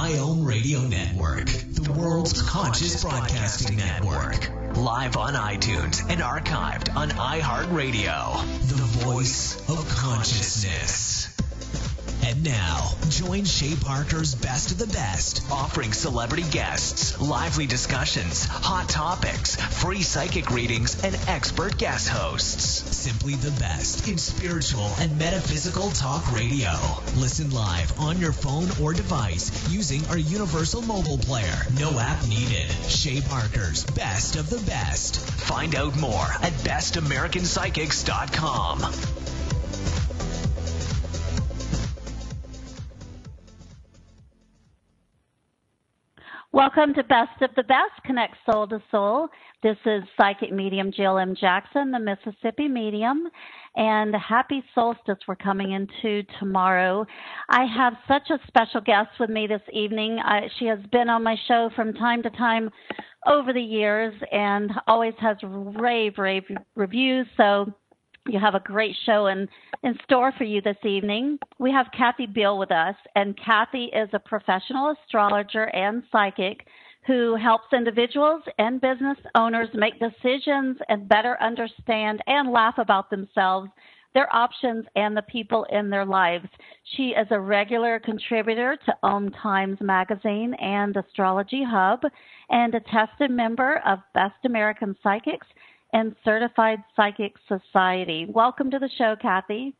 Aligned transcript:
Ion 0.00 0.44
Radio 0.44 0.78
Network, 0.82 1.46
the 1.46 1.92
world's 1.92 2.40
conscious 2.42 3.02
broadcasting 3.02 3.78
network. 3.78 4.48
Live 4.76 5.16
on 5.16 5.34
iTunes 5.34 6.08
and 6.08 6.20
archived 6.20 6.94
on 6.94 7.08
iHeartRadio. 7.10 8.40
The 8.68 9.04
voice 9.04 9.58
of 9.68 9.88
consciousness. 9.88 11.17
And 12.24 12.44
now, 12.44 12.90
join 13.08 13.44
Shay 13.44 13.74
Parker's 13.80 14.34
Best 14.34 14.72
of 14.72 14.78
the 14.78 14.86
Best, 14.86 15.42
offering 15.50 15.92
celebrity 15.92 16.44
guests, 16.50 17.20
lively 17.20 17.66
discussions, 17.66 18.44
hot 18.44 18.88
topics, 18.88 19.56
free 19.56 20.02
psychic 20.02 20.50
readings, 20.50 21.02
and 21.02 21.14
expert 21.28 21.78
guest 21.78 22.08
hosts. 22.08 22.96
Simply 22.96 23.34
the 23.36 23.50
best 23.60 24.08
in 24.08 24.18
spiritual 24.18 24.90
and 24.98 25.16
metaphysical 25.18 25.90
talk 25.90 26.32
radio. 26.32 26.72
Listen 27.16 27.50
live 27.50 27.98
on 27.98 28.18
your 28.18 28.32
phone 28.32 28.68
or 28.82 28.92
device 28.92 29.68
using 29.70 30.04
our 30.06 30.18
universal 30.18 30.82
mobile 30.82 31.18
player. 31.18 31.66
No 31.78 31.98
app 31.98 32.26
needed. 32.26 32.70
Shay 32.88 33.20
Parker's 33.20 33.84
Best 33.84 34.36
of 34.36 34.50
the 34.50 34.58
Best. 34.58 35.20
Find 35.20 35.74
out 35.74 35.98
more 35.98 36.26
at 36.42 36.52
bestamericanpsychics.com. 36.64 39.47
Welcome 46.52 46.94
to 46.94 47.04
Best 47.04 47.42
of 47.42 47.50
the 47.56 47.62
Best, 47.64 48.02
Connect 48.06 48.34
Soul 48.50 48.66
to 48.68 48.82
Soul. 48.90 49.28
This 49.62 49.76
is 49.84 50.02
Psychic 50.18 50.50
Medium 50.50 50.90
Jill 50.90 51.18
M. 51.18 51.36
Jackson, 51.38 51.90
the 51.90 51.98
Mississippi 51.98 52.68
Medium, 52.68 53.28
and 53.76 54.14
happy 54.14 54.64
solstice 54.74 55.18
we're 55.28 55.36
coming 55.36 55.72
into 55.72 56.22
tomorrow. 56.38 57.04
I 57.50 57.66
have 57.66 57.92
such 58.08 58.30
a 58.30 58.38
special 58.46 58.80
guest 58.80 59.10
with 59.20 59.28
me 59.28 59.46
this 59.46 59.60
evening. 59.74 60.20
I, 60.24 60.48
she 60.58 60.64
has 60.64 60.78
been 60.90 61.10
on 61.10 61.22
my 61.22 61.36
show 61.46 61.68
from 61.76 61.92
time 61.92 62.22
to 62.22 62.30
time 62.30 62.70
over 63.26 63.52
the 63.52 63.60
years 63.60 64.14
and 64.32 64.72
always 64.86 65.14
has 65.20 65.36
rave, 65.42 66.16
rave 66.16 66.44
reviews. 66.74 67.26
So 67.36 67.74
you 68.28 68.38
have 68.38 68.54
a 68.54 68.60
great 68.60 68.94
show 69.06 69.26
in, 69.26 69.48
in 69.82 69.98
store 70.04 70.32
for 70.36 70.44
you 70.44 70.60
this 70.60 70.76
evening. 70.84 71.38
We 71.58 71.72
have 71.72 71.86
Kathy 71.96 72.26
Biehl 72.26 72.58
with 72.58 72.70
us, 72.70 72.94
and 73.16 73.38
Kathy 73.42 73.84
is 73.86 74.08
a 74.12 74.18
professional 74.18 74.94
astrologer 75.02 75.64
and 75.74 76.02
psychic 76.12 76.66
who 77.06 77.36
helps 77.36 77.72
individuals 77.72 78.42
and 78.58 78.82
business 78.82 79.16
owners 79.34 79.68
make 79.72 79.94
decisions 79.98 80.76
and 80.90 81.08
better 81.08 81.40
understand 81.40 82.22
and 82.26 82.52
laugh 82.52 82.74
about 82.76 83.08
themselves, 83.08 83.70
their 84.12 84.34
options, 84.34 84.84
and 84.94 85.16
the 85.16 85.22
people 85.22 85.64
in 85.70 85.88
their 85.88 86.04
lives. 86.04 86.48
She 86.96 87.10
is 87.10 87.26
a 87.30 87.40
regular 87.40 87.98
contributor 87.98 88.76
to 88.84 88.94
Om 89.02 89.30
Times 89.30 89.78
Magazine 89.80 90.52
and 90.60 90.94
Astrology 90.96 91.64
Hub 91.66 92.02
and 92.50 92.74
a 92.74 92.80
tested 92.80 93.30
member 93.30 93.80
of 93.86 94.00
Best 94.12 94.44
American 94.44 94.94
Psychics 95.02 95.46
and 95.92 96.14
Certified 96.24 96.82
Psychic 96.94 97.34
Society. 97.46 98.26
Welcome 98.28 98.70
to 98.70 98.78
the 98.78 98.90
show, 98.98 99.16
Kathy. 99.20 99.74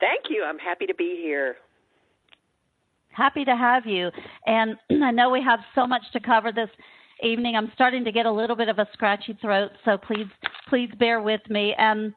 Thank 0.00 0.24
you. 0.30 0.44
I'm 0.44 0.58
happy 0.58 0.86
to 0.86 0.94
be 0.94 1.18
here. 1.22 1.56
Happy 3.10 3.44
to 3.44 3.54
have 3.54 3.86
you. 3.86 4.10
And 4.46 4.76
I 5.04 5.10
know 5.10 5.30
we 5.30 5.42
have 5.42 5.60
so 5.74 5.86
much 5.86 6.02
to 6.12 6.20
cover 6.20 6.52
this 6.52 6.70
evening. 7.22 7.56
I'm 7.56 7.70
starting 7.74 8.04
to 8.04 8.12
get 8.12 8.26
a 8.26 8.32
little 8.32 8.56
bit 8.56 8.68
of 8.68 8.78
a 8.78 8.88
scratchy 8.92 9.36
throat, 9.40 9.72
so 9.84 9.98
please 9.98 10.28
please 10.68 10.90
bear 10.98 11.20
with 11.20 11.42
me. 11.50 11.74
And 11.76 12.14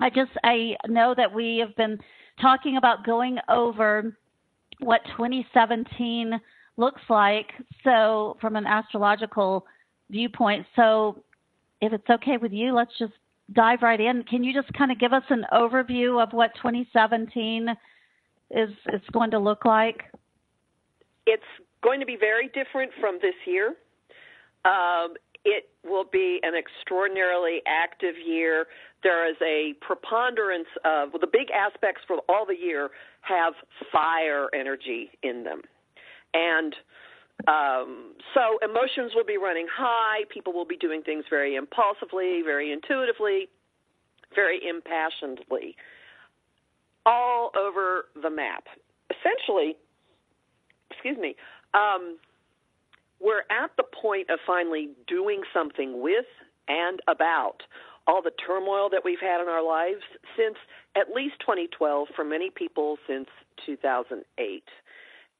I 0.00 0.08
just 0.08 0.30
I 0.44 0.76
know 0.88 1.14
that 1.16 1.32
we 1.32 1.58
have 1.58 1.76
been 1.76 1.98
talking 2.40 2.78
about 2.78 3.04
going 3.04 3.38
over 3.48 4.16
what 4.78 5.02
2017 5.16 6.40
looks 6.78 7.02
like 7.10 7.52
so 7.84 8.38
from 8.40 8.56
an 8.56 8.66
astrological 8.66 9.66
viewpoint. 10.08 10.64
So 10.74 11.22
if 11.80 11.92
it's 11.92 12.08
okay 12.10 12.36
with 12.36 12.52
you, 12.52 12.74
let's 12.74 12.92
just 12.98 13.12
dive 13.52 13.82
right 13.82 14.00
in. 14.00 14.22
Can 14.24 14.44
you 14.44 14.52
just 14.52 14.72
kind 14.74 14.92
of 14.92 14.98
give 14.98 15.12
us 15.12 15.22
an 15.30 15.44
overview 15.52 16.22
of 16.22 16.32
what 16.32 16.54
2017 16.56 17.68
is 18.50 18.70
is 18.92 19.00
going 19.12 19.30
to 19.30 19.38
look 19.38 19.64
like? 19.64 20.04
It's 21.26 21.42
going 21.82 22.00
to 22.00 22.06
be 22.06 22.16
very 22.18 22.48
different 22.48 22.92
from 23.00 23.18
this 23.22 23.34
year. 23.46 23.74
Um, 24.64 25.14
it 25.44 25.70
will 25.84 26.04
be 26.04 26.38
an 26.42 26.52
extraordinarily 26.54 27.62
active 27.66 28.14
year. 28.26 28.66
There 29.02 29.28
is 29.28 29.36
a 29.42 29.74
preponderance 29.80 30.68
of 30.84 31.12
well, 31.12 31.20
the 31.20 31.30
big 31.32 31.50
aspects 31.50 32.02
for 32.06 32.18
all 32.28 32.44
the 32.44 32.56
year 32.56 32.90
have 33.22 33.54
fire 33.90 34.48
energy 34.54 35.10
in 35.22 35.44
them, 35.44 35.62
and 36.34 36.74
um, 37.46 38.14
so 38.34 38.58
emotions 38.62 39.12
will 39.14 39.24
be 39.24 39.36
running 39.36 39.66
high. 39.72 40.24
People 40.28 40.52
will 40.52 40.64
be 40.64 40.76
doing 40.76 41.02
things 41.02 41.24
very 41.30 41.56
impulsively, 41.56 42.42
very 42.44 42.72
intuitively, 42.72 43.48
very 44.34 44.60
impassionedly, 44.66 45.76
all 47.06 47.50
over 47.58 48.06
the 48.20 48.30
map. 48.30 48.64
Essentially, 49.10 49.76
excuse 50.90 51.18
me, 51.18 51.36
um, 51.74 52.18
we're 53.20 53.44
at 53.50 53.70
the 53.76 53.84
point 53.84 54.30
of 54.30 54.38
finally 54.46 54.90
doing 55.06 55.42
something 55.52 56.00
with 56.00 56.26
and 56.68 57.00
about 57.08 57.62
all 58.06 58.22
the 58.22 58.32
turmoil 58.46 58.88
that 58.90 59.02
we've 59.04 59.20
had 59.20 59.40
in 59.40 59.48
our 59.48 59.64
lives 59.64 60.02
since 60.36 60.56
at 60.96 61.14
least 61.14 61.34
2012, 61.40 62.08
for 62.16 62.24
many 62.24 62.50
people 62.50 62.96
since 63.06 63.28
2008 63.66 64.64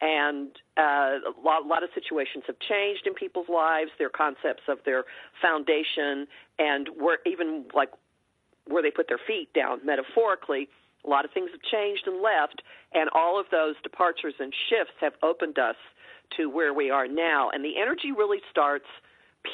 and 0.01 0.49
uh, 0.79 1.21
a, 1.21 1.35
lot, 1.45 1.65
a 1.65 1.69
lot 1.69 1.83
of 1.83 1.91
situations 1.95 2.45
have 2.47 2.57
changed 2.59 3.07
in 3.07 3.15
people's 3.15 3.49
lives, 3.49 3.91
their 3.99 4.09
concepts 4.09 4.63
of 4.69 4.79
their 4.85 5.05
foundation, 5.43 6.27
and 6.59 6.89
where 6.97 7.19
even 7.27 7.67
like 7.75 7.91
where 8.67 8.83
they 8.83 8.91
put 8.91 9.09
their 9.09 9.21
feet 9.27 9.53
down 9.53 9.81
metaphorically. 9.85 10.69
A 11.05 11.09
lot 11.09 11.25
of 11.25 11.31
things 11.33 11.51
have 11.53 11.63
changed 11.63 12.03
and 12.07 12.23
left, 12.23 12.63
and 12.93 13.09
all 13.15 13.41
of 13.41 13.47
those 13.51 13.75
departures 13.83 14.35
and 14.39 14.53
shifts 14.69 14.95
have 15.01 15.15
opened 15.23 15.59
us 15.59 15.77
to 16.37 16.49
where 16.49 16.75
we 16.75 16.91
are 16.91 17.09
now. 17.09 17.51
And 17.51 17.65
the 17.65 17.79
energy 17.81 18.13
really 18.13 18.41
starts 18.51 18.85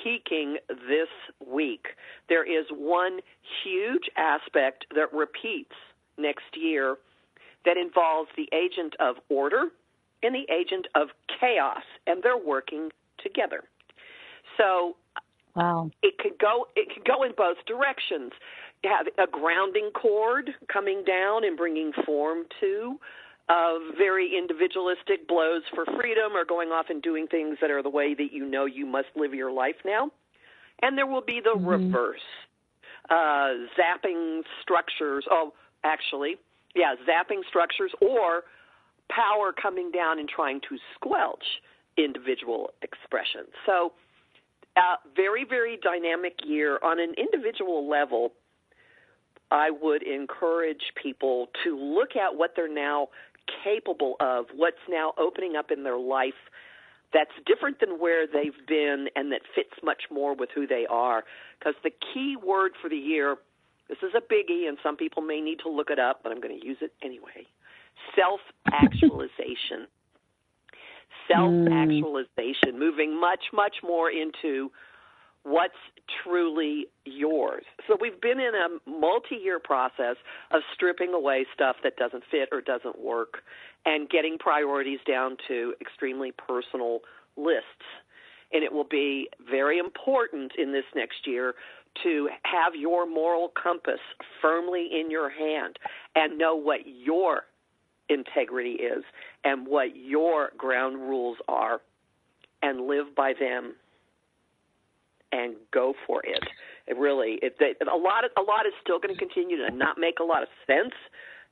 peaking 0.02 0.58
this 0.68 1.08
week. 1.46 1.86
There 2.28 2.44
is 2.44 2.66
one 2.70 3.20
huge 3.62 4.10
aspect 4.16 4.86
that 4.94 5.12
repeats 5.12 5.74
next 6.18 6.56
year 6.56 6.96
that 7.64 7.76
involves 7.76 8.30
the 8.36 8.48
agent 8.52 8.94
of 8.98 9.16
order 9.28 9.68
and 10.22 10.34
the 10.34 10.46
agent 10.52 10.86
of 10.94 11.08
chaos, 11.40 11.82
and 12.06 12.22
they're 12.22 12.38
working 12.38 12.90
together. 13.22 13.64
So 14.56 14.96
wow. 15.54 15.90
it 16.02 16.18
could 16.18 16.38
go 16.38 16.66
it 16.76 16.88
could 16.92 17.04
go 17.04 17.22
in 17.22 17.32
both 17.36 17.58
directions. 17.66 18.32
You 18.82 18.90
have 18.96 19.06
a 19.18 19.30
grounding 19.30 19.90
cord 19.94 20.50
coming 20.72 21.02
down 21.04 21.44
and 21.44 21.56
bringing 21.56 21.92
form 22.04 22.44
to 22.60 22.98
of 23.48 23.80
very 23.96 24.36
individualistic 24.36 25.28
blows 25.28 25.62
for 25.74 25.84
freedom 25.98 26.32
or 26.34 26.44
going 26.44 26.70
off 26.70 26.86
and 26.90 27.00
doing 27.00 27.28
things 27.28 27.58
that 27.60 27.70
are 27.70 27.82
the 27.82 27.90
way 27.90 28.12
that 28.12 28.32
you 28.32 28.44
know 28.44 28.64
you 28.64 28.84
must 28.84 29.08
live 29.14 29.34
your 29.34 29.52
life 29.52 29.76
now. 29.84 30.10
And 30.82 30.98
there 30.98 31.06
will 31.06 31.22
be 31.22 31.40
the 31.42 31.56
mm-hmm. 31.56 31.66
reverse. 31.66 32.20
Uh, 33.08 33.68
zapping 33.78 34.42
structures. 34.62 35.24
Oh, 35.30 35.52
actually, 35.84 36.36
yeah, 36.74 36.94
zapping 37.08 37.42
structures 37.48 37.92
or 38.00 38.42
power 39.10 39.52
coming 39.52 39.90
down 39.90 40.18
and 40.18 40.28
trying 40.28 40.60
to 40.68 40.78
squelch 40.94 41.44
individual 41.96 42.72
expression. 42.82 43.46
So, 43.64 43.92
uh, 44.76 44.96
very, 45.14 45.44
very 45.44 45.78
dynamic 45.82 46.34
year 46.44 46.78
on 46.82 47.00
an 47.00 47.14
individual 47.16 47.88
level. 47.88 48.32
I 49.50 49.70
would 49.70 50.02
encourage 50.02 50.92
people 51.00 51.48
to 51.64 51.78
look 51.78 52.16
at 52.16 52.36
what 52.36 52.52
they're 52.56 52.72
now 52.72 53.08
capable 53.64 54.16
of, 54.20 54.46
what's 54.54 54.76
now 54.88 55.14
opening 55.18 55.56
up 55.56 55.70
in 55.70 55.84
their 55.84 55.98
life 55.98 56.34
that's 57.14 57.30
different 57.46 57.80
than 57.80 58.00
where 58.00 58.26
they've 58.26 58.66
been 58.66 59.06
and 59.14 59.32
that 59.32 59.40
fits 59.54 59.70
much 59.82 60.02
more 60.10 60.34
with 60.34 60.50
who 60.54 60.66
they 60.66 60.84
are. 60.90 61.24
Because 61.58 61.74
the 61.82 61.92
key 62.12 62.36
word 62.36 62.72
for 62.82 62.90
the 62.90 62.96
year, 62.96 63.36
this 63.88 63.98
is 64.02 64.12
a 64.14 64.20
biggie, 64.20 64.68
and 64.68 64.76
some 64.82 64.96
people 64.96 65.22
may 65.22 65.40
need 65.40 65.60
to 65.60 65.70
look 65.70 65.88
it 65.90 66.00
up, 66.00 66.20
but 66.22 66.32
I'm 66.32 66.40
going 66.40 66.60
to 66.60 66.66
use 66.66 66.78
it 66.82 66.92
anyway 67.02 67.46
self 68.14 68.40
actualization. 68.72 69.86
Mm. 71.30 71.64
self 71.64 71.72
actualization, 71.72 72.78
moving 72.78 73.18
much, 73.18 73.46
much 73.52 73.76
more 73.82 74.10
into 74.10 74.70
what's 75.42 75.74
truly 76.22 76.86
yours. 77.04 77.64
So 77.86 77.96
we've 78.00 78.20
been 78.20 78.40
in 78.40 78.52
a 78.54 78.90
multi 78.90 79.36
year 79.36 79.58
process 79.58 80.16
of 80.50 80.62
stripping 80.74 81.14
away 81.14 81.46
stuff 81.54 81.76
that 81.84 81.96
doesn't 81.96 82.24
fit 82.30 82.48
or 82.52 82.60
doesn't 82.60 83.00
work 83.00 83.38
and 83.84 84.08
getting 84.10 84.38
priorities 84.38 84.98
down 85.06 85.36
to 85.48 85.74
extremely 85.80 86.32
personal 86.32 87.00
lists. 87.36 87.86
And 88.52 88.64
it 88.64 88.72
will 88.72 88.84
be 88.88 89.28
very 89.48 89.78
important 89.78 90.52
in 90.58 90.72
this 90.72 90.84
next 90.94 91.26
year 91.26 91.54
to 92.02 92.28
have 92.42 92.74
your 92.74 93.06
moral 93.08 93.52
compass 93.60 94.00
firmly 94.42 94.88
in 94.92 95.10
your 95.10 95.30
hand 95.30 95.78
and 96.14 96.38
know 96.38 96.54
what 96.56 96.80
your 96.86 97.42
integrity 98.08 98.72
is 98.72 99.04
and 99.44 99.66
what 99.66 99.96
your 99.96 100.50
ground 100.56 100.96
rules 100.96 101.38
are 101.48 101.80
and 102.62 102.86
live 102.86 103.14
by 103.16 103.32
them 103.38 103.74
and 105.32 105.56
go 105.72 105.92
for 106.06 106.22
it. 106.24 106.44
It 106.86 106.96
really, 106.96 107.38
it, 107.42 107.56
it, 107.60 107.76
a 107.82 107.96
lot, 107.96 108.24
of, 108.24 108.30
a 108.36 108.42
lot 108.42 108.66
is 108.66 108.72
still 108.80 108.98
going 108.98 109.14
to 109.14 109.18
continue 109.18 109.56
to 109.56 109.74
not 109.74 109.98
make 109.98 110.20
a 110.20 110.24
lot 110.24 110.42
of 110.42 110.48
sense 110.66 110.94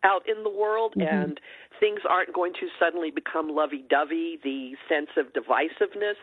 out 0.05 0.23
in 0.29 0.45
the 0.45 0.51
world, 0.51 0.95
mm-hmm. 0.97 1.09
and 1.09 1.41
things 1.81 2.01
aren't 2.09 2.33
going 2.33 2.53
to 2.55 2.69
suddenly 2.79 3.11
become 3.11 3.49
lovey-dovey. 3.49 4.39
The 4.45 4.73
sense 4.89 5.09
of 5.17 5.33
divisiveness, 5.33 6.21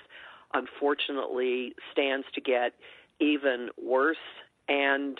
unfortunately, 0.53 1.73
stands 1.91 2.25
to 2.35 2.41
get 2.41 2.73
even 3.19 3.69
worse, 3.83 4.17
and 4.69 5.17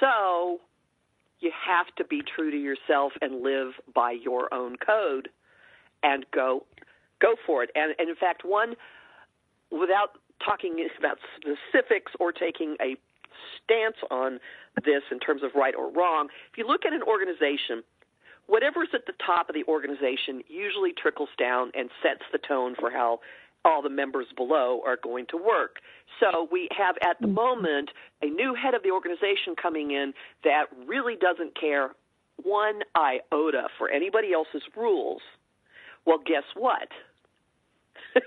so 0.00 0.58
you 1.42 1.50
have 1.66 1.86
to 1.96 2.04
be 2.04 2.22
true 2.22 2.50
to 2.50 2.56
yourself 2.56 3.12
and 3.20 3.42
live 3.42 3.72
by 3.94 4.12
your 4.12 4.52
own 4.54 4.76
code, 4.76 5.28
and 6.02 6.24
go 6.32 6.64
go 7.20 7.34
for 7.46 7.62
it. 7.62 7.70
And, 7.74 7.94
and 7.98 8.08
in 8.08 8.16
fact, 8.16 8.44
one 8.44 8.74
without 9.70 10.18
talking 10.44 10.86
about 10.98 11.18
specifics 11.36 12.12
or 12.18 12.32
taking 12.32 12.76
a 12.80 12.96
stance 13.62 13.96
on 14.10 14.38
this 14.84 15.02
in 15.10 15.18
terms 15.18 15.42
of 15.42 15.50
right 15.54 15.74
or 15.74 15.90
wrong. 15.90 16.28
If 16.50 16.58
you 16.58 16.66
look 16.66 16.84
at 16.84 16.92
an 16.92 17.02
organization, 17.02 17.82
whatever's 18.46 18.88
at 18.92 19.06
the 19.06 19.14
top 19.24 19.48
of 19.48 19.54
the 19.54 19.64
organization 19.64 20.42
usually 20.48 20.92
trickles 20.92 21.30
down 21.38 21.70
and 21.74 21.90
sets 22.02 22.22
the 22.32 22.38
tone 22.38 22.74
for 22.78 22.90
how 22.90 23.20
all 23.64 23.82
the 23.82 23.90
members 23.90 24.26
below 24.36 24.80
are 24.84 24.96
going 25.02 25.26
to 25.30 25.36
work. 25.36 25.76
So 26.20 26.48
we 26.50 26.68
have 26.76 26.96
at 27.02 27.20
the 27.20 27.26
moment 27.26 27.90
a 28.22 28.26
new 28.26 28.54
head 28.54 28.74
of 28.74 28.82
the 28.82 28.90
organization 28.90 29.54
coming 29.60 29.92
in 29.92 30.12
that 30.44 30.64
really 30.86 31.16
doesn't 31.16 31.58
care 31.58 31.90
one 32.42 32.80
iota 32.96 33.68
for 33.78 33.88
anybody 33.88 34.32
else's 34.32 34.62
rules. 34.76 35.22
Well, 36.06 36.18
guess 36.24 36.44
what? 36.56 36.88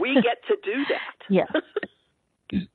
we 0.00 0.14
get 0.14 0.38
to 0.48 0.56
do 0.62 0.84
that. 0.90 1.16
yes. 1.30 2.66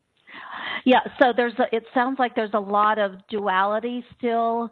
Yeah, 0.83 1.01
so 1.19 1.33
there's 1.35 1.53
a, 1.59 1.75
it 1.75 1.83
sounds 1.93 2.17
like 2.17 2.35
there's 2.35 2.53
a 2.53 2.59
lot 2.59 2.97
of 2.97 3.13
duality 3.29 4.03
still 4.17 4.71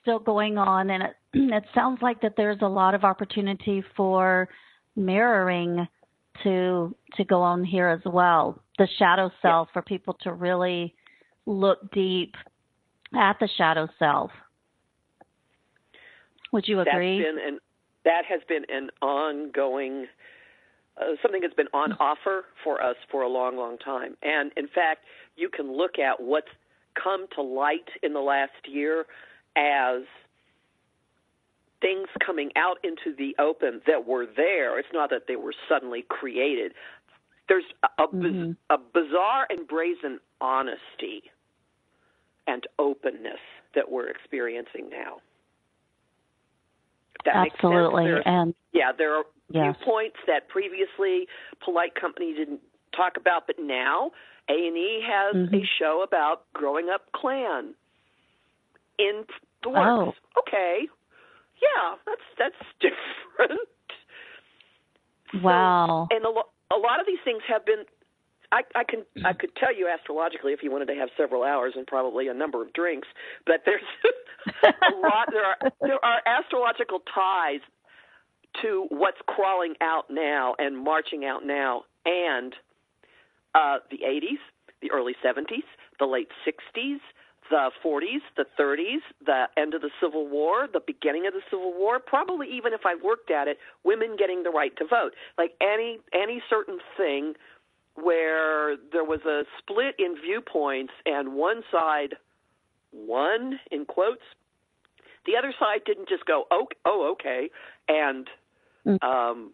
still 0.00 0.18
going 0.18 0.56
on 0.56 0.88
and 0.88 1.02
it 1.02 1.16
it 1.34 1.64
sounds 1.74 2.00
like 2.00 2.22
that 2.22 2.32
there's 2.36 2.60
a 2.62 2.68
lot 2.68 2.94
of 2.94 3.04
opportunity 3.04 3.84
for 3.94 4.48
mirroring 5.00 5.88
to 6.42 6.94
to 7.16 7.24
go 7.24 7.42
on 7.42 7.64
here 7.64 7.88
as 7.88 8.00
well. 8.04 8.62
The 8.78 8.88
shadow 8.98 9.30
self 9.42 9.68
for 9.72 9.82
people 9.82 10.16
to 10.22 10.32
really 10.32 10.94
look 11.46 11.90
deep 11.92 12.34
at 13.14 13.38
the 13.40 13.48
shadow 13.58 13.88
self. 13.98 14.30
Would 16.52 16.66
you 16.66 16.80
agree? 16.80 17.18
That's 17.18 17.34
been 17.34 17.54
an, 17.54 17.58
that 18.04 18.22
has 18.28 18.40
been 18.48 18.64
an 18.68 18.90
ongoing 19.02 20.06
uh, 21.00 21.16
something 21.22 21.40
that's 21.40 21.54
been 21.54 21.68
on 21.72 21.92
offer 21.94 22.44
for 22.62 22.82
us 22.82 22.96
for 23.10 23.22
a 23.22 23.28
long, 23.28 23.56
long 23.56 23.78
time. 23.78 24.16
And 24.22 24.52
in 24.56 24.66
fact, 24.68 25.04
you 25.36 25.48
can 25.48 25.72
look 25.72 25.98
at 25.98 26.20
what's 26.22 26.48
come 27.02 27.26
to 27.36 27.42
light 27.42 27.88
in 28.02 28.12
the 28.12 28.20
last 28.20 28.68
year 28.68 29.06
as 29.56 30.02
things 31.80 32.08
coming 32.24 32.50
out 32.56 32.78
into 32.84 33.16
the 33.16 33.34
open 33.42 33.80
that 33.86 34.06
were 34.06 34.26
there. 34.26 34.78
It's 34.78 34.88
not 34.92 35.10
that 35.10 35.22
they 35.26 35.36
were 35.36 35.54
suddenly 35.68 36.04
created. 36.08 36.72
There's 37.48 37.64
a, 37.82 38.02
a, 38.02 38.08
mm-hmm. 38.08 38.52
a 38.70 38.78
bizarre 38.78 39.46
and 39.48 39.66
brazen 39.66 40.20
honesty 40.40 41.24
and 42.46 42.66
openness 42.78 43.40
that 43.74 43.90
we're 43.90 44.08
experiencing 44.08 44.90
now. 44.90 45.20
That 47.24 47.50
Absolutely, 47.52 48.12
and 48.24 48.54
yeah, 48.72 48.92
there 48.96 49.14
are 49.14 49.24
yes. 49.50 49.76
viewpoints 49.76 50.16
that 50.26 50.48
previously 50.48 51.26
polite 51.62 51.94
company 51.94 52.32
didn't 52.34 52.60
talk 52.96 53.16
about, 53.18 53.46
but 53.46 53.56
now 53.60 54.12
A 54.48 54.52
and 54.52 54.76
E 54.76 55.02
has 55.06 55.36
mm-hmm. 55.36 55.54
a 55.54 55.68
show 55.78 56.02
about 56.06 56.44
growing 56.54 56.88
up 56.88 57.12
Klan 57.12 57.74
in 58.98 59.24
the 59.62 59.68
works. 59.68 60.16
Oh. 60.36 60.40
Okay, 60.46 60.88
yeah, 61.62 61.96
that's 62.06 62.26
that's 62.38 62.62
different. 62.80 63.60
Wow. 65.42 66.08
So, 66.10 66.16
and 66.16 66.24
a, 66.24 66.28
lo- 66.28 66.50
a 66.74 66.78
lot 66.78 67.00
of 67.00 67.06
these 67.06 67.20
things 67.24 67.42
have 67.48 67.64
been. 67.64 67.84
I, 68.52 68.62
I 68.74 68.82
can 68.82 69.04
I 69.24 69.32
could 69.32 69.54
tell 69.54 69.74
you 69.74 69.88
astrologically 69.88 70.52
if 70.52 70.60
you 70.62 70.72
wanted 70.72 70.86
to 70.86 70.94
have 70.96 71.08
several 71.16 71.44
hours 71.44 71.74
and 71.76 71.86
probably 71.86 72.26
a 72.26 72.34
number 72.34 72.62
of 72.62 72.72
drinks, 72.72 73.06
but 73.46 73.62
there's 73.64 73.82
a 74.64 74.96
lot. 74.96 75.28
There 75.30 75.44
are 75.44 75.56
there 75.80 76.04
are 76.04 76.20
astrological 76.26 77.00
ties 77.14 77.60
to 78.62 78.86
what's 78.88 79.18
crawling 79.26 79.74
out 79.80 80.06
now 80.10 80.54
and 80.58 80.76
marching 80.76 81.24
out 81.24 81.46
now, 81.46 81.84
and 82.04 82.54
uh, 83.54 83.78
the 83.90 83.98
80s, 83.98 84.40
the 84.82 84.90
early 84.90 85.14
70s, 85.24 85.62
the 85.98 86.06
late 86.06 86.28
60s, 86.46 86.98
the 87.50 87.70
40s, 87.84 88.22
the 88.36 88.46
30s, 88.58 89.00
the 89.26 89.44
end 89.56 89.74
of 89.74 89.82
the 89.82 89.90
Civil 90.00 90.28
War, 90.28 90.68
the 90.72 90.80
beginning 90.80 91.26
of 91.26 91.34
the 91.34 91.42
Civil 91.50 91.74
War, 91.76 91.98
probably 91.98 92.48
even 92.48 92.72
if 92.72 92.82
I 92.86 92.94
worked 92.94 93.30
at 93.30 93.48
it, 93.48 93.58
women 93.84 94.16
getting 94.16 94.44
the 94.44 94.50
right 94.50 94.74
to 94.76 94.86
vote. 94.86 95.12
Like 95.36 95.52
any 95.60 95.98
any 96.14 96.42
certain 96.48 96.78
thing 96.96 97.34
where 97.96 98.76
there 98.92 99.04
was 99.04 99.20
a 99.26 99.42
split 99.58 99.96
in 99.98 100.14
viewpoints 100.22 100.92
and 101.04 101.34
one 101.34 101.62
side 101.70 102.14
won 102.92 103.58
in 103.70 103.84
quotes, 103.84 104.22
the 105.26 105.36
other 105.36 105.52
side 105.58 105.80
didn't 105.84 106.08
just 106.08 106.24
go 106.24 106.44
oh 106.50 106.66
oh 106.84 107.12
okay 107.12 107.50
and 107.88 108.28
mm. 108.86 109.02
um, 109.02 109.52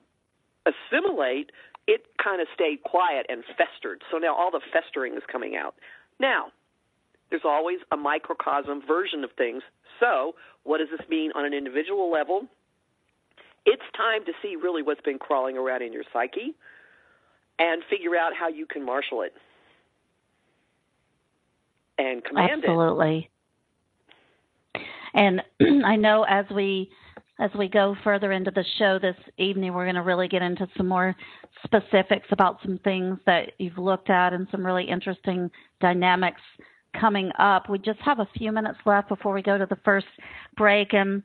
assimilate. 0.67 1.50
It 1.88 2.05
kind 2.23 2.41
of 2.43 2.49
stayed 2.53 2.83
quiet 2.83 3.26
and 3.29 3.45
festered. 3.57 4.03
So 4.11 4.19
now 4.19 4.35
all 4.35 4.50
the 4.50 4.61
festering 4.73 5.15
is 5.15 5.23
coming 5.31 5.55
out. 5.55 5.76
Now, 6.19 6.47
there's 7.30 7.42
always 7.45 7.78
a 7.92 7.97
microcosm 7.97 8.83
version 8.87 9.25
of 9.25 9.30
things. 9.37 9.62
So, 10.00 10.35
what 10.64 10.78
does 10.78 10.88
this 10.90 11.06
mean 11.09 11.33
on 11.35 11.45
an 11.45 11.54
individual 11.54 12.11
level? 12.11 12.42
It's 13.64 13.83
time 13.97 14.25
to 14.26 14.33
see 14.42 14.56
really 14.56 14.83
what's 14.83 15.00
been 15.00 15.18
crawling 15.18 15.56
around 15.56 15.83
in 15.83 15.92
your 15.92 16.04
psyche 16.12 16.54
and 17.59 17.83
figure 17.90 18.16
out 18.16 18.33
how 18.38 18.49
you 18.49 18.66
can 18.66 18.85
marshal 18.85 19.23
it 19.23 19.33
and 21.99 22.23
command 22.25 22.62
Absolutely. 22.64 23.30
it. 24.75 24.80
Absolutely. 25.14 25.40
And 25.61 25.85
I 25.85 25.97
know 25.97 26.25
as 26.28 26.45
we 26.54 26.90
as 27.38 27.50
we 27.59 27.68
go 27.68 27.95
further 28.02 28.33
into 28.33 28.50
the 28.50 28.64
show 28.78 28.99
this 28.99 29.16
evening, 29.37 29.75
we're 29.75 29.85
going 29.85 29.97
to 29.97 30.02
really 30.02 30.26
get 30.26 30.40
into 30.40 30.66
some 30.75 30.88
more 30.88 31.14
specifics 31.64 32.26
about 32.30 32.59
some 32.62 32.78
things 32.83 33.18
that 33.26 33.52
you've 33.59 33.76
looked 33.76 34.09
at 34.09 34.33
and 34.33 34.47
some 34.50 34.64
really 34.64 34.85
interesting 34.88 35.50
dynamics 35.80 36.40
coming 37.00 37.31
up. 37.38 37.69
We 37.69 37.79
just 37.79 38.00
have 38.00 38.19
a 38.19 38.29
few 38.37 38.53
minutes 38.53 38.79
left 38.87 39.09
before 39.09 39.35
we 39.35 39.43
go 39.43 39.59
to 39.59 39.67
the 39.67 39.79
first 39.85 40.07
break. 40.57 40.93
And 40.93 41.23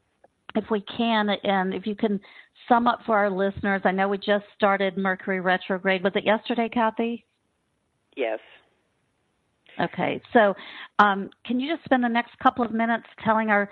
if 0.55 0.65
we 0.69 0.81
can, 0.81 1.29
and 1.43 1.73
if 1.73 1.85
you 1.85 1.95
can 1.95 2.19
sum 2.67 2.87
up 2.87 2.99
for 3.05 3.17
our 3.17 3.29
listeners, 3.29 3.81
I 3.85 3.91
know 3.91 4.07
we 4.07 4.17
just 4.17 4.45
started 4.55 4.97
Mercury 4.97 5.39
retrograde. 5.39 6.03
Was 6.03 6.13
it 6.15 6.25
yesterday, 6.25 6.69
Kathy? 6.71 7.25
Yes. 8.15 8.39
Okay. 9.79 10.21
So 10.33 10.53
um, 10.99 11.29
can 11.45 11.59
you 11.59 11.73
just 11.73 11.85
spend 11.85 12.03
the 12.03 12.09
next 12.09 12.37
couple 12.39 12.65
of 12.65 12.71
minutes 12.71 13.05
telling 13.23 13.49
our 13.49 13.69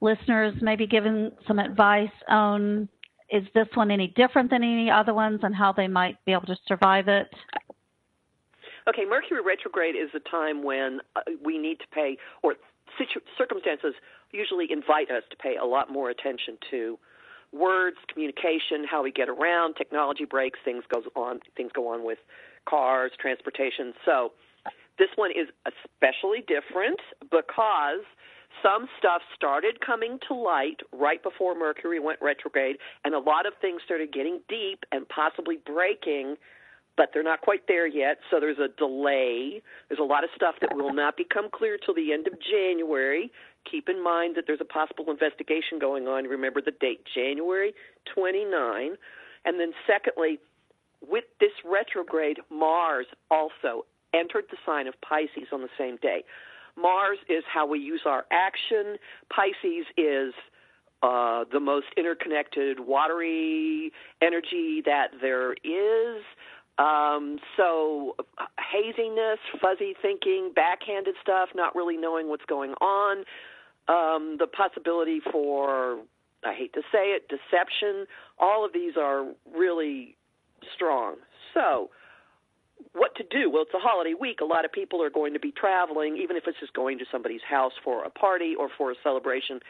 listeners 0.00 0.54
maybe 0.60 0.86
giving 0.86 1.30
some 1.46 1.58
advice 1.58 2.08
on 2.28 2.88
is 3.30 3.44
this 3.54 3.68
one 3.74 3.90
any 3.90 4.08
different 4.08 4.50
than 4.50 4.62
any 4.62 4.90
other 4.90 5.14
ones 5.14 5.40
and 5.42 5.54
how 5.54 5.72
they 5.72 5.88
might 5.88 6.22
be 6.26 6.32
able 6.32 6.46
to 6.46 6.56
survive 6.66 7.08
it? 7.08 7.28
Okay, 8.88 9.04
Mercury 9.08 9.40
retrograde 9.42 9.94
is 9.94 10.10
a 10.14 10.20
time 10.20 10.62
when 10.64 11.00
uh, 11.14 11.20
we 11.44 11.58
need 11.58 11.78
to 11.80 11.86
pay, 11.92 12.16
or 12.42 12.54
circumstances 13.38 13.94
usually 14.32 14.66
invite 14.70 15.10
us 15.10 15.22
to 15.30 15.36
pay 15.36 15.56
a 15.56 15.64
lot 15.64 15.90
more 15.90 16.10
attention 16.10 16.58
to 16.70 16.98
words, 17.52 17.96
communication, 18.12 18.84
how 18.90 19.02
we 19.02 19.12
get 19.12 19.28
around, 19.28 19.74
technology 19.74 20.24
breaks, 20.24 20.58
things 20.64 20.84
goes 20.92 21.04
on, 21.14 21.40
things 21.56 21.70
go 21.74 21.88
on 21.88 22.04
with 22.04 22.18
cars, 22.68 23.12
transportation. 23.20 23.92
So 24.04 24.32
this 24.98 25.08
one 25.16 25.30
is 25.30 25.48
especially 25.66 26.40
different 26.40 27.00
because 27.30 28.04
some 28.62 28.86
stuff 28.98 29.22
started 29.34 29.80
coming 29.84 30.18
to 30.28 30.34
light 30.34 30.80
right 30.92 31.22
before 31.22 31.54
Mercury 31.54 32.00
went 32.00 32.20
retrograde, 32.20 32.76
and 33.04 33.14
a 33.14 33.18
lot 33.18 33.46
of 33.46 33.54
things 33.60 33.80
started 33.84 34.12
getting 34.12 34.40
deep 34.48 34.84
and 34.92 35.08
possibly 35.08 35.58
breaking, 35.64 36.36
but 36.96 37.10
they're 37.12 37.22
not 37.22 37.40
quite 37.40 37.66
there 37.68 37.86
yet. 37.86 38.18
So 38.30 38.38
there's 38.38 38.58
a 38.58 38.68
delay. 38.76 39.62
There's 39.88 40.00
a 40.00 40.04
lot 40.04 40.24
of 40.24 40.30
stuff 40.36 40.56
that 40.60 40.74
will 40.74 40.92
not 40.92 41.16
become 41.16 41.48
clear 41.52 41.78
till 41.78 41.94
the 41.94 42.12
end 42.12 42.26
of 42.26 42.34
January. 42.40 43.30
Keep 43.70 43.88
in 43.88 44.02
mind 44.02 44.36
that 44.36 44.44
there's 44.46 44.60
a 44.60 44.66
possible 44.66 45.10
investigation 45.10 45.78
going 45.80 46.06
on. 46.06 46.24
Remember 46.24 46.60
the 46.60 46.72
date, 46.72 47.00
January 47.14 47.72
29. 48.14 48.96
And 49.44 49.60
then, 49.60 49.72
secondly, 49.86 50.38
with 51.06 51.24
this 51.40 51.52
retrograde, 51.64 52.38
Mars 52.50 53.06
also 53.30 53.86
entered 54.14 54.44
the 54.50 54.56
sign 54.64 54.86
of 54.86 54.94
Pisces 55.00 55.48
on 55.52 55.62
the 55.62 55.72
same 55.78 55.96
day. 55.96 56.24
Mars 56.76 57.18
is 57.28 57.44
how 57.52 57.66
we 57.66 57.78
use 57.78 58.02
our 58.06 58.24
action. 58.30 58.96
Pisces 59.30 59.86
is 59.96 60.34
uh, 61.02 61.44
the 61.52 61.60
most 61.60 61.86
interconnected, 61.96 62.80
watery 62.80 63.92
energy 64.20 64.82
that 64.84 65.08
there 65.20 65.52
is. 65.52 66.22
Um, 66.78 67.38
so, 67.56 68.16
haziness, 68.72 69.38
fuzzy 69.60 69.94
thinking, 70.00 70.52
backhanded 70.54 71.14
stuff, 71.20 71.50
not 71.54 71.74
really 71.74 71.96
knowing 71.96 72.28
what's 72.28 72.44
going 72.46 72.72
on, 72.80 73.18
um, 73.88 74.36
the 74.38 74.46
possibility 74.46 75.20
for, 75.30 75.98
I 76.44 76.54
hate 76.54 76.72
to 76.74 76.82
say 76.90 77.10
it, 77.10 77.28
deception, 77.28 78.06
all 78.38 78.64
of 78.64 78.72
these 78.72 78.94
are 78.96 79.26
really 79.54 80.16
strong. 80.74 81.16
So, 81.52 81.90
what 82.92 83.14
to 83.16 83.24
do? 83.24 83.50
Well, 83.50 83.62
it's 83.62 83.74
a 83.74 83.78
holiday 83.78 84.14
week. 84.18 84.40
A 84.40 84.44
lot 84.44 84.64
of 84.64 84.72
people 84.72 85.02
are 85.02 85.10
going 85.10 85.32
to 85.32 85.40
be 85.40 85.52
traveling, 85.52 86.16
even 86.16 86.36
if 86.36 86.44
it's 86.46 86.58
just 86.58 86.74
going 86.74 86.98
to 86.98 87.04
somebody's 87.10 87.40
house 87.48 87.72
for 87.82 88.04
a 88.04 88.10
party 88.10 88.54
or 88.58 88.68
for 88.76 88.90
a 88.90 88.94
celebration. 89.02 89.60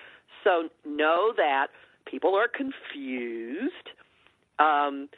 So 0.45 0.69
know 0.87 1.33
that 1.37 1.69
people 2.11 2.35
are 2.35 2.49
confused, 2.49 3.91
um, 4.59 5.09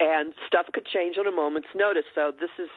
and 0.00 0.32
stuff 0.46 0.66
could 0.72 0.86
change 0.86 1.16
on 1.18 1.26
a 1.26 1.32
moment's 1.32 1.68
notice. 1.74 2.04
So 2.14 2.32
this 2.38 2.50
is 2.58 2.68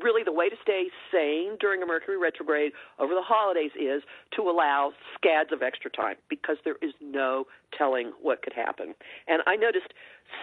really 0.00 0.22
the 0.22 0.32
way 0.32 0.48
to 0.48 0.56
stay 0.62 0.86
sane 1.10 1.56
during 1.58 1.82
a 1.82 1.86
Mercury 1.86 2.16
retrograde 2.16 2.72
over 2.98 3.14
the 3.14 3.22
holidays 3.22 3.72
is 3.74 4.02
to 4.36 4.42
allow 4.42 4.92
scads 5.14 5.50
of 5.52 5.62
extra 5.62 5.90
time 5.90 6.16
because 6.28 6.56
there 6.64 6.76
is 6.82 6.92
no 7.00 7.46
telling 7.76 8.12
what 8.22 8.42
could 8.42 8.52
happen. 8.52 8.94
And 9.26 9.42
I 9.46 9.56
noticed 9.56 9.92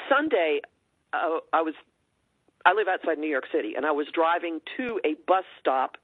Sunday 0.09 0.61
uh, 1.13 1.39
I 1.53 1.61
was 1.61 1.75
I 2.65 2.73
live 2.73 2.87
outside 2.87 3.17
New 3.17 3.29
York 3.29 3.45
City, 3.51 3.73
and 3.75 3.85
I 3.85 3.91
was 3.91 4.07
driving 4.13 4.61
to 4.77 4.99
a 5.03 5.15
bus 5.27 5.43
stop, 5.59 5.97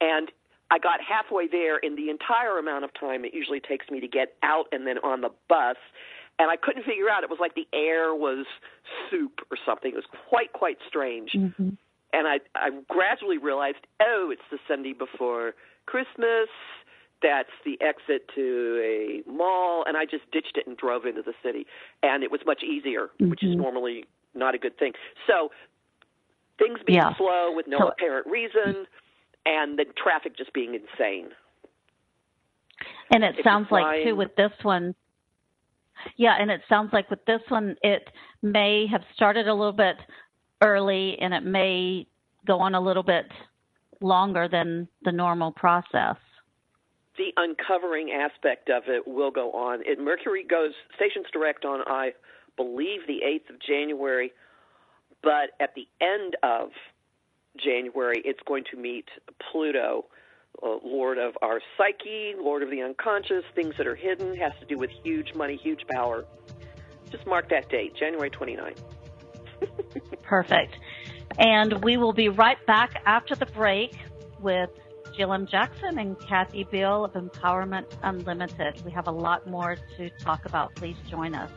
and 0.00 0.30
I 0.70 0.78
got 0.78 1.00
halfway 1.00 1.46
there 1.48 1.78
in 1.78 1.96
the 1.96 2.10
entire 2.10 2.58
amount 2.58 2.84
of 2.84 2.90
time 2.98 3.24
it 3.24 3.32
usually 3.32 3.60
takes 3.60 3.88
me 3.90 4.00
to 4.00 4.08
get 4.08 4.34
out 4.42 4.66
and 4.72 4.86
then 4.86 4.98
on 4.98 5.20
the 5.20 5.30
bus, 5.48 5.76
and 6.40 6.50
I 6.50 6.56
couldn't 6.56 6.84
figure 6.84 7.10
out. 7.10 7.22
It 7.22 7.28
was 7.28 7.38
like 7.38 7.54
the 7.54 7.68
air 7.74 8.14
was 8.14 8.46
soup 9.10 9.40
or 9.50 9.58
something. 9.66 9.92
It 9.92 9.96
was 9.96 10.08
quite 10.28 10.52
quite 10.54 10.78
strange, 10.88 11.32
mm-hmm. 11.36 11.70
and 12.12 12.26
I 12.26 12.40
I 12.54 12.70
gradually 12.88 13.36
realized, 13.36 13.86
oh, 14.00 14.30
it's 14.32 14.42
the 14.50 14.58
Sunday 14.66 14.94
before 14.94 15.52
Christmas. 15.84 16.48
That's 17.22 17.52
the 17.66 17.78
exit 17.82 18.30
to 18.34 18.80
a 18.82 19.30
mall, 19.30 19.84
and 19.86 19.98
I 19.98 20.06
just 20.06 20.30
ditched 20.32 20.56
it 20.56 20.66
and 20.66 20.74
drove 20.78 21.04
into 21.04 21.20
the 21.20 21.34
city, 21.44 21.66
and 22.02 22.24
it 22.24 22.30
was 22.30 22.40
much 22.46 22.62
easier, 22.62 23.10
mm-hmm. 23.20 23.28
which 23.28 23.44
is 23.44 23.50
mm-hmm. 23.50 23.60
normally 23.60 24.04
not 24.34 24.54
a 24.54 24.58
good 24.58 24.78
thing. 24.78 24.92
So 25.26 25.50
things 26.58 26.78
being 26.86 27.00
yeah. 27.00 27.14
slow 27.18 27.52
with 27.54 27.66
no 27.68 27.78
so, 27.78 27.88
apparent 27.88 28.26
reason, 28.26 28.86
and 29.44 29.78
the 29.78 29.84
traffic 30.02 30.38
just 30.38 30.54
being 30.54 30.74
insane. 30.74 31.28
And 33.12 33.22
it 33.24 33.34
if 33.38 33.44
sounds 33.44 33.66
like 33.70 34.04
too 34.04 34.16
with 34.16 34.34
this 34.36 34.52
one. 34.62 34.94
Yeah, 36.16 36.36
and 36.38 36.50
it 36.50 36.60
sounds 36.68 36.92
like 36.92 37.10
with 37.10 37.24
this 37.26 37.40
one, 37.48 37.76
it 37.82 38.08
may 38.42 38.86
have 38.90 39.02
started 39.14 39.48
a 39.48 39.54
little 39.54 39.72
bit 39.72 39.96
early, 40.62 41.16
and 41.20 41.32
it 41.34 41.44
may 41.44 42.06
go 42.46 42.60
on 42.60 42.74
a 42.74 42.80
little 42.80 43.02
bit 43.02 43.26
longer 44.00 44.48
than 44.48 44.88
the 45.04 45.12
normal 45.12 45.52
process. 45.52 46.16
The 47.18 47.32
uncovering 47.36 48.12
aspect 48.12 48.70
of 48.70 48.84
it 48.86 49.06
will 49.06 49.30
go 49.30 49.52
on. 49.52 49.80
It, 49.84 49.98
Mercury 50.00 50.44
goes 50.48 50.72
stations 50.96 51.26
direct 51.32 51.64
on, 51.64 51.80
I 51.86 52.12
believe, 52.56 53.00
the 53.06 53.20
8th 53.26 53.54
of 53.54 53.60
January 53.60 54.32
but 55.22 55.50
at 55.60 55.74
the 55.74 55.86
end 56.00 56.36
of 56.42 56.70
January, 57.62 58.22
it's 58.24 58.40
going 58.46 58.64
to 58.70 58.76
meet 58.76 59.06
Pluto, 59.50 60.06
uh, 60.62 60.76
Lord 60.84 61.18
of 61.18 61.36
our 61.42 61.60
psyche, 61.76 62.34
Lord 62.38 62.62
of 62.62 62.70
the 62.70 62.82
unconscious, 62.82 63.44
things 63.54 63.74
that 63.78 63.86
are 63.86 63.94
hidden, 63.94 64.36
has 64.36 64.52
to 64.60 64.66
do 64.66 64.76
with 64.76 64.90
huge 65.02 65.34
money, 65.34 65.56
huge 65.62 65.80
power. 65.90 66.24
Just 67.10 67.26
mark 67.26 67.48
that 67.50 67.68
date, 67.68 67.94
January 67.96 68.30
29th. 68.30 68.78
Perfect. 70.22 70.76
And 71.38 71.82
we 71.84 71.96
will 71.96 72.12
be 72.12 72.28
right 72.28 72.64
back 72.66 73.02
after 73.06 73.34
the 73.34 73.46
break 73.46 73.96
with 74.40 74.70
Jill 75.16 75.32
M. 75.32 75.46
Jackson 75.46 75.98
and 75.98 76.18
Kathy 76.20 76.64
Biehl 76.64 77.04
of 77.04 77.12
Empowerment 77.12 77.86
Unlimited. 78.02 78.82
We 78.84 78.92
have 78.92 79.08
a 79.08 79.12
lot 79.12 79.46
more 79.46 79.76
to 79.96 80.10
talk 80.20 80.44
about. 80.44 80.74
Please 80.76 80.96
join 81.08 81.34
us. 81.34 81.50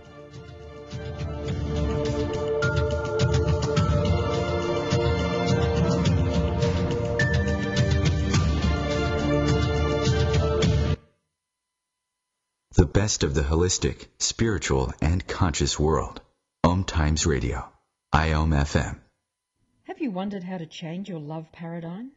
The 12.84 13.00
best 13.00 13.24
of 13.24 13.34
the 13.34 13.44
holistic, 13.44 14.08
spiritual, 14.20 14.92
and 15.02 15.26
conscious 15.26 15.80
world. 15.80 16.20
Om 16.66 16.84
Times 16.84 17.26
Radio. 17.26 17.72
IOM 18.14 18.50
FM. 18.50 19.00
Have 19.84 20.02
you 20.02 20.12
wondered 20.12 20.44
how 20.44 20.58
to 20.58 20.66
change 20.66 21.08
your 21.08 21.22
love 21.22 21.50
paradigm? 21.54 22.12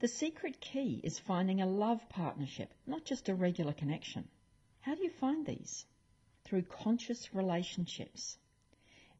The 0.00 0.08
secret 0.08 0.60
key 0.60 1.00
is 1.04 1.20
finding 1.20 1.60
a 1.60 1.66
love 1.66 2.00
partnership, 2.08 2.74
not 2.88 3.04
just 3.04 3.28
a 3.28 3.36
regular 3.36 3.72
connection. 3.72 4.26
How 4.80 4.96
do 4.96 5.04
you 5.04 5.10
find 5.10 5.46
these? 5.46 5.86
Through 6.42 6.62
conscious 6.62 7.32
relationships. 7.32 8.36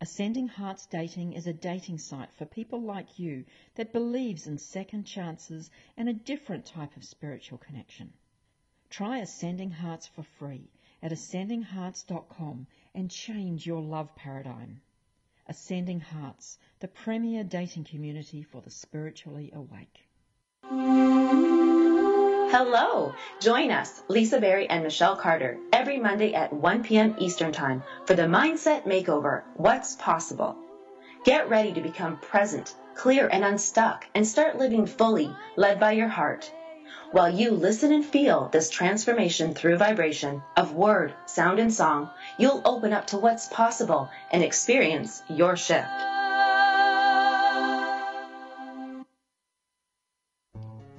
Ascending 0.00 0.48
Hearts 0.48 0.86
Dating 0.86 1.34
is 1.34 1.46
a 1.46 1.52
dating 1.52 1.98
site 1.98 2.32
for 2.32 2.46
people 2.46 2.82
like 2.82 3.16
you 3.16 3.44
that 3.76 3.92
believes 3.92 4.48
in 4.48 4.58
second 4.58 5.04
chances 5.04 5.70
and 5.96 6.08
a 6.08 6.12
different 6.12 6.66
type 6.66 6.96
of 6.96 7.04
spiritual 7.04 7.58
connection. 7.58 8.12
Try 8.90 9.18
Ascending 9.18 9.70
Hearts 9.70 10.08
for 10.08 10.24
free 10.24 10.68
at 11.02 11.12
ascendinghearts.com 11.12 12.66
and 12.94 13.10
change 13.10 13.66
your 13.66 13.80
love 13.80 14.14
paradigm. 14.14 14.80
Ascending 15.48 16.00
Hearts, 16.00 16.58
the 16.78 16.88
premier 16.88 17.42
dating 17.42 17.84
community 17.84 18.42
for 18.42 18.60
the 18.60 18.70
spiritually 18.70 19.50
awake. 19.54 20.06
Hello! 22.52 23.14
Join 23.40 23.70
us, 23.70 24.02
Lisa 24.08 24.40
Berry 24.40 24.68
and 24.68 24.82
Michelle 24.82 25.16
Carter, 25.16 25.58
every 25.72 25.98
Monday 25.98 26.34
at 26.34 26.52
1 26.52 26.82
p.m. 26.84 27.14
Eastern 27.18 27.52
Time 27.52 27.82
for 28.06 28.14
the 28.14 28.22
Mindset 28.22 28.84
Makeover 28.84 29.42
What's 29.54 29.96
Possible. 29.96 30.56
Get 31.24 31.48
ready 31.48 31.72
to 31.72 31.80
become 31.80 32.18
present, 32.18 32.74
clear, 32.94 33.28
and 33.30 33.44
unstuck, 33.44 34.06
and 34.14 34.26
start 34.26 34.58
living 34.58 34.86
fully, 34.86 35.34
led 35.56 35.78
by 35.78 35.92
your 35.92 36.08
heart. 36.08 36.52
While 37.12 37.30
you 37.30 37.50
listen 37.50 37.92
and 37.92 38.04
feel 38.04 38.48
this 38.52 38.70
transformation 38.70 39.54
through 39.54 39.78
vibration 39.78 40.42
of 40.56 40.74
word, 40.74 41.12
sound, 41.26 41.58
and 41.58 41.72
song, 41.72 42.10
you'll 42.38 42.62
open 42.64 42.92
up 42.92 43.08
to 43.08 43.18
what's 43.18 43.48
possible 43.48 44.08
and 44.30 44.44
experience 44.44 45.20
your 45.28 45.56
shift. 45.56 45.88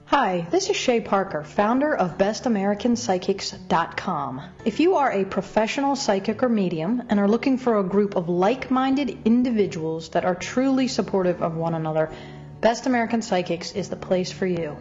Hi, 0.06 0.46
this 0.52 0.70
is 0.70 0.76
Shay 0.76 1.00
Parker, 1.00 1.42
founder 1.42 1.96
of 1.96 2.18
BestAmericanPsychics.com. 2.18 4.42
If 4.66 4.82
you 4.82 4.96
are 4.96 5.10
a 5.10 5.24
professional 5.24 5.96
psychic 5.96 6.44
or 6.44 6.50
medium 6.50 7.04
and 7.08 7.18
are 7.18 7.30
looking 7.30 7.58
for 7.58 7.80
a 7.80 7.84
group 7.84 8.18
of 8.18 8.28
like 8.28 8.70
minded 8.70 9.20
individuals 9.24 10.10
that 10.10 10.26
are 10.26 10.36
truly 10.36 10.90
supportive 10.90 11.42
of 11.42 11.56
one 11.56 11.76
another, 11.76 12.12
Best 12.60 12.88
American 12.88 13.22
Psychics 13.22 13.72
is 13.72 13.88
the 13.88 13.96
place 13.96 14.34
for 14.34 14.46
you. 14.46 14.76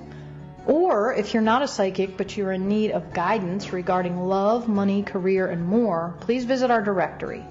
Or 0.66 1.14
if 1.14 1.32
you're 1.32 1.42
not 1.42 1.62
a 1.62 1.68
psychic 1.68 2.16
but 2.16 2.36
you're 2.36 2.52
in 2.52 2.68
need 2.68 2.92
of 2.92 3.12
guidance 3.12 3.72
regarding 3.72 4.16
love, 4.16 4.68
money, 4.68 5.02
career, 5.02 5.48
and 5.48 5.64
more, 5.64 6.16
please 6.20 6.44
visit 6.44 6.70
our 6.70 6.82
directory. 6.82 7.44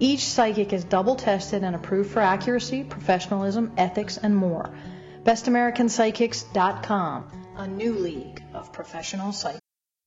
Each 0.00 0.26
psychic 0.26 0.72
is 0.72 0.84
double 0.84 1.16
tested 1.16 1.64
and 1.64 1.74
approved 1.74 2.10
for 2.10 2.20
accuracy, 2.20 2.84
professionalism, 2.84 3.72
ethics, 3.76 4.16
and 4.16 4.36
more. 4.36 4.70
BestAmericanPsychics.com, 5.24 7.24
a 7.56 7.66
new 7.66 7.94
league 7.94 8.44
of 8.54 8.72
professional 8.72 9.32
psychics. 9.32 9.67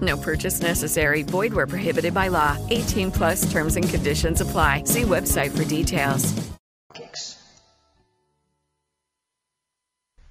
No 0.00 0.16
purchase 0.16 0.60
necessary. 0.60 1.22
Void 1.22 1.52
where 1.52 1.66
prohibited 1.66 2.14
by 2.14 2.28
law. 2.28 2.56
18 2.70 3.10
plus 3.10 3.50
terms 3.50 3.76
and 3.76 3.88
conditions 3.88 4.40
apply. 4.40 4.84
See 4.84 5.02
website 5.02 5.56
for 5.56 5.64
details. 5.64 6.50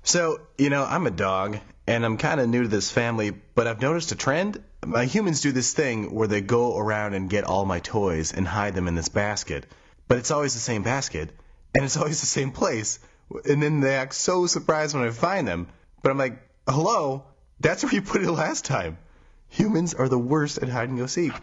So, 0.09 0.41
you 0.57 0.71
know, 0.71 0.83
I'm 0.83 1.05
a 1.05 1.11
dog, 1.11 1.59
and 1.85 2.03
I'm 2.03 2.17
kind 2.17 2.39
of 2.39 2.49
new 2.49 2.63
to 2.63 2.67
this 2.67 2.89
family, 2.89 3.29
but 3.29 3.67
I've 3.67 3.79
noticed 3.79 4.11
a 4.11 4.15
trend. 4.15 4.59
My 4.83 5.05
humans 5.05 5.41
do 5.41 5.51
this 5.51 5.73
thing 5.73 6.15
where 6.15 6.27
they 6.27 6.41
go 6.41 6.75
around 6.75 7.13
and 7.13 7.29
get 7.29 7.43
all 7.43 7.63
my 7.63 7.79
toys 7.79 8.33
and 8.33 8.47
hide 8.47 8.73
them 8.73 8.88
in 8.88 8.95
this 8.95 9.09
basket, 9.09 9.67
but 10.07 10.17
it's 10.17 10.31
always 10.31 10.55
the 10.55 10.59
same 10.59 10.81
basket, 10.81 11.29
and 11.75 11.85
it's 11.85 11.95
always 11.95 12.21
the 12.21 12.25
same 12.25 12.51
place. 12.51 12.97
And 13.45 13.61
then 13.61 13.81
they 13.81 13.93
act 13.93 14.15
so 14.15 14.47
surprised 14.47 14.95
when 14.95 15.03
I 15.05 15.11
find 15.11 15.47
them, 15.47 15.67
but 16.01 16.09
I'm 16.09 16.17
like, 16.17 16.41
hello, 16.67 17.25
that's 17.59 17.83
where 17.83 17.93
you 17.93 18.01
put 18.01 18.23
it 18.23 18.31
last 18.31 18.65
time. 18.65 18.97
Humans 19.50 19.94
are 19.94 20.09
the 20.09 20.20
worst 20.20 20.57
at 20.59 20.70
hide 20.70 20.90
and 20.90 20.98
go 20.98 21.07
seek. 21.07 21.33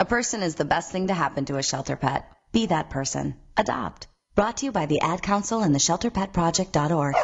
A 0.00 0.04
person 0.04 0.42
is 0.42 0.54
the 0.54 0.64
best 0.64 0.90
thing 0.90 1.06
to 1.08 1.14
happen 1.14 1.44
to 1.46 1.56
a 1.56 1.62
shelter 1.62 1.96
pet. 1.96 2.28
Be 2.52 2.66
that 2.66 2.90
person. 2.90 3.36
Adopt. 3.56 4.08
Brought 4.34 4.58
to 4.58 4.66
you 4.66 4.72
by 4.72 4.86
the 4.86 5.00
Ad 5.00 5.22
Council 5.22 5.62
and 5.62 5.74
the 5.74 5.78
ShelterPetProject.org. 5.78 7.14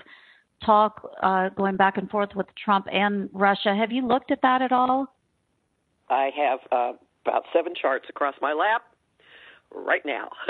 talk 0.66 1.10
uh, 1.22 1.50
going 1.50 1.78
back 1.78 1.98
and 1.98 2.10
forth 2.10 2.30
with 2.36 2.48
Trump 2.64 2.88
and 2.92 3.30
Russia. 3.34 3.76
Have 3.76 3.92
you 3.92 4.06
looked 4.06 4.32
at 4.32 4.42
that 4.42 4.62
at 4.62 4.72
all? 4.72 5.14
I 6.10 6.30
have 6.36 6.60
uh, 6.72 6.94
about 7.26 7.44
seven 7.54 7.74
charts 7.80 8.06
across 8.10 8.36
my 8.42 8.54
lap 8.54 8.84
right 9.74 10.06
now. 10.06 10.30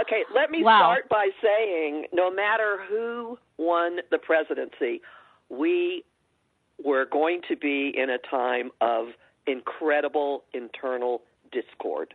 okay, 0.00 0.22
let 0.34 0.50
me 0.50 0.62
wow. 0.62 0.80
start 0.80 1.08
by 1.08 1.30
saying 1.42 2.04
no 2.12 2.30
matter 2.30 2.78
who 2.88 3.38
won 3.56 3.98
the 4.10 4.18
presidency, 4.18 5.00
we 5.48 6.04
were 6.84 7.06
going 7.06 7.40
to 7.48 7.56
be 7.56 7.92
in 7.96 8.10
a 8.10 8.18
time 8.18 8.70
of 8.80 9.08
incredible 9.46 10.44
internal 10.52 11.22
discord 11.52 12.14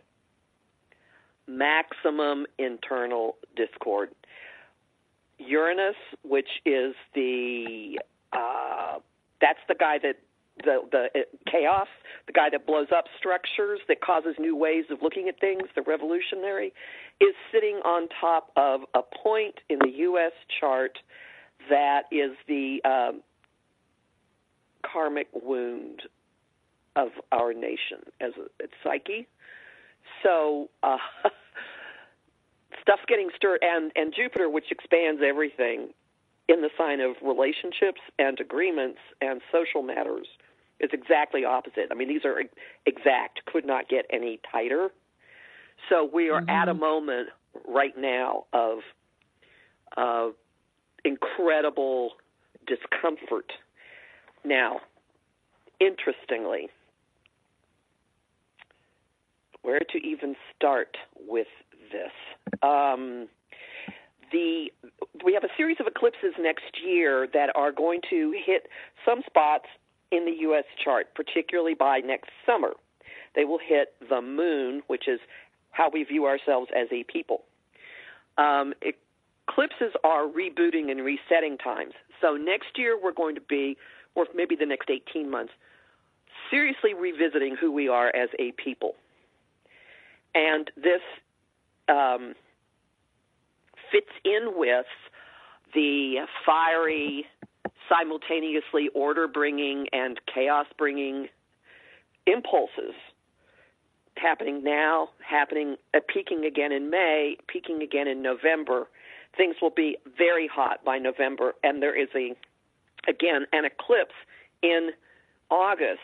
maximum 1.46 2.46
internal 2.58 3.36
discord. 3.54 4.10
Uranus, 5.38 5.96
which 6.22 6.48
is 6.64 6.94
the 7.14 8.00
uh, 8.32 8.98
that's 9.40 9.58
the 9.68 9.74
guy 9.74 9.98
that 10.02 10.16
the 10.64 10.80
the 10.90 11.24
chaos, 11.50 11.88
the 12.26 12.32
guy 12.32 12.48
that 12.50 12.66
blows 12.66 12.88
up 12.96 13.04
structures, 13.18 13.80
that 13.88 14.00
causes 14.00 14.34
new 14.38 14.56
ways 14.56 14.84
of 14.90 15.02
looking 15.02 15.28
at 15.28 15.38
things, 15.38 15.62
the 15.74 15.82
revolutionary, 15.82 16.72
is 17.20 17.34
sitting 17.52 17.76
on 17.84 18.08
top 18.18 18.50
of 18.56 18.80
a 18.94 19.02
point 19.02 19.56
in 19.68 19.78
the 19.80 19.90
U.S. 19.98 20.32
chart 20.58 20.98
that 21.68 22.04
is 22.10 22.32
the 22.48 22.80
um, 22.84 23.20
karmic 24.90 25.28
wound 25.34 26.02
of 26.96 27.08
our 27.32 27.52
nation 27.52 27.98
as 28.20 28.32
a 28.38 28.66
psyche 28.82 29.28
so 30.22 30.70
uh, 30.82 30.98
stuff's 32.82 33.02
getting 33.08 33.30
stirred, 33.36 33.60
and 33.62 33.92
and 33.96 34.14
Jupiter, 34.14 34.48
which 34.48 34.70
expands 34.70 35.22
everything 35.24 35.90
in 36.48 36.62
the 36.62 36.70
sign 36.78 37.00
of 37.00 37.16
relationships 37.22 38.00
and 38.18 38.38
agreements 38.40 38.98
and 39.20 39.40
social 39.50 39.82
matters, 39.82 40.28
is 40.80 40.90
exactly 40.92 41.44
opposite. 41.44 41.88
I 41.90 41.94
mean, 41.94 42.08
these 42.08 42.24
are 42.24 42.40
exact, 42.86 43.44
could 43.46 43.66
not 43.66 43.88
get 43.88 44.06
any 44.10 44.40
tighter. 44.50 44.90
So 45.88 46.08
we 46.12 46.30
are 46.30 46.40
mm-hmm. 46.40 46.50
at 46.50 46.68
a 46.68 46.74
moment 46.74 47.28
right 47.66 47.96
now 47.98 48.44
of 48.52 48.78
uh, 49.96 50.28
incredible 51.04 52.12
discomfort. 52.66 53.52
Now, 54.44 54.80
interestingly, 55.80 56.68
where 59.66 59.80
to 59.80 59.98
even 59.98 60.36
start 60.54 60.96
with 61.28 61.48
this. 61.90 62.12
Um, 62.62 63.26
the 64.30 64.68
we 65.24 65.34
have 65.34 65.42
a 65.42 65.48
series 65.56 65.78
of 65.80 65.88
eclipses 65.88 66.34
next 66.38 66.80
year 66.84 67.26
that 67.32 67.50
are 67.56 67.72
going 67.72 68.00
to 68.10 68.32
hit 68.46 68.68
some 69.04 69.22
spots 69.26 69.66
in 70.12 70.24
the 70.24 70.32
U.S. 70.42 70.64
chart, 70.82 71.08
particularly 71.16 71.74
by 71.74 71.98
next 71.98 72.30
summer. 72.46 72.74
They 73.34 73.44
will 73.44 73.58
hit 73.58 73.94
the 74.08 74.22
moon, 74.22 74.82
which 74.86 75.08
is 75.08 75.18
how 75.72 75.90
we 75.92 76.04
view 76.04 76.26
ourselves 76.26 76.70
as 76.74 76.86
a 76.92 77.02
people. 77.04 77.42
Um, 78.38 78.72
eclipses 78.82 79.94
are 80.04 80.26
rebooting 80.26 80.92
and 80.92 81.04
resetting 81.04 81.58
times. 81.58 81.94
So 82.20 82.34
next 82.34 82.78
year 82.78 82.96
we're 83.02 83.12
going 83.12 83.34
to 83.34 83.40
be, 83.40 83.76
or 84.14 84.26
maybe 84.34 84.54
the 84.54 84.66
next 84.66 84.90
18 84.90 85.28
months, 85.28 85.52
seriously 86.50 86.94
revisiting 86.94 87.56
who 87.60 87.72
we 87.72 87.88
are 87.88 88.14
as 88.14 88.28
a 88.38 88.52
people. 88.52 88.94
And 90.34 90.70
this 90.76 91.02
um, 91.88 92.34
fits 93.90 94.10
in 94.24 94.52
with 94.56 94.86
the 95.74 96.26
fiery, 96.44 97.26
simultaneously 97.88 98.88
order 98.94 99.28
bringing 99.28 99.86
and 99.92 100.20
chaos 100.32 100.66
bringing 100.78 101.28
impulses 102.26 102.94
happening 104.16 104.64
now, 104.64 105.10
happening 105.26 105.76
uh, 105.94 106.00
peaking 106.08 106.44
again 106.44 106.72
in 106.72 106.90
May, 106.90 107.36
peaking 107.46 107.82
again 107.82 108.08
in 108.08 108.22
November. 108.22 108.88
Things 109.36 109.56
will 109.60 109.70
be 109.70 109.98
very 110.16 110.48
hot 110.48 110.84
by 110.84 110.98
November, 110.98 111.54
and 111.62 111.82
there 111.82 111.98
is 111.98 112.08
a 112.14 112.34
again 113.08 113.46
an 113.52 113.64
eclipse 113.64 114.14
in 114.62 114.90
August 115.50 116.00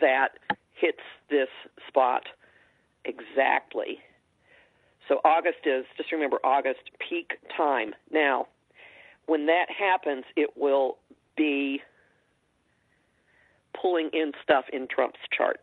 that 0.00 0.38
hits 0.74 1.00
this 1.30 1.48
spot 1.88 2.24
exactly. 3.04 3.98
So 5.08 5.20
August 5.24 5.58
is 5.66 5.84
just 5.96 6.12
remember 6.12 6.38
August 6.44 6.90
peak 6.98 7.32
time. 7.56 7.94
Now, 8.10 8.46
when 9.26 9.46
that 9.46 9.66
happens, 9.70 10.24
it 10.36 10.50
will 10.56 10.98
be 11.36 11.82
pulling 13.80 14.10
in 14.12 14.32
stuff 14.42 14.64
in 14.72 14.86
Trump's 14.88 15.18
chart. 15.36 15.60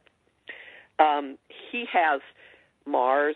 Um, 0.99 1.37
he 1.71 1.85
has 1.91 2.21
Mars, 2.85 3.35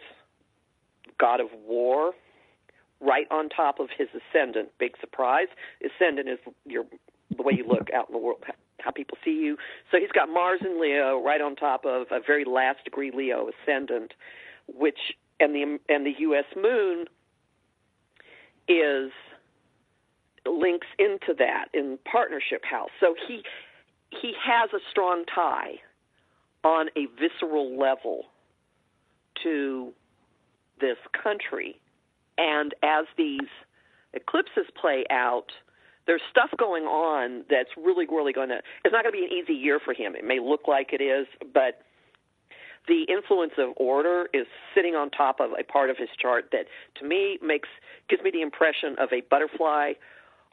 god 1.19 1.39
of 1.39 1.47
war, 1.65 2.13
right 3.01 3.27
on 3.31 3.49
top 3.49 3.79
of 3.79 3.87
his 3.95 4.07
ascendant. 4.09 4.69
Big 4.79 4.95
surprise. 4.99 5.47
Ascendant 5.83 6.29
is 6.29 6.39
your 6.65 6.85
the 7.35 7.41
way 7.41 7.53
you 7.57 7.67
look 7.67 7.89
out 7.93 8.07
in 8.07 8.13
the 8.13 8.19
world, 8.19 8.43
how 8.79 8.91
people 8.91 9.17
see 9.23 9.31
you. 9.31 9.57
So 9.91 9.97
he's 9.99 10.11
got 10.11 10.29
Mars 10.29 10.59
and 10.61 10.79
Leo 10.79 11.21
right 11.23 11.41
on 11.41 11.55
top 11.55 11.85
of 11.85 12.07
a 12.11 12.19
very 12.25 12.45
last 12.45 12.83
degree 12.83 13.11
Leo 13.11 13.49
ascendant, 13.49 14.13
which 14.67 14.99
and 15.39 15.53
the 15.53 15.79
and 15.89 16.05
the 16.05 16.13
U.S. 16.19 16.45
moon 16.55 17.05
is 18.67 19.11
links 20.45 20.87
into 20.99 21.33
that 21.37 21.65
in 21.73 21.97
partnership 22.09 22.63
house. 22.63 22.89
So 22.99 23.15
he 23.27 23.43
he 24.09 24.33
has 24.43 24.69
a 24.73 24.79
strong 24.91 25.25
tie 25.33 25.75
on 26.63 26.87
a 26.95 27.07
visceral 27.19 27.77
level 27.77 28.25
to 29.43 29.93
this 30.79 30.97
country. 31.21 31.79
And 32.37 32.73
as 32.83 33.05
these 33.17 33.47
eclipses 34.13 34.65
play 34.79 35.05
out, 35.09 35.51
there's 36.07 36.21
stuff 36.29 36.49
going 36.57 36.83
on 36.83 37.43
that's 37.49 37.69
really, 37.77 38.05
really 38.05 38.33
going 38.33 38.49
to. 38.49 38.59
It's 38.83 38.93
not 38.93 39.03
going 39.03 39.13
to 39.13 39.19
be 39.19 39.25
an 39.25 39.31
easy 39.31 39.53
year 39.53 39.79
for 39.83 39.93
him. 39.93 40.15
It 40.15 40.25
may 40.25 40.39
look 40.39 40.67
like 40.67 40.93
it 40.93 41.01
is, 41.01 41.27
but 41.53 41.81
the 42.87 43.05
influence 43.09 43.53
of 43.57 43.69
order 43.77 44.27
is 44.33 44.45
sitting 44.75 44.95
on 44.95 45.09
top 45.09 45.39
of 45.39 45.51
a 45.59 45.63
part 45.63 45.89
of 45.89 45.97
his 45.97 46.09
chart 46.19 46.49
that, 46.51 46.65
to 46.99 47.05
me, 47.05 47.39
makes 47.41 47.69
gives 48.09 48.21
me 48.21 48.29
the 48.31 48.41
impression 48.41 48.95
of 48.99 49.09
a 49.11 49.21
butterfly 49.21 49.93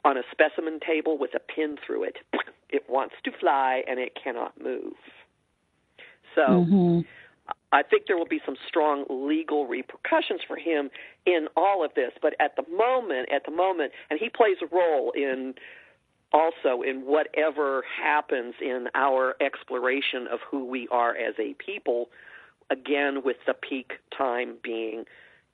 on 0.03 0.17
a 0.17 0.23
specimen 0.31 0.79
table 0.85 1.17
with 1.17 1.31
a 1.35 1.39
pin 1.39 1.77
through 1.85 2.05
it. 2.05 2.17
It 2.69 2.89
wants 2.89 3.13
to 3.23 3.31
fly 3.39 3.83
and 3.87 3.99
it 3.99 4.17
cannot 4.21 4.59
move. 4.59 4.95
So 6.33 6.41
mm-hmm. 6.41 7.01
I 7.73 7.81
think 7.81 8.03
there 8.07 8.17
will 8.17 8.27
be 8.27 8.41
some 8.45 8.55
strong 8.67 9.05
legal 9.09 9.65
repercussions 9.65 10.41
for 10.47 10.55
him 10.55 10.91
in 11.25 11.47
all 11.57 11.83
of 11.83 11.91
this. 11.95 12.11
But 12.21 12.35
at 12.39 12.55
the 12.55 12.63
moment, 12.71 13.29
at 13.33 13.45
the 13.45 13.51
moment, 13.51 13.91
and 14.11 14.19
he 14.19 14.29
plays 14.29 14.57
a 14.61 14.73
role 14.73 15.11
in 15.15 15.55
also 16.31 16.81
in 16.81 17.01
whatever 17.01 17.83
happens 18.01 18.55
in 18.61 18.87
our 18.95 19.35
exploration 19.41 20.27
of 20.31 20.39
who 20.49 20.65
we 20.65 20.87
are 20.91 21.15
as 21.15 21.33
a 21.39 21.55
people. 21.55 22.09
Again, 22.69 23.21
with 23.25 23.37
the 23.45 23.53
peak 23.53 23.93
time 24.15 24.55
being 24.63 25.05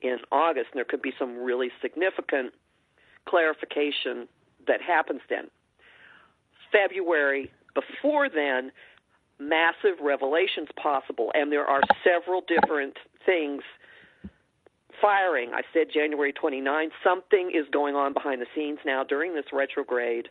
in 0.02 0.18
August, 0.30 0.68
and 0.72 0.78
there 0.78 0.84
could 0.84 1.02
be 1.02 1.12
some 1.18 1.38
really 1.38 1.70
significant 1.82 2.52
clarification 3.26 4.28
that 4.66 4.80
happens 4.80 5.20
then. 5.28 5.48
February, 6.70 7.50
before 7.74 8.28
then, 8.28 8.72
massive 9.40 9.98
revelations 10.00 10.68
possible, 10.80 11.32
and 11.34 11.50
there 11.50 11.64
are 11.64 11.80
several 12.04 12.42
different 12.46 12.96
things 13.24 13.62
firing. 15.00 15.50
I 15.54 15.62
said 15.72 15.86
January 15.92 16.32
29. 16.32 16.90
Something 17.02 17.50
is 17.54 17.66
going 17.72 17.94
on 17.94 18.12
behind 18.12 18.40
the 18.40 18.46
scenes 18.54 18.78
now 18.84 19.02
during 19.02 19.34
this 19.34 19.46
retrograde 19.52 20.28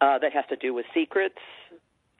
uh, 0.00 0.18
that 0.20 0.32
has 0.32 0.44
to 0.50 0.56
do 0.56 0.72
with 0.72 0.86
secrets 0.94 1.38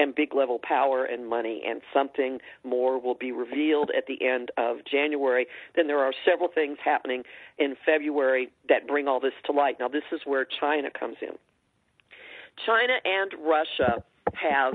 and 0.01 0.15
big 0.15 0.35
level 0.35 0.61
power 0.63 1.05
and 1.05 1.29
money, 1.29 1.63
and 1.67 1.81
something 1.93 2.39
more 2.65 3.01
will 3.01 3.17
be 3.17 3.33
revealed 3.33 3.91
at 3.97 4.05
the 4.07 4.25
end 4.25 4.51
of 4.57 4.77
January. 4.89 5.47
Then 5.75 5.89
there 5.89 5.99
are 5.99 6.13
several 6.25 6.49
things 6.53 6.79
happening 6.85 7.25
in 7.59 7.75
February 7.85 8.51
that 8.69 8.87
bring 8.87 9.09
all 9.09 9.19
this 9.19 9.33
to 9.47 9.53
light. 9.53 9.77
Now, 9.81 9.89
this 9.89 10.05
is 10.13 10.21
where 10.25 10.47
China 10.61 10.89
comes 10.97 11.17
in. 11.21 11.37
China 12.65 12.95
and 13.05 13.33
Russia 13.45 14.05
have 14.35 14.75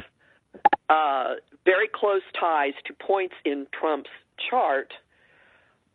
uh, 0.89 1.35
very 1.65 1.87
close 1.93 2.21
ties 2.39 2.73
to 2.85 2.93
points 2.93 3.35
in 3.45 3.67
Trump's 3.77 4.09
chart 4.49 4.93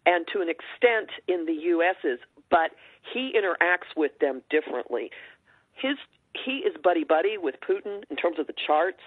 and 0.06 0.26
to 0.32 0.40
an 0.40 0.48
extent 0.48 1.10
in 1.28 1.44
the 1.46 1.52
U.S.'s, 1.52 2.18
but 2.50 2.70
he 3.12 3.34
interacts 3.36 3.96
with 3.96 4.12
them 4.20 4.42
differently. 4.50 5.10
His 5.74 5.96
he 6.44 6.58
is 6.58 6.74
buddy 6.82 7.04
buddy 7.04 7.36
with 7.36 7.56
Putin 7.60 8.02
in 8.10 8.16
terms 8.16 8.38
of 8.38 8.46
the 8.46 8.54
charts. 8.66 9.02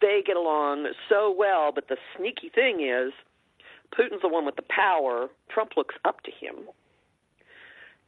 They 0.00 0.22
get 0.26 0.36
along 0.36 0.88
so 1.08 1.34
well, 1.36 1.70
but 1.74 1.88
the 1.88 1.96
sneaky 2.16 2.48
thing 2.48 2.80
is 2.80 3.12
Putin's 3.96 4.22
the 4.22 4.28
one 4.28 4.44
with 4.46 4.56
the 4.56 4.64
power. 4.68 5.28
Trump 5.48 5.72
looks 5.76 5.94
up 6.04 6.22
to 6.22 6.30
him 6.30 6.66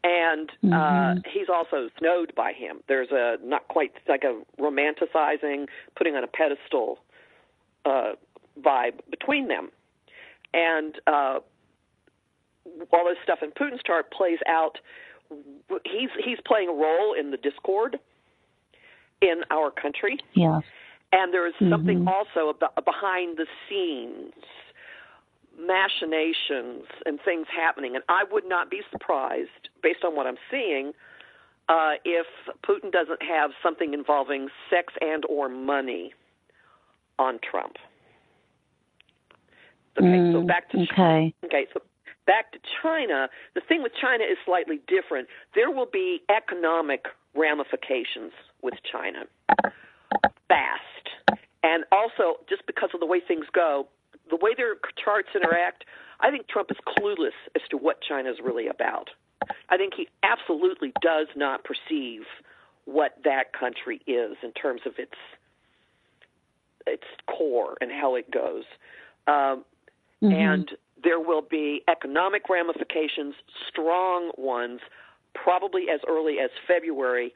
and 0.04 0.50
uh, 0.50 0.66
mm-hmm. 0.66 1.18
uh, 1.18 1.22
he's 1.32 1.48
also 1.52 1.88
snowed 1.98 2.34
by 2.34 2.52
him. 2.52 2.80
There's 2.88 3.10
a 3.10 3.36
not 3.42 3.68
quite 3.68 3.92
like 4.08 4.24
a 4.24 4.40
romanticizing, 4.60 5.66
putting 5.96 6.16
on 6.16 6.24
a 6.24 6.26
pedestal 6.26 6.98
uh, 7.84 8.12
vibe 8.60 9.00
between 9.10 9.48
them, 9.48 9.70
and 10.52 10.96
uh, 11.06 11.38
all 12.92 13.04
this 13.08 13.18
stuff 13.22 13.38
in 13.42 13.50
Putin's 13.50 13.82
chart 13.86 14.10
plays 14.12 14.38
out. 14.48 14.78
He's 15.84 16.10
he's 16.24 16.38
playing 16.46 16.68
a 16.68 16.72
role 16.72 17.14
in 17.18 17.30
the 17.30 17.36
discord 17.36 17.98
in 19.20 19.42
our 19.50 19.70
country. 19.70 20.18
Yes. 20.34 20.62
And 21.12 21.32
there's 21.32 21.54
mm-hmm. 21.54 21.70
something 21.70 22.08
also 22.08 22.48
about 22.48 22.84
behind 22.84 23.36
the 23.36 23.46
scenes 23.68 24.32
machinations 25.66 26.84
and 27.06 27.18
things 27.24 27.46
happening. 27.54 27.94
And 27.94 28.04
I 28.08 28.24
would 28.30 28.44
not 28.46 28.70
be 28.70 28.80
surprised, 28.90 29.68
based 29.82 30.04
on 30.04 30.16
what 30.16 30.26
I'm 30.26 30.38
seeing, 30.50 30.92
uh, 31.68 31.92
if 32.04 32.26
Putin 32.66 32.90
doesn't 32.90 33.22
have 33.22 33.50
something 33.62 33.94
involving 33.94 34.48
sex 34.68 34.92
and 35.00 35.24
or 35.28 35.48
money 35.48 36.12
on 37.18 37.38
Trump. 37.48 37.76
Okay, 39.98 40.06
mm, 40.06 40.32
so 40.32 40.46
back 40.46 40.70
to 40.70 40.78
okay. 40.78 40.86
China. 40.96 41.32
Okay, 41.44 41.66
so 41.72 41.80
back 42.26 42.52
to 42.52 42.58
China. 42.82 43.28
The 43.54 43.60
thing 43.60 43.82
with 43.82 43.92
China 44.00 44.24
is 44.24 44.38
slightly 44.44 44.80
different. 44.88 45.28
There 45.54 45.70
will 45.70 45.88
be 45.90 46.22
economic 46.34 47.06
ramifications 47.34 48.32
with 48.62 48.74
China 48.90 49.24
fast. 50.48 51.38
And 51.62 51.84
also, 51.92 52.40
just 52.48 52.66
because 52.66 52.90
of 52.94 53.00
the 53.00 53.06
way 53.06 53.20
things 53.20 53.46
go, 53.52 53.86
the 54.32 54.36
way 54.36 54.52
their 54.56 54.76
charts 55.04 55.28
interact, 55.34 55.84
I 56.20 56.30
think 56.30 56.48
Trump 56.48 56.70
is 56.70 56.78
clueless 56.88 57.36
as 57.54 57.60
to 57.70 57.76
what 57.76 58.00
China 58.00 58.30
is 58.30 58.38
really 58.42 58.66
about. 58.66 59.10
I 59.68 59.76
think 59.76 59.92
he 59.94 60.08
absolutely 60.22 60.92
does 61.02 61.26
not 61.36 61.64
perceive 61.64 62.22
what 62.86 63.18
that 63.24 63.52
country 63.52 64.00
is 64.06 64.36
in 64.42 64.52
terms 64.52 64.80
of 64.86 64.94
its 64.98 65.14
its 66.86 67.04
core 67.28 67.76
and 67.80 67.92
how 67.92 68.14
it 68.16 68.28
goes. 68.30 68.64
Um, 69.28 69.64
mm-hmm. 70.22 70.32
And 70.32 70.70
there 71.04 71.20
will 71.20 71.42
be 71.42 71.82
economic 71.88 72.48
ramifications, 72.48 73.34
strong 73.68 74.32
ones, 74.36 74.80
probably 75.34 75.86
as 75.92 76.00
early 76.08 76.38
as 76.42 76.50
February. 76.66 77.34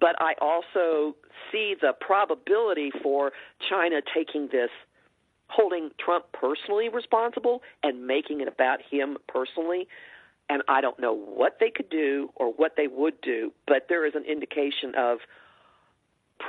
But 0.00 0.16
I 0.20 0.34
also 0.40 1.14
see 1.52 1.74
the 1.80 1.92
probability 2.00 2.90
for 3.02 3.32
China 3.68 4.00
taking 4.14 4.48
this 4.50 4.70
holding 5.50 5.90
Trump 5.98 6.26
personally 6.32 6.88
responsible 6.88 7.62
and 7.82 8.06
making 8.06 8.40
it 8.40 8.48
about 8.48 8.78
him 8.90 9.16
personally 9.28 9.88
and 10.50 10.62
I 10.66 10.80
don't 10.80 10.98
know 10.98 11.14
what 11.14 11.58
they 11.60 11.70
could 11.70 11.88
do 11.88 12.30
or 12.34 12.52
what 12.52 12.72
they 12.76 12.88
would 12.88 13.20
do, 13.20 13.52
but 13.68 13.86
there 13.88 14.04
is 14.04 14.14
an 14.16 14.24
indication 14.24 14.94
of 14.98 15.18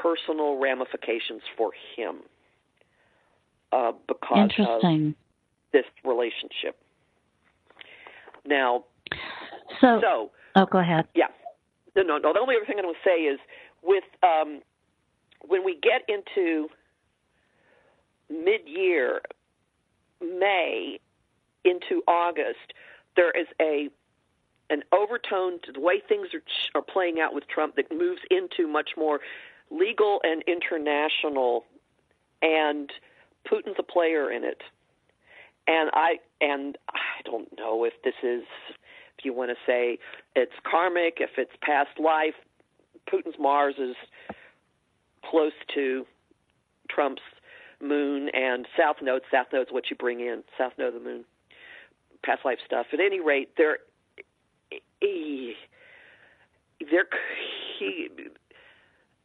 personal 0.02 0.58
ramifications 0.58 1.42
for 1.56 1.72
him 1.96 2.22
uh, 3.72 3.92
because 4.08 4.50
of 4.58 4.82
this 5.72 5.86
relationship. 6.04 6.76
Now, 8.44 8.86
so, 9.80 10.00
so 10.02 10.32
oh, 10.56 10.66
go 10.66 10.80
ahead. 10.80 11.06
Yeah, 11.14 11.28
no, 11.96 12.02
no, 12.02 12.18
no. 12.18 12.34
The 12.34 12.40
only 12.40 12.56
other 12.56 12.66
thing 12.66 12.78
I'm 12.80 12.86
going 12.86 12.96
to 12.96 13.08
say 13.08 13.22
is 13.22 13.40
with 13.84 14.04
um, 14.24 14.62
when 15.48 15.64
we 15.64 15.80
get 15.80 16.02
into 16.10 16.70
mid-year, 18.32 19.22
May 20.22 21.00
into 21.66 22.02
August, 22.08 22.74
there 23.16 23.32
is 23.32 23.48
a 23.62 23.90
an 24.70 24.84
overtone 24.94 25.60
to 25.64 25.72
the 25.74 25.82
way 25.82 26.02
things 26.08 26.30
are 26.34 26.80
are 26.80 26.82
playing 26.82 27.20
out 27.20 27.34
with 27.34 27.48
Trump 27.48 27.76
that 27.76 27.92
moves 27.92 28.22
into 28.30 28.72
much 28.72 28.92
more 28.98 29.20
legal 29.70 30.22
and 30.24 30.44
international, 30.48 31.66
and 32.42 32.90
Putin's 33.48 33.76
a 33.78 33.84
player 33.84 34.32
in 34.32 34.44
it. 34.44 34.62
And 35.68 35.90
I 35.94 36.20
and 36.40 36.78
I 36.90 37.22
don't 37.26 37.50
know 37.58 37.84
if 37.84 37.94
this 38.04 38.16
is 38.24 38.44
if 39.18 39.26
you 39.26 39.34
want 39.34 39.52
to 39.52 39.58
say 39.66 39.98
it's 40.36 40.54
karmic, 40.64 41.18
if 41.20 41.32
it's 41.38 41.52
past 41.62 42.00
life. 42.00 42.36
Putin's 43.12 43.38
Mars 43.40 43.76
is 43.78 43.96
close 45.26 45.54
to 45.74 46.06
Trump's 46.90 47.22
moon 47.82 48.30
and 48.34 48.68
South 48.78 48.98
Node. 49.02 49.24
South 49.32 49.48
Node's 49.52 49.72
what 49.72 49.90
you 49.90 49.96
bring 49.96 50.20
in. 50.20 50.44
South 50.58 50.74
Node 50.78 50.96
of 50.96 51.02
the 51.02 51.10
moon. 51.10 51.26
Past 52.24 52.42
life 52.46 52.60
stuff. 52.66 52.88
At 52.94 53.00
any 53.00 53.20
rate, 53.20 53.50
there, 53.58 53.80
there, 55.02 57.06
he, 57.80 58.10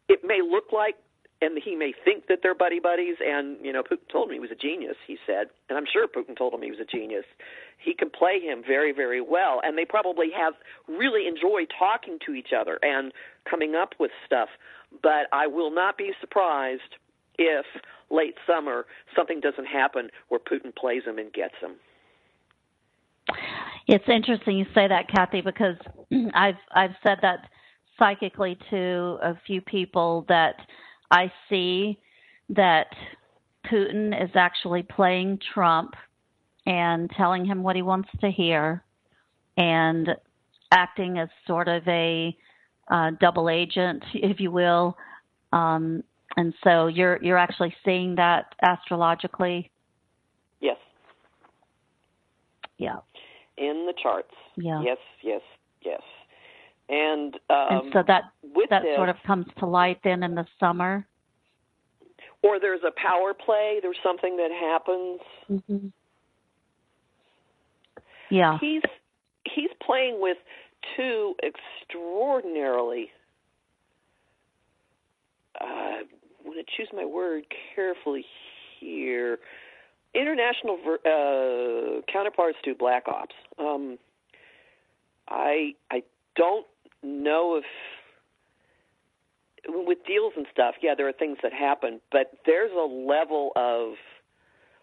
it 0.08 0.20
may 0.24 0.40
look 0.42 0.72
like, 0.72 0.96
and 1.42 1.60
he 1.62 1.76
may 1.76 1.92
think 2.04 2.28
that 2.28 2.38
they're 2.42 2.54
buddy 2.54 2.80
buddies. 2.80 3.16
And 3.20 3.58
you 3.62 3.72
know, 3.72 3.82
Putin 3.82 4.08
told 4.10 4.28
me 4.28 4.36
he 4.36 4.40
was 4.40 4.50
a 4.50 4.54
genius. 4.54 4.96
He 5.06 5.18
said, 5.26 5.48
and 5.68 5.76
I'm 5.76 5.84
sure 5.90 6.06
Putin 6.08 6.36
told 6.36 6.54
him 6.54 6.62
he 6.62 6.70
was 6.70 6.80
a 6.80 6.84
genius. 6.84 7.24
He 7.78 7.92
can 7.92 8.08
play 8.08 8.40
him 8.40 8.62
very, 8.66 8.92
very 8.92 9.20
well, 9.20 9.60
and 9.62 9.76
they 9.76 9.84
probably 9.84 10.28
have 10.36 10.54
really 10.88 11.28
enjoyed 11.28 11.70
talking 11.78 12.18
to 12.24 12.32
each 12.32 12.52
other 12.58 12.78
and 12.82 13.12
coming 13.48 13.74
up 13.74 13.94
with 14.00 14.10
stuff. 14.24 14.48
But 15.02 15.26
I 15.32 15.46
will 15.46 15.70
not 15.70 15.98
be 15.98 16.12
surprised 16.20 16.96
if 17.38 17.66
late 18.10 18.34
summer 18.46 18.86
something 19.14 19.40
doesn't 19.40 19.66
happen 19.66 20.10
where 20.28 20.40
Putin 20.40 20.74
plays 20.74 21.02
him 21.04 21.18
and 21.18 21.32
gets 21.32 21.54
him. 21.60 21.72
It's 23.88 24.04
interesting 24.08 24.58
you 24.58 24.66
say 24.74 24.88
that, 24.88 25.08
Kathy, 25.08 25.40
because 25.40 25.76
I've 26.34 26.56
I've 26.74 26.94
said 27.04 27.18
that 27.22 27.48
psychically 27.98 28.58
to 28.70 29.18
a 29.22 29.38
few 29.46 29.60
people 29.60 30.24
that 30.28 30.56
I 31.10 31.32
see 31.48 31.98
that 32.50 32.86
Putin 33.70 34.22
is 34.22 34.30
actually 34.34 34.82
playing 34.82 35.40
Trump 35.54 35.94
and 36.66 37.10
telling 37.16 37.44
him 37.44 37.62
what 37.62 37.76
he 37.76 37.82
wants 37.82 38.08
to 38.20 38.30
hear 38.30 38.82
and 39.56 40.10
acting 40.72 41.18
as 41.18 41.28
sort 41.46 41.68
of 41.68 41.86
a 41.88 42.36
uh, 42.90 43.10
double 43.20 43.48
agent, 43.48 44.04
if 44.14 44.40
you 44.40 44.50
will. 44.50 44.96
Um, 45.52 46.02
and 46.36 46.54
so 46.62 46.86
you're 46.86 47.18
you're 47.22 47.38
actually 47.38 47.74
seeing 47.84 48.16
that 48.16 48.54
astrologically. 48.62 49.70
Yes. 50.60 50.76
Yeah. 52.78 52.96
In 53.56 53.86
the 53.86 53.94
charts. 54.00 54.34
Yeah. 54.56 54.82
Yes. 54.82 54.98
Yes. 55.22 55.42
Yes. 55.82 56.02
And 56.88 57.34
um, 57.50 57.66
and 57.70 57.92
so 57.92 58.02
that 58.06 58.24
that 58.70 58.82
this, 58.82 58.96
sort 58.96 59.08
of 59.08 59.16
comes 59.26 59.46
to 59.58 59.66
light 59.66 59.98
then 60.04 60.22
in 60.22 60.34
the 60.34 60.46
summer. 60.60 61.06
Or 62.42 62.60
there's 62.60 62.82
a 62.86 62.92
power 63.00 63.32
play. 63.34 63.78
There's 63.82 63.96
something 64.04 64.36
that 64.36 64.50
happens. 64.52 65.20
Mm-hmm. 65.50 65.86
Yeah. 68.30 68.58
He's 68.60 68.82
he's 69.44 69.70
playing 69.84 70.20
with 70.20 70.36
two 70.96 71.34
extraordinarily 71.42 73.10
uh, 75.60 76.04
want 76.56 76.66
to 76.66 76.76
choose 76.76 76.88
my 76.92 77.04
word 77.04 77.44
carefully 77.74 78.24
here. 78.80 79.38
International 80.14 80.78
uh, 80.86 82.00
counterparts 82.10 82.58
to 82.64 82.74
Black 82.74 83.04
Ops. 83.08 83.34
Um, 83.58 83.98
I 85.28 85.74
I 85.90 86.02
don't 86.36 86.66
know 87.02 87.56
if 87.56 87.64
with 89.68 89.98
deals 90.06 90.32
and 90.36 90.46
stuff. 90.52 90.76
Yeah, 90.82 90.94
there 90.96 91.08
are 91.08 91.12
things 91.12 91.38
that 91.42 91.52
happen, 91.52 92.00
but 92.10 92.32
there's 92.46 92.70
a 92.72 92.86
level 92.86 93.50
of 93.56 93.94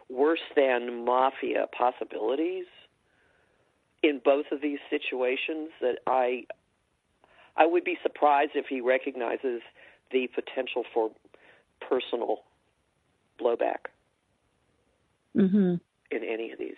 worse 0.10 0.44
than 0.56 1.06
mafia 1.06 1.66
possibilities 1.76 2.66
in 4.04 4.22
both 4.24 4.46
of 4.52 4.62
these 4.62 4.80
situations 4.90 5.70
that 5.82 6.00
I 6.06 6.44
I 7.56 7.66
would 7.66 7.84
be 7.84 7.98
surprised 8.04 8.52
if 8.56 8.66
he 8.68 8.82
recognizes 8.82 9.62
the 10.12 10.28
potential 10.36 10.84
for 10.94 11.12
personal 11.89 12.38
blowback 13.39 13.89
mm-hmm. 15.36 15.76
in 16.12 16.24
any 16.24 16.52
of 16.52 16.60
these. 16.60 16.76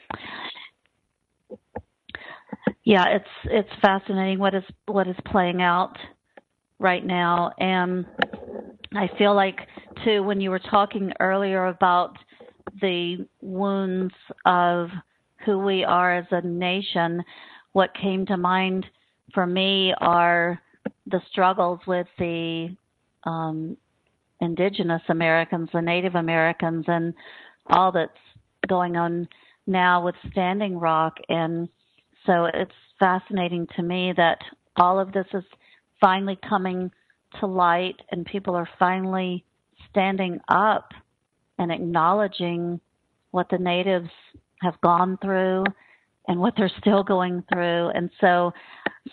Yeah, 2.84 3.06
it's 3.16 3.30
it's 3.46 3.82
fascinating 3.82 4.40
what 4.40 4.54
is 4.54 4.64
what 4.86 5.08
is 5.08 5.16
playing 5.26 5.62
out 5.62 5.98
right 6.80 7.06
now, 7.06 7.52
and 7.60 8.06
I 8.94 9.10
feel 9.18 9.36
like 9.36 9.60
too 10.04 10.24
when 10.24 10.40
you 10.40 10.52
were 10.52 10.60
talking 10.60 11.12
earlier 11.20 11.66
about 11.66 12.16
the 12.82 13.28
wounds 13.42 14.14
of 14.46 14.90
who 15.46 15.60
we 15.60 15.84
are 15.84 16.18
as 16.18 16.26
a 16.32 16.42
nation, 16.42 17.24
what 17.74 17.90
came 17.96 18.26
to 18.28 18.38
mind 18.38 18.86
for 19.34 19.46
me 19.46 19.94
are 20.00 20.62
the 21.08 21.22
struggles 21.30 21.80
with 21.88 22.08
the 22.18 22.76
um, 23.24 23.78
indigenous 24.46 25.02
Americans, 25.10 25.70
the 25.74 25.82
Native 25.82 26.16
Americans, 26.16 26.86
and 26.88 27.14
all 27.68 27.92
that's 27.92 28.12
going 28.68 28.96
on 28.96 29.28
now 29.68 30.04
with 30.04 30.16
Standing 30.32 30.78
Rock. 30.80 31.18
And 31.30 31.68
so 32.26 32.46
it's 32.46 32.72
fascinating 33.00 33.68
to 33.76 33.84
me 33.84 34.14
that 34.16 34.40
all 34.78 35.00
of 35.00 35.12
this 35.12 35.28
is 35.34 35.44
finally 36.00 36.38
coming 36.48 36.92
to 37.40 37.48
light 37.48 37.96
and 38.12 38.26
people 38.26 38.56
are 38.56 38.70
finally 38.80 39.44
standing 39.90 40.40
up 40.48 40.92
and 41.58 41.72
acknowledging 41.72 42.80
what 43.32 43.50
the 43.50 43.58
natives 43.58 44.10
have 44.62 44.80
gone 44.82 45.18
through 45.22 45.64
and 46.28 46.40
what 46.40 46.54
they're 46.58 46.72
still 46.80 47.04
going 47.04 47.44
through. 47.52 47.90
And 47.90 48.10
so 48.20 48.52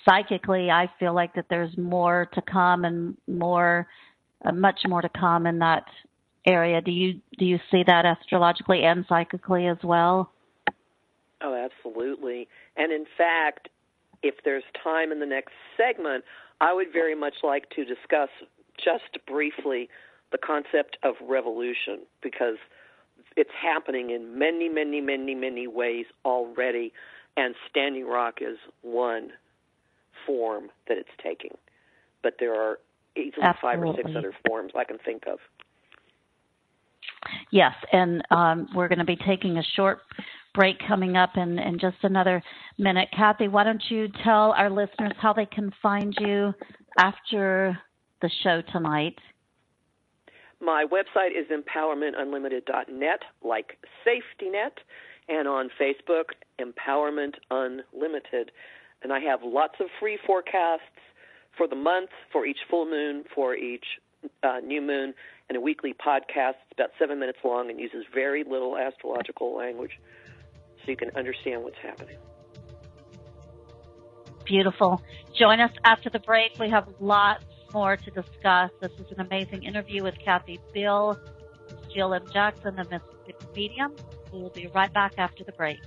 psychically, 0.04 0.70
I 0.70 0.88
feel 0.98 1.14
like 1.14 1.34
that 1.34 1.46
there's 1.50 1.76
more 1.76 2.28
to 2.34 2.42
come 2.42 2.84
and 2.84 3.16
more, 3.26 3.86
uh, 4.44 4.52
much 4.52 4.80
more 4.86 5.02
to 5.02 5.08
come 5.08 5.46
in 5.46 5.58
that 5.60 5.84
area. 6.46 6.80
Do 6.80 6.90
you 6.90 7.20
do 7.38 7.44
you 7.44 7.58
see 7.70 7.82
that 7.86 8.04
astrologically 8.04 8.82
and 8.82 9.04
psychically 9.08 9.66
as 9.66 9.78
well? 9.82 10.32
Oh, 11.40 11.54
absolutely. 11.54 12.48
And 12.76 12.92
in 12.92 13.04
fact, 13.16 13.68
if 14.22 14.36
there's 14.44 14.62
time 14.82 15.10
in 15.10 15.20
the 15.20 15.26
next 15.26 15.52
segment, 15.76 16.24
I 16.60 16.72
would 16.72 16.92
very 16.92 17.14
much 17.16 17.34
like 17.42 17.68
to 17.70 17.84
discuss 17.84 18.28
just 18.76 19.24
briefly 19.26 19.88
the 20.30 20.38
concept 20.38 20.96
of 21.02 21.14
revolution 21.20 22.00
because 22.22 22.56
it's 23.36 23.50
happening 23.60 24.10
in 24.10 24.38
many, 24.38 24.68
many, 24.68 25.00
many, 25.00 25.34
many 25.34 25.66
ways 25.66 26.06
already, 26.24 26.92
and 27.36 27.54
Standing 27.68 28.06
Rock 28.06 28.38
is 28.40 28.58
one 28.82 29.30
form 30.26 30.70
that 30.88 30.98
it's 30.98 31.08
taking. 31.22 31.56
But 32.22 32.34
there 32.38 32.54
are 32.54 32.78
easily 33.16 33.42
Absolutely. 33.42 33.60
five 33.62 33.82
or 33.82 33.96
six 33.96 34.10
other 34.16 34.32
forms 34.46 34.72
I 34.76 34.84
can 34.84 34.98
think 35.04 35.24
of. 35.26 35.38
Yes, 37.50 37.74
and 37.92 38.22
um, 38.30 38.68
we're 38.74 38.88
going 38.88 38.98
to 38.98 39.04
be 39.04 39.16
taking 39.16 39.58
a 39.58 39.62
short 39.76 40.00
break 40.54 40.76
coming 40.86 41.16
up 41.16 41.30
in, 41.36 41.58
in 41.58 41.78
just 41.78 41.96
another 42.02 42.42
minute. 42.78 43.08
Kathy, 43.16 43.48
why 43.48 43.64
don't 43.64 43.82
you 43.88 44.08
tell 44.24 44.52
our 44.52 44.70
listeners 44.70 45.12
how 45.20 45.32
they 45.32 45.46
can 45.46 45.72
find 45.82 46.14
you 46.20 46.52
after 46.98 47.78
the 48.20 48.30
show 48.42 48.62
tonight? 48.72 49.18
My 50.60 50.84
website 50.84 51.30
is 51.30 51.46
empowermentunlimited.net, 51.50 53.20
like 53.42 53.78
safety 54.04 54.50
net, 54.50 54.78
and 55.28 55.48
on 55.48 55.70
Facebook, 55.80 56.24
Empowerment 56.60 57.34
Unlimited. 57.50 58.52
And 59.02 59.12
I 59.12 59.20
have 59.20 59.40
lots 59.42 59.74
of 59.80 59.86
free 59.98 60.18
forecasts 60.24 60.82
for 61.56 61.66
the 61.66 61.76
month, 61.76 62.10
for 62.32 62.46
each 62.46 62.58
full 62.68 62.88
moon, 62.88 63.24
for 63.34 63.54
each 63.54 63.84
uh, 64.42 64.60
new 64.64 64.80
moon, 64.80 65.14
and 65.48 65.56
a 65.56 65.60
weekly 65.60 65.94
podcast. 65.94 66.54
It's 66.70 66.78
about 66.78 66.90
seven 66.98 67.18
minutes 67.18 67.38
long 67.44 67.70
and 67.70 67.78
uses 67.78 68.04
very 68.12 68.44
little 68.44 68.76
astrological 68.76 69.56
language 69.56 69.92
so 70.84 70.90
you 70.90 70.96
can 70.96 71.10
understand 71.16 71.62
what's 71.62 71.78
happening. 71.82 72.16
Beautiful. 74.44 75.02
Join 75.38 75.60
us 75.60 75.70
after 75.84 76.10
the 76.10 76.18
break. 76.18 76.58
We 76.58 76.68
have 76.70 76.88
lots 77.00 77.44
more 77.72 77.96
to 77.96 78.10
discuss. 78.10 78.70
This 78.80 78.92
is 78.98 79.10
an 79.16 79.20
amazing 79.20 79.62
interview 79.62 80.02
with 80.02 80.18
Kathy 80.18 80.58
Biehl, 80.74 81.18
Jill 81.94 82.12
M. 82.12 82.24
Jackson, 82.32 82.76
the 82.76 82.84
Mississippi 82.84 83.46
Medium. 83.54 83.94
We 84.32 84.40
will 84.40 84.50
be 84.50 84.66
right 84.68 84.92
back 84.92 85.14
after 85.18 85.44
the 85.44 85.52
break. 85.52 85.78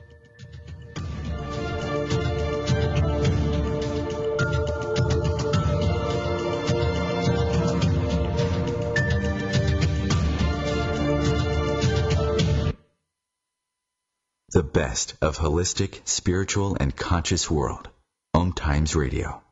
The 14.55 14.63
best 14.63 15.15
of 15.21 15.37
holistic, 15.37 15.99
spiritual, 16.07 16.77
and 16.79 16.95
conscious 16.95 17.51
world. 17.51 17.89
Om 18.33 18.53
Times 18.53 18.95
Radio. 18.95 19.43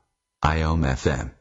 IOM 0.45 0.85
FM. 0.85 1.31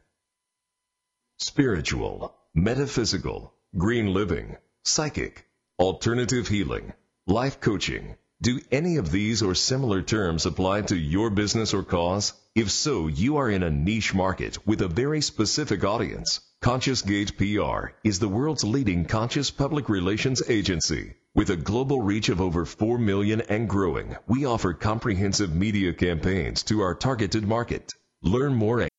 Spiritual, 1.39 2.35
metaphysical, 2.57 3.55
green 3.79 4.13
living, 4.13 4.57
psychic, 4.85 5.47
alternative 5.79 6.49
healing, 6.49 6.93
life 7.29 7.61
coaching. 7.61 8.17
Do 8.41 8.59
any 8.73 8.97
of 8.97 9.13
these 9.13 9.43
or 9.43 9.55
similar 9.55 10.03
terms 10.03 10.45
apply 10.45 10.83
to 10.83 10.97
your 10.97 11.31
business 11.31 11.73
or 11.73 11.85
cause? 11.85 12.33
If 12.57 12.69
so, 12.69 13.07
you 13.07 13.37
are 13.37 13.49
in 13.49 13.63
a 13.63 13.71
niche 13.71 14.13
market 14.13 14.67
with 14.67 14.83
a 14.83 14.89
very 14.89 15.21
specific 15.21 15.85
audience. 15.85 16.41
Conscious 16.63 17.03
Gate 17.03 17.39
PR 17.39 17.91
is 18.03 18.19
the 18.19 18.29
world's 18.29 18.65
leading 18.65 19.05
conscious 19.05 19.53
public 19.53 19.89
relations 19.89 20.43
agency. 20.49 21.15
With 21.35 21.49
a 21.49 21.57
global 21.57 22.03
reach 22.03 22.29
of 22.29 22.43
over 22.43 22.67
4 22.67 22.99
million 22.99 23.41
and 23.49 23.67
growing, 23.67 24.17
we 24.29 24.45
offer 24.45 24.75
comprehensive 24.75 25.55
media 25.55 25.95
campaigns 25.95 26.63
to 26.65 26.83
our 26.83 26.95
targeted 26.95 27.49
market. 27.49 27.95
Learn 28.23 28.55
more 28.55 28.83
at 28.83 28.91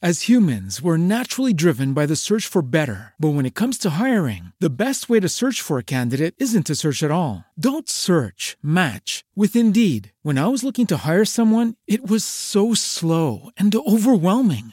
As 0.00 0.22
humans, 0.22 0.80
we're 0.80 0.96
naturally 0.96 1.52
driven 1.52 1.92
by 1.92 2.06
the 2.06 2.16
search 2.16 2.46
for 2.46 2.62
better. 2.62 3.12
But 3.20 3.34
when 3.34 3.44
it 3.44 3.54
comes 3.54 3.76
to 3.78 3.90
hiring, 3.90 4.52
the 4.58 4.70
best 4.84 5.10
way 5.10 5.20
to 5.20 5.28
search 5.28 5.60
for 5.60 5.76
a 5.76 5.84
candidate 5.84 6.34
isn't 6.38 6.66
to 6.68 6.74
search 6.74 7.02
at 7.02 7.10
all. 7.10 7.44
Don't 7.60 7.90
search, 7.90 8.56
match 8.62 9.22
with 9.36 9.54
Indeed. 9.54 10.12
When 10.22 10.38
I 10.38 10.48
was 10.48 10.64
looking 10.64 10.86
to 10.86 11.04
hire 11.04 11.26
someone, 11.26 11.74
it 11.86 12.08
was 12.08 12.24
so 12.24 12.72
slow 12.72 13.50
and 13.58 13.74
overwhelming. 13.74 14.72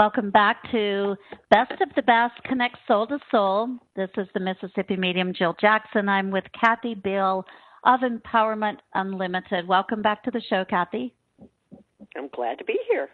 Welcome 0.00 0.30
back 0.30 0.62
to 0.70 1.14
Best 1.50 1.72
of 1.72 1.90
the 1.94 2.00
Best 2.00 2.42
Connect 2.44 2.74
Soul 2.88 3.06
to 3.08 3.18
Soul. 3.30 3.76
This 3.94 4.08
is 4.16 4.26
the 4.32 4.40
Mississippi 4.40 4.96
Medium 4.96 5.34
Jill 5.34 5.54
Jackson. 5.60 6.08
I'm 6.08 6.30
with 6.30 6.44
Kathy 6.58 6.94
Biehl 6.94 7.44
of 7.84 8.00
Empowerment 8.00 8.78
Unlimited. 8.94 9.68
Welcome 9.68 10.00
back 10.00 10.24
to 10.24 10.30
the 10.30 10.40
show, 10.48 10.64
Kathy. 10.64 11.12
I'm 12.16 12.30
glad 12.34 12.56
to 12.60 12.64
be 12.64 12.78
here. 12.90 13.10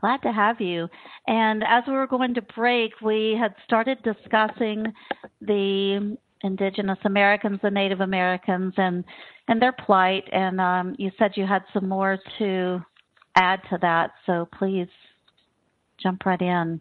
Glad 0.00 0.22
to 0.22 0.32
have 0.32 0.60
you. 0.60 0.88
And 1.28 1.62
as 1.62 1.84
we 1.86 1.92
were 1.92 2.08
going 2.08 2.34
to 2.34 2.42
break, 2.42 3.00
we 3.00 3.38
had 3.40 3.54
started 3.64 3.98
discussing 4.02 4.92
the 5.40 6.16
Indigenous 6.42 6.98
Americans, 7.04 7.60
the 7.62 7.70
Native 7.70 8.00
Americans, 8.00 8.74
and 8.76 9.04
and 9.46 9.62
their 9.62 9.70
plight. 9.86 10.24
And 10.32 10.60
um, 10.60 10.96
you 10.98 11.12
said 11.16 11.36
you 11.36 11.46
had 11.46 11.62
some 11.72 11.88
more 11.88 12.18
to 12.40 12.84
add 13.36 13.60
to 13.70 13.78
that, 13.82 14.12
so 14.24 14.48
please 14.58 14.88
jump 16.02 16.26
right 16.26 16.40
in. 16.40 16.80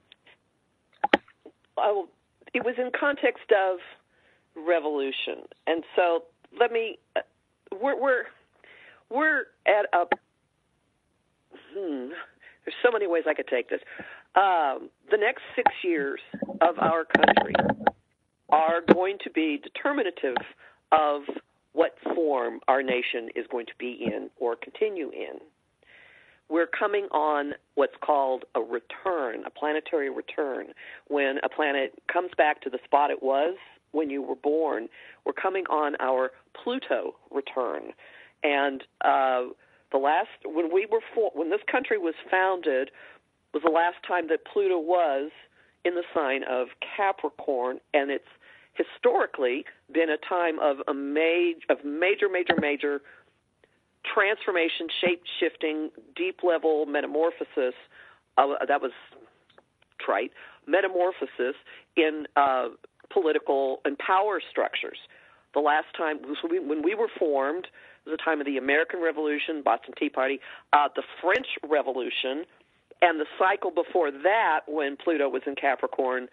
It 2.53 2.63
was 2.63 2.75
in 2.77 2.89
context 2.97 3.51
of 3.51 3.79
revolution, 4.55 5.43
and 5.67 5.83
so 5.95 6.23
let 6.57 6.71
me. 6.71 6.97
Uh, 7.15 7.19
we're 7.81 8.01
we're 8.01 8.23
we're 9.09 9.39
at 9.67 9.85
a. 9.93 10.05
Hmm, 11.73 12.09
there's 12.63 12.75
so 12.81 12.91
many 12.91 13.07
ways 13.07 13.23
I 13.27 13.33
could 13.33 13.47
take 13.47 13.69
this. 13.69 13.81
Um, 14.35 14.89
the 15.11 15.17
next 15.17 15.41
six 15.55 15.69
years 15.83 16.21
of 16.61 16.79
our 16.79 17.05
country 17.05 17.53
are 18.49 18.79
going 18.93 19.17
to 19.23 19.29
be 19.29 19.61
determinative 19.61 20.37
of 20.91 21.23
what 21.73 21.97
form 22.15 22.59
our 22.69 22.81
nation 22.81 23.29
is 23.35 23.45
going 23.51 23.65
to 23.65 23.73
be 23.77 23.99
in 24.01 24.29
or 24.37 24.55
continue 24.55 25.11
in 25.11 25.39
we're 26.49 26.67
coming 26.67 27.05
on 27.11 27.53
what's 27.75 27.95
called 28.01 28.45
a 28.53 28.61
return, 28.61 29.43
a 29.45 29.49
planetary 29.49 30.09
return. 30.09 30.67
When 31.07 31.39
a 31.43 31.49
planet 31.49 31.93
comes 32.11 32.31
back 32.37 32.61
to 32.61 32.69
the 32.69 32.79
spot 32.83 33.11
it 33.11 33.23
was 33.23 33.55
when 33.91 34.09
you 34.09 34.21
were 34.21 34.35
born, 34.35 34.87
we're 35.25 35.33
coming 35.33 35.65
on 35.69 35.95
our 35.99 36.31
Pluto 36.63 37.15
return. 37.31 37.93
and 38.43 38.83
uh, 39.03 39.43
the 39.91 39.97
last 39.97 40.29
when 40.43 40.73
we 40.73 40.85
were 40.85 40.99
for, 41.13 41.31
when 41.33 41.49
this 41.49 41.61
country 41.71 41.97
was 41.97 42.15
founded 42.29 42.91
was 43.53 43.63
the 43.63 43.71
last 43.71 43.97
time 44.05 44.27
that 44.27 44.45
Pluto 44.45 44.77
was 44.77 45.31
in 45.85 45.95
the 45.95 46.03
sign 46.13 46.43
of 46.49 46.67
Capricorn, 46.97 47.79
and 47.93 48.11
it's 48.11 48.25
historically 48.73 49.63
been 49.93 50.09
a 50.09 50.17
time 50.17 50.59
of 50.59 50.77
a 50.87 50.93
ma- 50.93 51.53
of 51.69 51.77
major, 51.85 52.27
major, 52.27 52.55
major 52.59 53.01
transformation, 54.13 54.87
shape 55.01 55.23
shifting, 55.39 55.89
deep 56.15 56.39
level 56.43 56.85
metamorphosis. 56.85 57.73
Uh, 58.37 58.47
that 58.67 58.81
was 58.81 58.91
trite 59.99 60.31
metamorphosis 60.67 61.55
in 61.95 62.25
uh, 62.35 62.67
political 63.11 63.81
and 63.85 63.97
power 63.97 64.41
structures. 64.49 64.97
The 65.53 65.59
last 65.59 65.87
time 65.97 66.19
when 66.67 66.83
we 66.83 66.95
were 66.95 67.07
formed 67.17 67.67
was 68.05 68.17
the 68.17 68.23
time 68.23 68.39
of 68.39 68.45
the 68.45 68.57
American 68.57 69.01
Revolution, 69.01 69.61
Boston 69.63 69.93
Tea 69.97 70.09
Party, 70.09 70.39
uh, 70.73 70.89
the 70.95 71.03
French 71.21 71.47
Revolution, 71.67 72.45
and 73.01 73.19
the 73.19 73.25
cycle 73.39 73.71
before 73.71 74.11
that, 74.11 74.61
when 74.67 74.97
Pluto 74.97 75.29
was 75.29 75.43
in 75.47 75.55
Capricorn, 75.55 76.27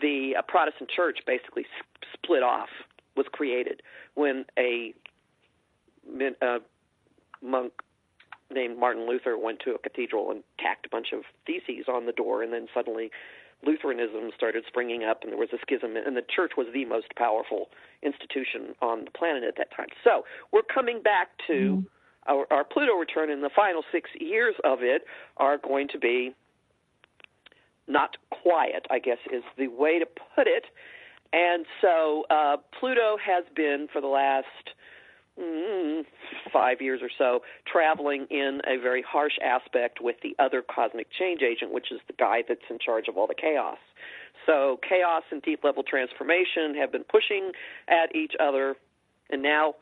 the 0.00 0.34
uh, 0.38 0.42
Protestant 0.42 0.90
Church 0.90 1.18
basically 1.26 1.64
split 2.12 2.42
off, 2.42 2.68
was 3.16 3.26
created 3.32 3.82
when 4.14 4.44
a 4.58 4.94
uh, 6.42 6.58
monk 7.42 7.72
named 8.52 8.78
Martin 8.78 9.06
Luther 9.08 9.38
went 9.38 9.60
to 9.60 9.74
a 9.74 9.78
cathedral 9.78 10.30
and 10.30 10.42
tacked 10.58 10.86
a 10.86 10.88
bunch 10.88 11.08
of 11.12 11.22
theses 11.46 11.86
on 11.88 12.06
the 12.06 12.12
door, 12.12 12.42
and 12.42 12.52
then 12.52 12.66
suddenly 12.74 13.10
Lutheranism 13.64 14.30
started 14.34 14.64
springing 14.66 15.04
up, 15.04 15.22
and 15.22 15.30
there 15.30 15.38
was 15.38 15.50
a 15.52 15.58
schism, 15.62 15.96
and 15.96 16.16
the 16.16 16.24
church 16.34 16.52
was 16.56 16.66
the 16.72 16.84
most 16.84 17.06
powerful 17.16 17.68
institution 18.02 18.74
on 18.80 19.04
the 19.04 19.10
planet 19.10 19.44
at 19.44 19.56
that 19.56 19.74
time. 19.76 19.88
So 20.02 20.24
we're 20.52 20.62
coming 20.62 21.02
back 21.02 21.28
to 21.46 21.52
mm-hmm. 21.52 22.32
our, 22.32 22.46
our 22.50 22.64
Pluto 22.64 22.94
return, 22.94 23.30
and 23.30 23.42
the 23.42 23.50
final 23.54 23.82
six 23.92 24.10
years 24.18 24.54
of 24.64 24.78
it 24.82 25.02
are 25.36 25.58
going 25.58 25.88
to 25.88 25.98
be 25.98 26.34
not 27.86 28.16
quiet, 28.30 28.86
I 28.90 28.98
guess 28.98 29.18
is 29.32 29.42
the 29.58 29.68
way 29.68 29.98
to 29.98 30.06
put 30.06 30.46
it. 30.46 30.64
And 31.32 31.66
so 31.80 32.24
uh, 32.30 32.56
Pluto 32.78 33.16
has 33.24 33.44
been 33.54 33.88
for 33.92 34.00
the 34.00 34.08
last 34.08 34.46
mm, 35.38 36.04
five 36.52 36.80
years 36.80 37.00
or 37.02 37.10
so 37.16 37.40
traveling 37.70 38.26
in 38.30 38.60
a 38.66 38.80
very 38.80 39.02
harsh 39.06 39.34
aspect 39.44 40.00
with 40.00 40.16
the 40.22 40.34
other 40.38 40.62
cosmic 40.62 41.08
change 41.18 41.42
agent, 41.42 41.72
which 41.72 41.92
is 41.92 42.00
the 42.06 42.14
guy 42.14 42.42
that's 42.46 42.60
in 42.70 42.78
charge 42.78 43.08
of 43.08 43.16
all 43.16 43.26
the 43.26 43.34
chaos. 43.34 43.78
So 44.46 44.80
chaos 44.88 45.22
and 45.30 45.42
deep 45.42 45.64
level 45.64 45.82
transformation 45.82 46.74
have 46.78 46.90
been 46.90 47.04
pushing 47.04 47.52
at 47.88 48.14
each 48.14 48.32
other, 48.40 48.76
and 49.30 49.42
now 49.42 49.74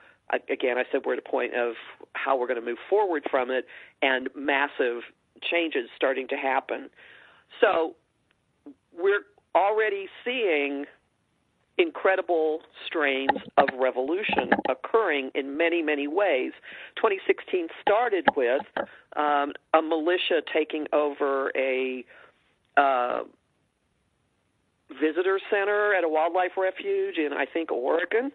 again, 0.50 0.76
I 0.78 0.84
said 0.90 1.02
we're 1.04 1.14
at 1.14 1.18
a 1.18 1.28
point 1.28 1.54
of 1.54 1.74
how 2.12 2.36
we're 2.36 2.46
going 2.46 2.60
to 2.60 2.66
move 2.66 2.78
forward 2.88 3.24
from 3.30 3.50
it, 3.50 3.66
and 4.02 4.28
massive 4.34 5.02
changes 5.42 5.88
starting 5.96 6.28
to 6.28 6.36
happen. 6.36 6.90
So 7.60 7.94
we're 8.96 9.22
already 9.54 10.08
seeing 10.24 10.84
incredible 11.78 12.60
strains 12.86 13.38
of 13.56 13.68
revolution 13.78 14.50
occurring 14.68 15.30
in 15.34 15.56
many, 15.56 15.80
many 15.80 16.08
ways. 16.08 16.52
2016 16.96 17.68
started 17.80 18.26
with 18.36 18.62
um, 19.16 19.52
a 19.74 19.80
militia 19.80 20.42
taking 20.52 20.86
over 20.92 21.52
a 21.56 22.04
uh, 22.76 23.20
visitor 25.00 25.38
center 25.50 25.94
at 25.94 26.04
a 26.04 26.08
wildlife 26.08 26.52
refuge 26.56 27.16
in, 27.16 27.32
I 27.32 27.46
think, 27.46 27.70
Oregon. 27.70 28.32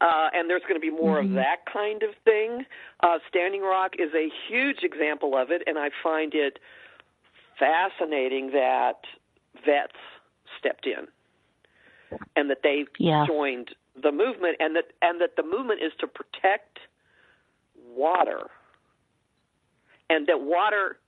Uh, 0.00 0.28
and 0.34 0.50
there's 0.50 0.62
going 0.62 0.74
to 0.74 0.80
be 0.80 0.90
more 0.90 1.22
mm-hmm. 1.22 1.30
of 1.30 1.34
that 1.36 1.64
kind 1.72 2.02
of 2.02 2.10
thing. 2.24 2.64
Uh, 3.00 3.18
Standing 3.28 3.62
Rock 3.62 3.92
is 3.98 4.12
a 4.14 4.28
huge 4.48 4.82
example 4.82 5.36
of 5.36 5.50
it, 5.50 5.62
and 5.66 5.78
I 5.78 5.88
find 6.02 6.34
it 6.34 6.58
fascinating 7.58 8.50
that 8.52 8.98
vets 9.64 9.96
stepped 10.58 10.84
in 10.84 11.06
and 12.34 12.50
that 12.50 12.58
they 12.62 12.84
yeah. 12.98 13.24
joined 13.26 13.70
the 14.00 14.12
movement 14.12 14.56
and 14.60 14.76
that 14.76 14.92
and 15.02 15.20
that 15.20 15.36
the 15.36 15.42
movement 15.42 15.80
is 15.82 15.92
to 16.00 16.06
protect 16.06 16.78
water 17.94 18.50
and 20.10 20.26
that 20.26 20.40
water 20.40 20.98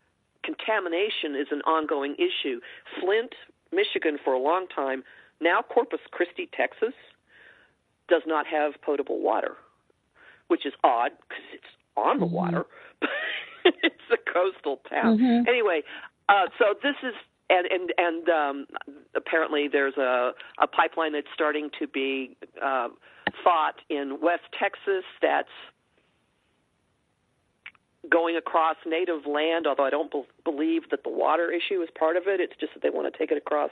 contamination 0.43 1.37
is 1.37 1.49
an 1.51 1.61
ongoing 1.63 2.15
issue. 2.15 2.61
Flint, 3.01 3.35
Michigan 3.73 4.19
for 4.25 4.33
a 4.33 4.39
long 4.39 4.67
time, 4.75 5.05
now 5.41 5.63
Corpus 5.63 6.01
Christi, 6.11 6.49
Texas 6.57 6.95
does 8.09 8.23
not 8.27 8.47
have 8.47 8.73
potable 8.83 9.21
water, 9.21 9.57
which 10.49 10.65
is 10.65 10.73
odd 10.83 11.13
because 11.29 11.45
it's 11.53 11.73
on 11.97 12.19
the 12.19 12.27
mm-hmm. 12.27 12.35
water. 12.35 12.67
it's 13.65 14.09
a 14.13 14.33
coastal 14.33 14.81
town. 14.89 15.19
Mm-hmm. 15.19 15.49
Anyway, 15.49 15.83
uh, 16.29 16.47
so 16.59 16.75
this 16.83 16.97
is 17.03 17.15
and 17.51 17.67
and 17.71 17.93
and 17.97 18.29
um, 18.29 18.67
apparently 19.15 19.69
there's 19.69 19.97
a 19.97 20.33
a 20.59 20.67
pipeline 20.67 21.13
that's 21.13 21.29
starting 21.35 21.71
to 21.79 21.87
be 21.87 22.37
uh, 22.63 22.89
fought 23.43 23.81
in 23.89 24.19
West 24.23 24.45
Texas 24.59 25.05
that's 25.23 25.49
going 28.11 28.37
across 28.37 28.77
native 28.87 29.27
land. 29.27 29.67
Although 29.67 29.87
I 29.87 29.91
don't 29.91 30.11
be- 30.11 30.27
believe 30.45 30.91
that 30.91 31.03
the 31.05 31.11
water 31.11 31.51
issue 31.51 31.81
is 31.83 31.89
part 31.99 32.17
of 32.17 32.25
it. 32.27 32.41
It's 32.41 32.55
just 32.59 32.75
that 32.75 32.83
they 32.83 32.91
want 32.91 33.13
to 33.13 33.19
take 33.19 33.31
it 33.31 33.39
across 33.39 33.71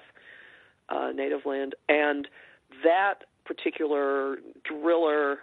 uh, 0.88 1.10
native 1.14 1.44
land, 1.44 1.74
and 1.88 2.28
that 2.84 3.24
particular 3.44 4.38
driller, 4.64 5.38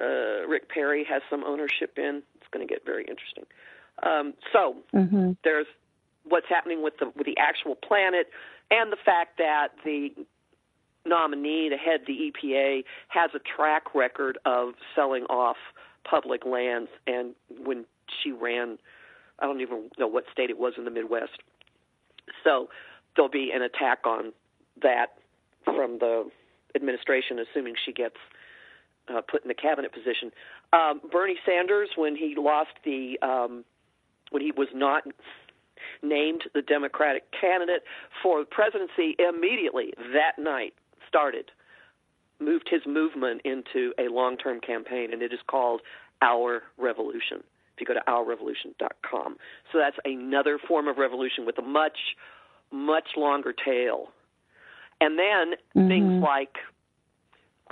uh, 0.00 0.46
Rick 0.46 0.68
Perry, 0.68 1.04
has 1.08 1.22
some 1.28 1.44
ownership 1.44 1.98
in. 1.98 2.22
It's 2.36 2.46
going 2.52 2.66
to 2.66 2.72
get 2.72 2.84
very 2.84 3.04
interesting. 3.04 3.44
Um, 4.02 4.34
so 4.52 4.76
mm-hmm. 4.94 5.32
there's 5.44 5.66
what's 6.24 6.46
happening 6.48 6.82
with 6.82 6.94
the 6.98 7.12
with 7.16 7.26
the 7.26 7.36
actual 7.38 7.74
planet, 7.74 8.28
and 8.70 8.92
the 8.92 8.98
fact 9.04 9.38
that 9.38 9.68
the 9.84 10.10
nominee 11.04 11.68
to 11.68 11.76
head 11.76 12.00
the 12.06 12.30
EPA 12.32 12.84
has 13.08 13.30
a 13.34 13.40
track 13.56 13.94
record 13.94 14.38
of 14.44 14.74
selling 14.94 15.24
off 15.24 15.56
public 16.08 16.44
lands. 16.44 16.90
And 17.06 17.34
when 17.64 17.84
she 18.22 18.32
ran, 18.32 18.78
I 19.38 19.46
don't 19.46 19.60
even 19.60 19.90
know 19.98 20.06
what 20.06 20.24
state 20.32 20.50
it 20.50 20.58
was 20.58 20.74
in 20.76 20.84
the 20.84 20.90
Midwest. 20.90 21.32
So 22.44 22.68
there'll 23.16 23.30
be 23.30 23.50
an 23.54 23.62
attack 23.62 24.06
on 24.06 24.32
that 24.82 25.06
from 25.64 25.98
the 25.98 26.30
administration, 26.74 27.38
assuming 27.38 27.74
she 27.84 27.92
gets 27.92 28.16
uh, 29.08 29.20
put 29.20 29.42
in 29.42 29.48
the 29.48 29.54
cabinet 29.54 29.92
position. 29.92 30.30
Um, 30.72 31.00
Bernie 31.10 31.38
Sanders, 31.44 31.90
when 31.96 32.16
he 32.16 32.34
lost 32.38 32.70
the, 32.84 33.18
um, 33.22 33.64
when 34.30 34.42
he 34.42 34.52
was 34.52 34.68
not 34.74 35.02
named 36.02 36.44
the 36.54 36.62
Democratic 36.62 37.24
candidate 37.38 37.82
for 38.22 38.40
the 38.40 38.46
presidency 38.46 39.16
immediately 39.18 39.92
that 40.12 40.42
night 40.42 40.74
started 41.08 41.50
moved 42.40 42.68
his 42.70 42.82
movement 42.86 43.40
into 43.44 43.92
a 43.98 44.08
long-term 44.12 44.60
campaign 44.60 45.12
and 45.12 45.22
it 45.22 45.32
is 45.32 45.38
called 45.46 45.80
Our 46.20 46.62
Revolution. 46.76 47.42
If 47.74 47.80
you 47.80 47.86
go 47.86 47.94
to 47.94 48.02
ourrevolution.com. 48.08 49.36
So 49.72 49.78
that's 49.78 49.96
another 50.04 50.58
form 50.68 50.88
of 50.88 50.98
revolution 50.98 51.46
with 51.46 51.58
a 51.58 51.62
much 51.62 51.98
much 52.70 53.10
longer 53.16 53.52
tail. 53.52 54.08
And 55.00 55.18
then 55.18 55.56
mm-hmm. 55.76 55.88
things 55.88 56.22
like 56.22 56.56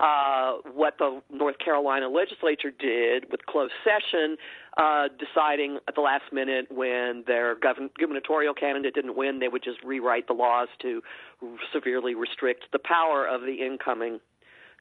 uh, 0.01 0.55
what 0.72 0.94
the 0.98 1.20
North 1.30 1.59
Carolina 1.59 2.09
legislature 2.09 2.70
did 2.70 3.30
with 3.30 3.44
closed 3.44 3.72
session, 3.84 4.36
uh, 4.78 5.09
deciding 5.18 5.78
at 5.88 5.94
the 5.94 6.01
last 6.01 6.24
minute 6.32 6.66
when 6.70 7.22
their 7.26 7.55
govern- 7.57 7.90
gubernatorial 7.98 8.55
candidate 8.55 8.94
didn't 8.94 9.14
win, 9.14 9.40
they 9.40 9.48
would 9.48 9.62
just 9.62 9.82
rewrite 9.84 10.26
the 10.26 10.32
laws 10.32 10.68
to 10.80 11.03
severely 11.72 12.14
restrict 12.14 12.64
the 12.72 12.78
power 12.78 13.26
of 13.26 13.42
the 13.42 13.57
incoming 13.64 14.20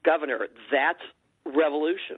governor. 0.06 0.48
That's 0.72 1.02
revolution. 1.46 2.18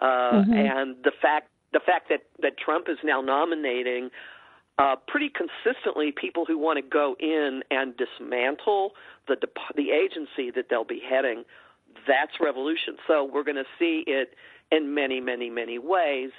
Uh, 0.00 0.04
mm-hmm. 0.04 0.52
And 0.52 0.96
the 1.02 1.12
fact 1.20 1.48
the 1.72 1.80
fact 1.80 2.08
that 2.08 2.22
that 2.42 2.58
Trump 2.58 2.88
is 2.88 2.98
now 3.04 3.20
nominating 3.20 4.10
uh, 4.78 4.96
pretty 5.06 5.30
consistently 5.30 6.10
people 6.10 6.44
who 6.46 6.58
want 6.58 6.78
to 6.78 6.82
go 6.82 7.14
in 7.20 7.62
and 7.70 7.94
dismantle 7.96 8.92
the 9.28 9.36
the 9.76 9.90
agency 9.90 10.50
that 10.50 10.66
they'll 10.68 10.84
be 10.84 11.00
heading 11.08 11.44
that's 12.06 12.32
revolution. 12.40 12.96
So 13.06 13.24
we're 13.24 13.44
going 13.44 13.56
to 13.56 13.64
see 13.78 14.04
it 14.06 14.34
in 14.70 14.94
many, 14.94 15.20
many, 15.20 15.50
many 15.50 15.78
ways. 15.78 16.30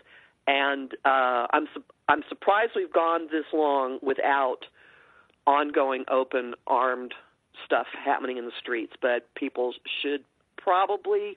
And 0.48 0.94
uh, 1.06 1.48
I'm 1.52 1.68
su- 1.74 1.84
I'm 2.08 2.24
surprised 2.30 2.72
we've 2.76 2.92
gone 2.92 3.28
this 3.32 3.46
long 3.54 4.00
without 4.02 4.66
ongoing, 5.46 6.04
open, 6.10 6.56
armed 6.68 7.14
stuff 7.66 7.88
happening 8.06 8.38
in 8.38 8.46
the 8.46 8.52
streets. 8.60 8.94
But 9.02 9.34
people 9.36 9.74
should 10.02 10.24
probably 10.58 11.36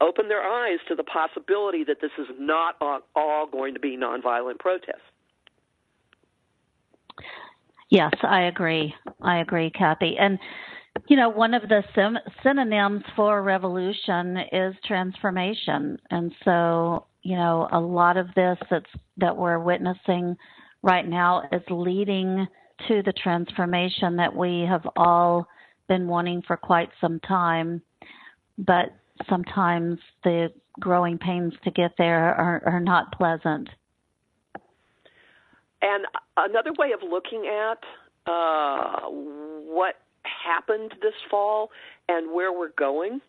open 0.00 0.28
their 0.28 0.42
eyes 0.42 0.78
to 0.88 0.94
the 0.94 1.02
possibility 1.02 1.84
that 1.84 2.00
this 2.00 2.12
is 2.18 2.26
not 2.38 2.76
all 3.16 3.46
going 3.50 3.74
to 3.74 3.80
be 3.80 3.96
nonviolent 3.96 4.58
protests. 4.58 5.00
Yes, 7.90 8.12
I 8.22 8.42
agree. 8.42 8.94
I 9.22 9.38
agree, 9.38 9.70
Kathy. 9.70 10.16
And 10.18 10.38
you 11.06 11.16
know, 11.16 11.28
one 11.28 11.54
of 11.54 11.62
the 11.62 11.82
sim- 11.94 12.18
synonyms 12.42 13.02
for 13.14 13.42
revolution 13.42 14.38
is 14.52 14.74
transformation, 14.86 15.98
and 16.10 16.32
so 16.44 17.06
you 17.22 17.36
know, 17.36 17.68
a 17.72 17.80
lot 17.80 18.16
of 18.16 18.28
this 18.34 18.58
that's 18.70 18.90
that 19.18 19.36
we're 19.36 19.58
witnessing 19.58 20.36
right 20.82 21.06
now 21.06 21.42
is 21.52 21.62
leading 21.68 22.46
to 22.86 23.02
the 23.02 23.12
transformation 23.12 24.16
that 24.16 24.34
we 24.34 24.64
have 24.68 24.86
all 24.96 25.46
been 25.88 26.06
wanting 26.06 26.42
for 26.46 26.56
quite 26.56 26.90
some 27.00 27.18
time, 27.20 27.82
but 28.56 28.94
sometimes 29.28 29.98
the 30.22 30.48
growing 30.78 31.18
pains 31.18 31.52
to 31.64 31.70
get 31.70 31.92
there 31.98 32.34
are, 32.34 32.62
are 32.64 32.80
not 32.80 33.10
pleasant. 33.12 33.68
And 35.82 36.04
another 36.36 36.70
way 36.78 36.92
of 36.92 37.00
looking 37.08 37.46
at 37.46 37.78
uh, 38.30 39.08
what 39.08 39.94
happened 40.48 40.94
this 41.02 41.14
fall 41.30 41.70
and 42.08 42.32
where 42.32 42.52
we're 42.52 42.76
going 42.76 43.20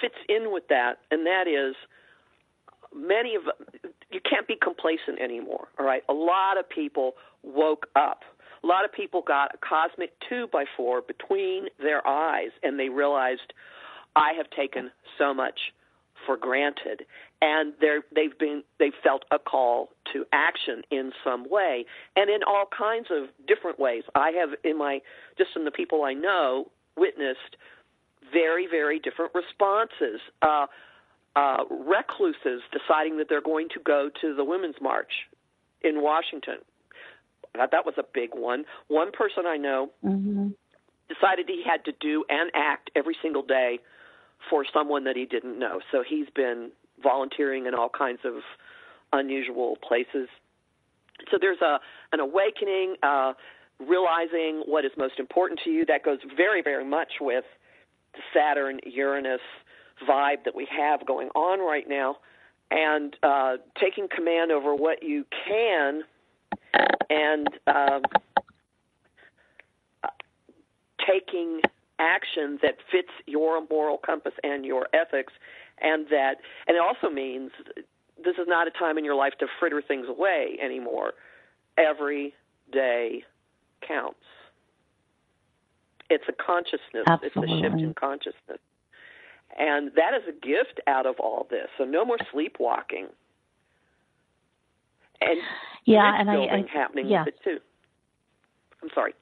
fits 0.00 0.14
in 0.28 0.52
with 0.52 0.64
that, 0.68 0.98
and 1.10 1.26
that 1.26 1.46
is 1.46 1.74
many 2.94 3.34
of 3.34 3.42
you 4.10 4.20
can't 4.28 4.46
be 4.46 4.56
complacent 4.60 5.20
anymore. 5.20 5.68
All 5.78 5.86
right, 5.86 6.02
a 6.08 6.12
lot 6.12 6.58
of 6.58 6.68
people 6.68 7.12
woke 7.42 7.86
up. 7.96 8.22
A 8.62 8.66
lot 8.66 8.84
of 8.84 8.92
people 8.92 9.22
got 9.26 9.54
a 9.54 9.58
cosmic 9.58 10.12
two 10.28 10.46
by 10.52 10.64
four 10.76 11.02
between 11.02 11.66
their 11.78 12.06
eyes, 12.06 12.50
and 12.62 12.78
they 12.78 12.88
realized 12.88 13.52
I 14.16 14.32
have 14.36 14.48
taken 14.50 14.90
so 15.18 15.34
much 15.34 15.58
for 16.26 16.36
granted, 16.36 17.02
and 17.40 17.72
they're, 17.80 18.02
they've 18.14 18.38
been 18.38 18.62
they've 18.78 18.92
felt 19.02 19.24
a 19.30 19.38
call 19.38 19.90
to 20.12 20.24
action 20.32 20.82
in 20.90 21.12
some 21.22 21.48
way, 21.48 21.84
and 22.16 22.30
in 22.30 22.42
all 22.46 22.64
kinds 22.76 23.08
of 23.10 23.28
different 23.46 23.78
ways. 23.78 24.02
I 24.14 24.30
have 24.40 24.50
in 24.64 24.78
my 24.78 25.00
just 25.38 25.52
from 25.52 25.64
the 25.64 25.70
people 25.70 26.04
I 26.04 26.14
know 26.14 26.70
witnessed 26.96 27.56
very 28.32 28.66
very 28.66 28.98
different 28.98 29.32
responses. 29.34 30.20
Uh, 30.42 30.66
uh, 31.36 31.64
recluses 31.68 32.62
deciding 32.70 33.18
that 33.18 33.28
they're 33.28 33.42
going 33.42 33.68
to 33.68 33.80
go 33.84 34.08
to 34.20 34.36
the 34.36 34.44
Women's 34.44 34.76
March 34.80 35.10
in 35.82 36.00
Washington. 36.00 36.58
That, 37.54 37.70
that 37.72 37.84
was 37.84 37.94
a 37.98 38.04
big 38.14 38.30
one. 38.34 38.64
One 38.88 39.10
person 39.12 39.44
I 39.46 39.56
know 39.56 39.90
mm-hmm. 40.04 40.48
decided 41.08 41.46
he 41.48 41.64
had 41.66 41.84
to 41.86 41.92
do 42.00 42.24
and 42.28 42.50
act 42.54 42.90
every 42.94 43.16
single 43.20 43.42
day 43.42 43.80
for 44.50 44.64
someone 44.72 45.04
that 45.04 45.16
he 45.16 45.24
didn't 45.24 45.58
know. 45.58 45.80
So 45.90 46.02
he's 46.06 46.26
been 46.34 46.70
volunteering 47.02 47.66
in 47.66 47.74
all 47.74 47.88
kinds 47.88 48.20
of 48.24 48.34
unusual 49.12 49.76
places. 49.86 50.28
So 51.30 51.38
there's 51.40 51.60
a 51.60 51.78
an 52.12 52.20
awakening, 52.20 52.96
uh, 53.02 53.34
realizing 53.80 54.62
what 54.66 54.84
is 54.84 54.92
most 54.96 55.18
important 55.18 55.60
to 55.64 55.70
you. 55.70 55.84
That 55.86 56.04
goes 56.04 56.18
very, 56.36 56.62
very 56.62 56.84
much 56.84 57.14
with 57.20 57.44
the 58.14 58.20
Saturn, 58.32 58.80
Uranus, 58.84 59.40
vibe 60.08 60.44
that 60.44 60.54
we 60.54 60.66
have 60.76 61.06
going 61.06 61.28
on 61.30 61.60
right 61.60 61.88
now, 61.88 62.16
and 62.70 63.16
uh, 63.22 63.56
taking 63.80 64.08
command 64.08 64.50
over 64.50 64.74
what 64.74 65.02
you 65.02 65.24
can, 65.46 66.02
and 67.10 67.48
um, 67.66 68.02
taking 71.06 71.60
action 71.98 72.58
that 72.62 72.76
fits 72.90 73.10
your 73.26 73.62
moral 73.70 73.98
compass 73.98 74.34
and 74.42 74.64
your 74.64 74.88
ethics, 74.92 75.32
and 75.80 76.06
that, 76.08 76.36
and 76.66 76.76
it 76.76 76.80
also 76.80 77.12
means 77.12 77.50
this 78.16 78.36
is 78.36 78.46
not 78.46 78.66
a 78.66 78.70
time 78.70 78.98
in 78.98 79.04
your 79.04 79.14
life 79.14 79.34
to 79.40 79.46
fritter 79.58 79.82
things 79.82 80.06
away 80.08 80.58
anymore. 80.62 81.12
Every 81.76 82.34
day 82.72 83.24
counts. 83.86 84.18
It's 86.10 86.24
a 86.28 86.32
consciousness. 86.32 87.04
Absolutely. 87.06 87.58
It's 87.58 87.66
a 87.66 87.70
shift 87.70 87.82
in 87.82 87.94
consciousness. 87.94 88.60
And 89.56 89.90
that 89.96 90.14
is 90.14 90.22
a 90.28 90.32
gift 90.32 90.80
out 90.86 91.06
of 91.06 91.16
all 91.18 91.46
this. 91.50 91.68
So 91.78 91.84
no 91.84 92.04
more 92.04 92.18
sleepwalking. 92.32 93.06
And 95.20 95.40
yeah, 95.84 96.20
and 96.20 96.30
I, 96.30 96.34
I 96.34 96.64
happening 96.72 97.08
yeah. 97.08 97.24
with 97.24 97.34
it 97.34 97.40
too. 97.42 97.58
I'm 98.82 98.90
sorry. 98.94 99.14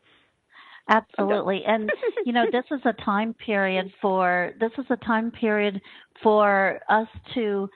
Absolutely. 0.89 1.62
And 1.66 1.91
you 2.24 2.33
know, 2.33 2.47
this 2.51 2.64
is 2.70 2.80
a 2.85 2.93
time 3.05 3.35
period 3.35 3.93
for 4.01 4.53
this 4.61 4.72
is 4.78 4.87
a 4.91 4.97
time 4.97 5.30
period 5.30 5.80
for 6.22 6.80
us 6.89 7.09
to 7.35 7.68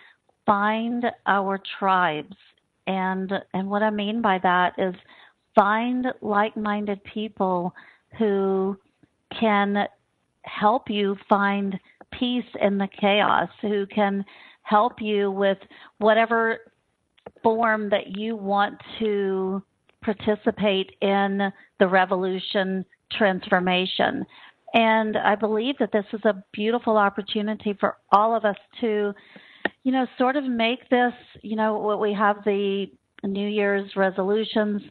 find 0.44 1.04
our 1.26 1.60
tribes. 1.78 2.36
And 2.86 3.32
and 3.54 3.68
what 3.68 3.82
I 3.82 3.90
mean 3.90 4.22
by 4.22 4.38
that 4.42 4.74
is 4.78 4.94
find 5.54 6.06
like-minded 6.20 7.02
people 7.04 7.74
who 8.18 8.76
can 9.38 9.86
help 10.42 10.88
you 10.88 11.16
find 11.28 11.78
peace 12.12 12.44
in 12.60 12.78
the 12.78 12.88
chaos, 13.00 13.48
who 13.60 13.86
can 13.86 14.24
help 14.62 15.00
you 15.00 15.30
with 15.30 15.58
whatever 15.98 16.58
form 17.42 17.88
that 17.90 18.16
you 18.16 18.36
want 18.36 18.74
to 18.98 19.62
participate 20.02 20.92
in 21.00 21.52
the 21.80 21.86
revolution 21.86 22.84
transformation. 23.12 24.24
And 24.74 25.16
I 25.16 25.34
believe 25.34 25.76
that 25.78 25.92
this 25.92 26.04
is 26.12 26.24
a 26.24 26.42
beautiful 26.52 26.96
opportunity 26.96 27.74
for 27.78 27.96
all 28.12 28.36
of 28.36 28.44
us 28.44 28.56
to, 28.80 29.12
you 29.84 29.92
know, 29.92 30.06
sort 30.18 30.36
of 30.36 30.44
make 30.44 30.88
this, 30.90 31.12
you 31.42 31.56
know, 31.56 31.78
what 31.78 32.00
we 32.00 32.12
have 32.12 32.44
the 32.44 32.86
New 33.24 33.48
Year's 33.48 33.90
resolutions 33.96 34.82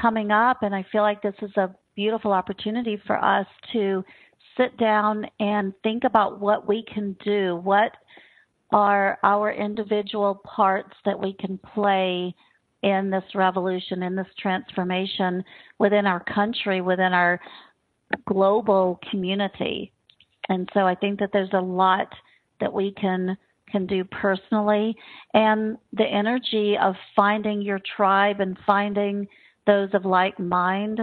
coming 0.00 0.30
up. 0.30 0.62
And 0.62 0.74
I 0.74 0.84
feel 0.90 1.02
like 1.02 1.22
this 1.22 1.34
is 1.42 1.54
a 1.56 1.74
beautiful 1.94 2.32
opportunity 2.32 3.00
for 3.06 3.22
us 3.22 3.46
to 3.72 4.04
sit 4.56 4.76
down 4.78 5.26
and 5.40 5.72
think 5.82 6.04
about 6.04 6.40
what 6.40 6.66
we 6.66 6.84
can 6.92 7.16
do. 7.24 7.56
What 7.56 7.92
are 8.72 9.18
our 9.22 9.52
individual 9.52 10.42
parts 10.44 10.94
that 11.04 11.20
we 11.20 11.32
can 11.34 11.58
play 11.74 12.34
in 12.84 13.08
this 13.08 13.24
revolution, 13.34 14.02
in 14.02 14.14
this 14.14 14.26
transformation 14.38 15.42
within 15.78 16.06
our 16.06 16.22
country, 16.22 16.82
within 16.82 17.14
our 17.14 17.40
global 18.28 19.00
community. 19.10 19.90
And 20.50 20.68
so 20.74 20.80
I 20.80 20.94
think 20.94 21.18
that 21.20 21.30
there's 21.32 21.54
a 21.54 21.60
lot 21.60 22.08
that 22.60 22.72
we 22.72 22.92
can 22.92 23.36
can 23.70 23.86
do 23.86 24.04
personally 24.04 24.94
and 25.32 25.76
the 25.94 26.04
energy 26.04 26.76
of 26.80 26.94
finding 27.16 27.60
your 27.60 27.80
tribe 27.96 28.40
and 28.40 28.56
finding 28.64 29.26
those 29.66 29.88
of 29.94 30.04
like 30.04 30.38
mind 30.38 31.00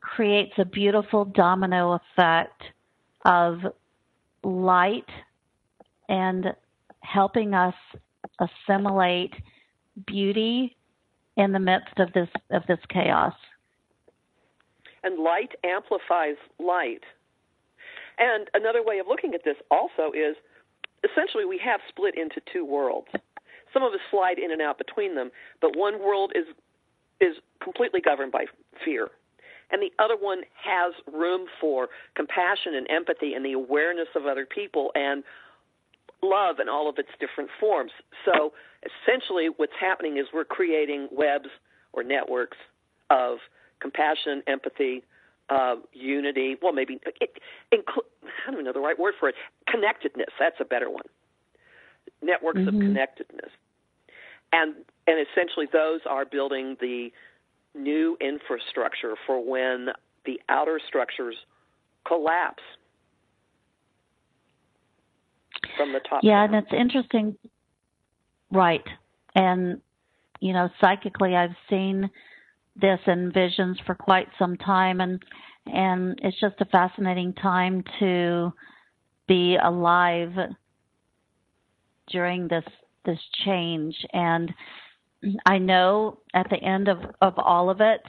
creates 0.00 0.52
a 0.58 0.64
beautiful 0.64 1.26
domino 1.26 2.00
effect 2.00 2.62
of 3.26 3.58
light 4.42 5.04
and 6.08 6.46
helping 7.00 7.54
us 7.54 7.74
assimilate 8.40 9.34
beauty 10.06 10.76
in 11.40 11.52
the 11.52 11.58
midst 11.58 11.98
of 11.98 12.12
this 12.12 12.28
of 12.50 12.62
this 12.68 12.78
chaos. 12.88 13.32
And 15.02 15.18
light 15.18 15.52
amplifies 15.64 16.36
light. 16.58 17.00
And 18.18 18.48
another 18.52 18.84
way 18.84 18.98
of 18.98 19.06
looking 19.08 19.32
at 19.34 19.40
this 19.44 19.56
also 19.70 20.12
is 20.12 20.36
essentially 21.02 21.46
we 21.46 21.58
have 21.64 21.80
split 21.88 22.14
into 22.16 22.40
two 22.52 22.66
worlds. 22.66 23.08
Some 23.72 23.82
of 23.82 23.92
us 23.94 24.00
slide 24.10 24.38
in 24.38 24.52
and 24.52 24.60
out 24.60 24.76
between 24.76 25.14
them, 25.14 25.30
but 25.62 25.76
one 25.76 25.98
world 26.00 26.32
is 26.34 26.44
is 27.20 27.36
completely 27.62 28.00
governed 28.00 28.32
by 28.32 28.44
fear 28.84 29.08
and 29.70 29.80
the 29.80 29.92
other 30.02 30.16
one 30.16 30.42
has 30.62 30.92
room 31.12 31.46
for 31.60 31.88
compassion 32.16 32.74
and 32.74 32.86
empathy 32.90 33.34
and 33.34 33.44
the 33.44 33.52
awareness 33.52 34.08
of 34.16 34.26
other 34.26 34.46
people 34.46 34.90
and 34.94 35.22
love 36.22 36.60
in 36.60 36.68
all 36.68 36.88
of 36.88 36.98
its 36.98 37.10
different 37.18 37.50
forms. 37.58 37.92
So 38.24 38.52
essentially, 38.84 39.48
what's 39.56 39.72
happening 39.78 40.18
is 40.18 40.26
we're 40.32 40.44
creating 40.44 41.08
webs 41.10 41.48
or 41.92 42.02
networks 42.02 42.56
of 43.10 43.38
compassion, 43.80 44.42
empathy, 44.46 45.02
uh, 45.48 45.76
unity. 45.92 46.56
Well, 46.62 46.72
maybe 46.72 47.00
it, 47.20 47.30
I 47.72 48.50
don't 48.50 48.64
know 48.64 48.72
the 48.72 48.80
right 48.80 48.98
word 48.98 49.14
for 49.18 49.28
it. 49.28 49.34
Connectedness. 49.66 50.28
That's 50.38 50.56
a 50.60 50.64
better 50.64 50.90
one. 50.90 51.04
Networks 52.22 52.60
mm-hmm. 52.60 52.76
of 52.76 52.80
connectedness, 52.80 53.50
and 54.52 54.74
and 55.06 55.26
essentially 55.26 55.66
those 55.72 56.00
are 56.08 56.24
building 56.24 56.76
the 56.80 57.10
new 57.74 58.16
infrastructure 58.20 59.14
for 59.26 59.42
when 59.42 59.88
the 60.26 60.40
outer 60.48 60.80
structures 60.86 61.36
collapse 62.06 62.62
from 65.76 65.92
the 65.92 66.00
top. 66.00 66.20
Yeah, 66.22 66.46
down. 66.46 66.54
and 66.54 66.64
it's 66.64 66.74
interesting. 66.78 67.36
Right. 68.50 68.84
And, 69.34 69.80
you 70.40 70.52
know, 70.52 70.68
psychically, 70.80 71.36
I've 71.36 71.56
seen 71.68 72.10
this 72.76 73.00
in 73.06 73.32
visions 73.32 73.78
for 73.86 73.94
quite 73.94 74.28
some 74.38 74.56
time, 74.56 75.00
and 75.00 75.22
and 75.66 76.18
it's 76.22 76.40
just 76.40 76.56
a 76.60 76.64
fascinating 76.66 77.34
time 77.34 77.84
to 77.98 78.52
be 79.28 79.56
alive 79.62 80.32
during 82.10 82.48
this 82.48 82.64
this 83.04 83.18
change 83.44 83.94
and 84.12 84.52
I 85.44 85.58
know 85.58 86.18
at 86.34 86.48
the 86.50 86.56
end 86.56 86.88
of, 86.88 86.98
of 87.20 87.38
all 87.38 87.70
of 87.70 87.80
it, 87.80 88.00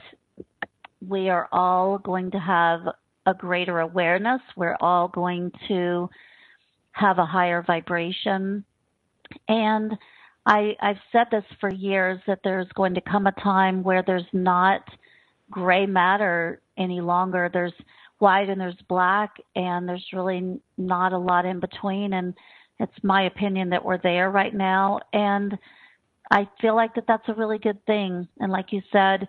we 1.06 1.28
are 1.28 1.48
all 1.52 1.98
going 1.98 2.30
to 2.30 2.38
have 2.38 2.80
a 3.26 3.34
greater 3.34 3.80
awareness. 3.80 4.40
We're 4.56 4.76
all 4.80 5.08
going 5.08 5.52
to 5.68 6.08
have 6.92 7.18
a 7.18 7.26
higher 7.26 7.62
vibration. 7.62 8.64
And 9.48 9.96
I, 10.46 10.76
I've 10.80 11.00
said 11.10 11.26
this 11.30 11.44
for 11.60 11.72
years 11.72 12.20
that 12.26 12.40
there's 12.44 12.68
going 12.74 12.94
to 12.94 13.00
come 13.00 13.26
a 13.26 13.32
time 13.32 13.82
where 13.82 14.02
there's 14.02 14.22
not 14.32 14.82
gray 15.50 15.86
matter 15.86 16.60
any 16.76 17.00
longer. 17.00 17.50
There's 17.52 17.72
white 18.18 18.48
and 18.48 18.60
there's 18.60 18.80
black, 18.88 19.36
and 19.56 19.88
there's 19.88 20.06
really 20.12 20.60
not 20.78 21.12
a 21.12 21.18
lot 21.18 21.44
in 21.44 21.60
between. 21.60 22.12
And 22.12 22.34
it's 22.78 22.92
my 23.02 23.24
opinion 23.24 23.70
that 23.70 23.84
we're 23.84 23.98
there 23.98 24.30
right 24.30 24.54
now. 24.54 25.00
And 25.12 25.56
I 26.30 26.48
feel 26.60 26.74
like 26.74 26.94
that 26.94 27.04
that's 27.06 27.28
a 27.28 27.34
really 27.34 27.58
good 27.58 27.84
thing. 27.86 28.26
And 28.40 28.50
like 28.50 28.72
you 28.72 28.82
said, 28.90 29.28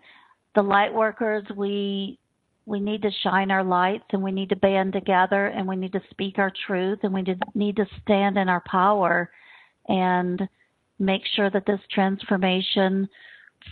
the 0.56 0.62
light 0.62 0.94
workers, 0.94 1.44
we 1.56 2.20
we 2.66 2.80
need 2.80 3.02
to 3.02 3.12
shine 3.24 3.52
our 3.52 3.64
lights 3.64 4.06
and 4.12 4.24
we 4.24 4.32
need 4.32 4.50
to 4.50 4.56
band 4.56 4.94
together 4.94 5.48
and 5.48 5.68
we 5.68 5.76
need 5.76 5.92
to 5.92 6.02
speak 6.10 6.38
our 6.38 6.52
truth 6.66 7.00
and 7.04 7.14
we 7.14 7.24
need 7.56 7.76
to 7.76 7.86
stand 8.02 8.38
in 8.38 8.48
our 8.48 8.64
power 8.66 9.30
and 9.88 10.42
make 11.00 11.24
sure 11.36 11.50
that 11.50 11.66
this 11.66 11.80
transformation 11.92 13.08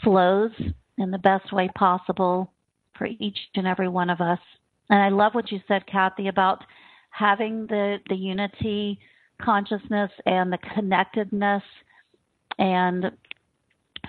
flows 0.04 0.52
in 0.98 1.12
the 1.12 1.18
best 1.18 1.54
way 1.54 1.70
possible 1.76 2.52
for 2.98 3.08
each 3.20 3.38
and 3.56 3.66
every 3.66 3.88
one 3.88 4.10
of 4.10 4.20
us. 4.20 4.39
And 4.89 5.02
I 5.02 5.10
love 5.10 5.34
what 5.34 5.52
you 5.52 5.62
said, 5.68 5.88
Kathy, 5.88 6.28
about 6.28 6.64
having 7.12 7.66
the, 7.68 7.98
the 8.10 8.16
unity 8.16 9.00
consciousness 9.42 10.12
and 10.26 10.52
the 10.52 10.60
connectedness 10.76 11.64
and 12.60 13.12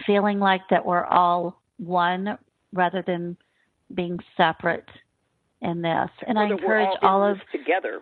feeling 0.07 0.39
like 0.39 0.63
that 0.71 0.85
we're 0.85 1.05
all 1.05 1.63
one 1.79 2.37
rather 2.73 3.03
than 3.07 3.37
being 3.95 4.19
separate 4.37 4.89
in 5.61 5.83
this. 5.83 6.11
And 6.27 6.39
or 6.39 6.43
I 6.43 6.51
encourage 6.51 6.99
all, 7.03 7.23
all 7.23 7.31
of 7.31 7.39
together. 7.51 8.01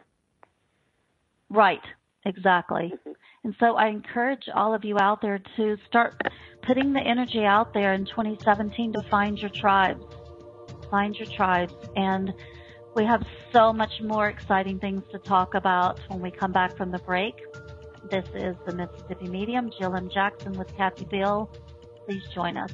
Right, 1.49 1.83
exactly. 2.25 2.93
Mm-hmm. 2.95 3.13
And 3.45 3.55
so 3.59 3.77
I 3.77 3.89
encourage 3.89 4.49
all 4.55 4.75
of 4.75 4.85
you 4.85 4.99
out 4.99 5.23
there 5.23 5.41
to 5.57 5.77
start 5.89 6.21
putting 6.67 6.93
the 6.93 7.01
energy 7.01 7.45
out 7.45 7.73
there 7.73 7.95
in 7.95 8.05
2017 8.05 8.93
to 8.93 9.03
find 9.11 9.39
your 9.39 9.51
tribes. 9.51 10.05
Find 10.91 11.15
your 11.17 11.29
tribes. 11.29 11.73
And 11.97 12.33
we 12.95 13.05
have 13.05 13.23
so 13.53 13.73
much 13.73 13.93
more 14.03 14.29
exciting 14.29 14.79
things 14.79 15.03
to 15.13 15.19
talk 15.19 15.55
about 15.55 16.01
when 16.09 16.21
we 16.21 16.31
come 16.31 16.53
back 16.53 16.77
from 16.77 16.91
the 16.91 16.99
break. 16.99 17.35
This 18.11 18.27
is 18.35 18.57
the 18.67 18.75
Mississippi 18.75 19.29
Medium, 19.29 19.71
Jill 19.79 19.95
M. 19.95 20.11
Jackson 20.13 20.53
with 20.53 20.75
Kathy 20.77 21.05
Biehl. 21.05 21.49
Please 22.05 22.23
join 22.35 22.57
us. 22.57 22.73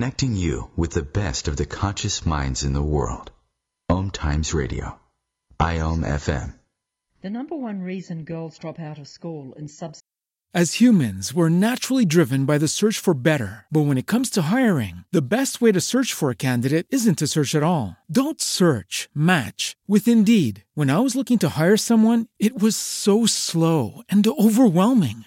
Connecting 0.00 0.34
you 0.34 0.70
with 0.76 0.92
the 0.92 1.02
best 1.02 1.46
of 1.46 1.58
the 1.58 1.66
conscious 1.66 2.24
minds 2.24 2.64
in 2.64 2.72
the 2.72 2.82
world. 2.82 3.32
Om 3.90 4.10
Times 4.10 4.54
Radio. 4.54 4.98
IOM 5.60 6.06
FM. 6.06 6.54
The 7.20 7.28
number 7.28 7.54
one 7.54 7.80
reason 7.80 8.24
girls 8.24 8.56
drop 8.56 8.80
out 8.80 8.98
of 8.98 9.06
school 9.06 9.52
in 9.58 9.68
sub 9.68 9.96
As 10.54 10.80
humans, 10.80 11.34
we're 11.34 11.50
naturally 11.50 12.06
driven 12.06 12.46
by 12.46 12.56
the 12.56 12.66
search 12.66 12.98
for 12.98 13.12
better. 13.12 13.66
But 13.70 13.82
when 13.82 13.98
it 13.98 14.06
comes 14.06 14.30
to 14.30 14.42
hiring, 14.42 15.04
the 15.12 15.20
best 15.20 15.60
way 15.60 15.70
to 15.70 15.82
search 15.82 16.14
for 16.14 16.30
a 16.30 16.42
candidate 16.48 16.86
isn't 16.88 17.18
to 17.18 17.26
search 17.26 17.54
at 17.54 17.62
all. 17.62 17.98
Don't 18.10 18.40
search, 18.40 19.10
match 19.14 19.76
with 19.86 20.08
Indeed. 20.08 20.64
When 20.72 20.88
I 20.88 20.98
was 21.00 21.14
looking 21.14 21.38
to 21.40 21.56
hire 21.60 21.76
someone, 21.76 22.26
it 22.38 22.58
was 22.58 22.74
so 22.74 23.26
slow 23.26 24.00
and 24.08 24.26
overwhelming. 24.26 25.26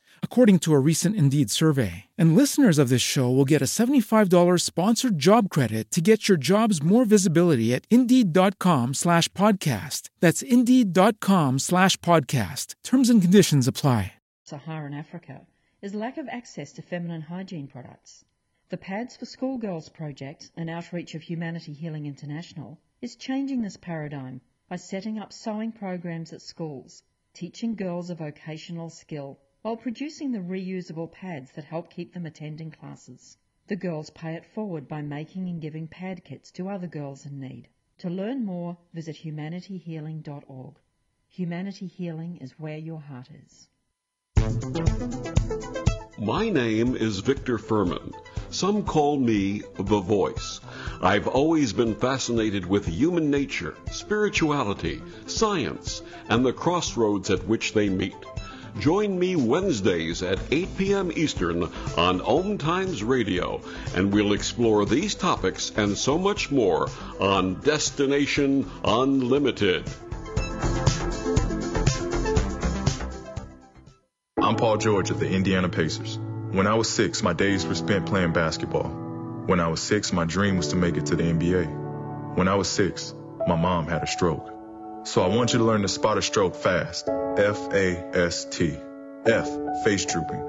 according 0.23 0.57
to 0.59 0.73
a 0.73 0.79
recent 0.79 1.15
Indeed 1.15 1.51
survey. 1.51 2.05
And 2.17 2.35
listeners 2.35 2.79
of 2.79 2.89
this 2.89 3.03
show 3.03 3.29
will 3.29 3.45
get 3.45 3.61
a 3.61 3.65
$75 3.65 4.31
sponsored 4.59 5.19
job 5.19 5.51
credit 5.51 5.91
to 5.91 6.01
get 6.01 6.27
your 6.27 6.39
jobs 6.39 6.81
more 6.81 7.05
visibility 7.05 7.75
at 7.75 7.85
Indeed.com 7.91 8.95
slash 8.95 9.27
podcast. 9.33 10.09
That's 10.19 10.41
Indeed.com 10.41 11.59
slash 11.59 11.97
podcast. 11.97 12.73
Terms 12.83 13.11
and 13.11 13.21
conditions 13.21 13.67
apply. 13.67 14.13
Saharan 14.43 14.95
Africa 14.95 15.45
is 15.81 15.93
lack 15.93 16.17
of 16.17 16.27
access 16.27 16.73
to 16.73 16.81
feminine 16.81 17.21
hygiene 17.21 17.67
products. 17.67 18.25
The 18.69 18.77
Pads 18.77 19.17
for 19.17 19.25
Schoolgirls 19.25 19.89
project, 19.89 20.49
an 20.55 20.69
outreach 20.69 21.13
of 21.13 21.21
Humanity 21.21 21.73
Healing 21.73 22.05
International, 22.05 22.79
is 23.01 23.15
changing 23.15 23.61
this 23.61 23.77
paradigm 23.77 24.41
by 24.69 24.77
setting 24.77 25.19
up 25.19 25.33
sewing 25.33 25.71
programs 25.71 26.31
at 26.31 26.41
schools, 26.41 27.03
teaching 27.33 27.75
girls 27.75 28.09
a 28.09 28.15
vocational 28.15 28.89
skill 28.89 29.39
while 29.61 29.77
producing 29.77 30.31
the 30.31 30.39
reusable 30.39 31.11
pads 31.11 31.51
that 31.51 31.65
help 31.65 31.89
keep 31.89 32.13
them 32.13 32.25
attending 32.25 32.71
classes. 32.71 33.37
The 33.67 33.75
girls 33.75 34.09
pay 34.09 34.33
it 34.33 34.45
forward 34.45 34.87
by 34.87 35.01
making 35.01 35.47
and 35.47 35.61
giving 35.61 35.87
pad 35.87 36.23
kits 36.23 36.51
to 36.53 36.67
other 36.67 36.87
girls 36.87 37.25
in 37.25 37.39
need. 37.39 37.67
To 37.99 38.09
learn 38.09 38.43
more, 38.43 38.77
visit 38.93 39.17
humanityhealing.org. 39.17 40.75
Humanity 41.29 41.87
Healing 41.87 42.37
is 42.37 42.59
where 42.59 42.77
your 42.77 42.99
heart 42.99 43.29
is. 43.45 43.69
My 46.17 46.49
name 46.49 46.95
is 46.95 47.19
Victor 47.19 47.57
Furman. 47.57 48.13
Some 48.49 48.83
call 48.83 49.17
me 49.17 49.61
the 49.75 49.99
voice. 49.99 50.59
I've 51.01 51.27
always 51.27 51.71
been 51.71 51.95
fascinated 51.95 52.65
with 52.65 52.85
human 52.85 53.31
nature, 53.31 53.75
spirituality, 53.91 55.01
science, 55.27 56.01
and 56.29 56.45
the 56.45 56.53
crossroads 56.53 57.29
at 57.29 57.47
which 57.47 57.73
they 57.73 57.89
meet. 57.89 58.15
Join 58.79 59.19
me 59.19 59.35
Wednesdays 59.35 60.23
at 60.23 60.39
8 60.49 60.77
p.m. 60.77 61.11
Eastern 61.13 61.63
on 61.97 62.21
Om 62.21 62.57
Times 62.57 63.03
Radio, 63.03 63.61
and 63.95 64.13
we'll 64.13 64.33
explore 64.33 64.85
these 64.85 65.13
topics 65.13 65.71
and 65.75 65.97
so 65.97 66.17
much 66.17 66.51
more 66.51 66.87
on 67.19 67.59
Destination 67.59 68.69
Unlimited. 68.83 69.83
I'm 74.41 74.55
Paul 74.55 74.77
George 74.77 75.11
of 75.11 75.19
the 75.19 75.29
Indiana 75.29 75.69
Pacers. 75.69 76.17
When 76.51 76.65
I 76.65 76.75
was 76.75 76.89
six, 76.89 77.21
my 77.21 77.33
days 77.33 77.65
were 77.65 77.75
spent 77.75 78.05
playing 78.05 78.33
basketball. 78.33 78.89
When 79.45 79.59
I 79.59 79.67
was 79.67 79.81
six, 79.81 80.11
my 80.11 80.25
dream 80.25 80.57
was 80.57 80.69
to 80.69 80.75
make 80.75 80.97
it 80.97 81.07
to 81.07 81.15
the 81.15 81.23
NBA. 81.23 82.35
When 82.35 82.47
I 82.47 82.55
was 82.55 82.69
six, 82.69 83.13
my 83.47 83.55
mom 83.55 83.87
had 83.87 84.03
a 84.03 84.07
stroke. 84.07 84.49
So 85.03 85.21
I 85.21 85.27
want 85.27 85.53
you 85.53 85.59
to 85.59 85.65
learn 85.65 85.81
to 85.81 85.87
spot 85.87 86.17
a 86.17 86.21
stroke 86.21 86.55
fast. 86.55 87.09
F 87.37 87.73
A 87.73 88.03
S 88.13 88.43
T. 88.43 88.77
F, 89.25 89.47
face 89.85 90.05
drooping. 90.05 90.41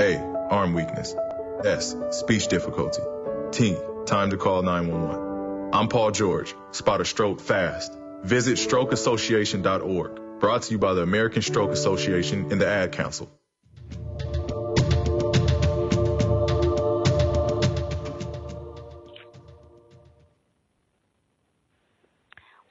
A, 0.00 0.16
arm 0.50 0.72
weakness. 0.72 1.14
S, 1.62 1.94
speech 2.10 2.48
difficulty. 2.48 3.02
T, 3.50 3.76
time 4.06 4.30
to 4.30 4.38
call 4.38 4.62
911. 4.62 5.70
I'm 5.74 5.88
Paul 5.88 6.10
George. 6.10 6.54
Spot 6.70 7.02
a 7.02 7.04
stroke 7.04 7.40
fast. 7.40 7.92
Visit 8.22 8.56
strokeassociation.org. 8.56 10.40
Brought 10.40 10.62
to 10.62 10.70
you 10.72 10.78
by 10.78 10.94
the 10.94 11.02
American 11.02 11.42
Stroke 11.42 11.70
Association 11.70 12.50
and 12.50 12.58
the 12.58 12.66
Ad 12.66 12.92
Council. 12.92 13.30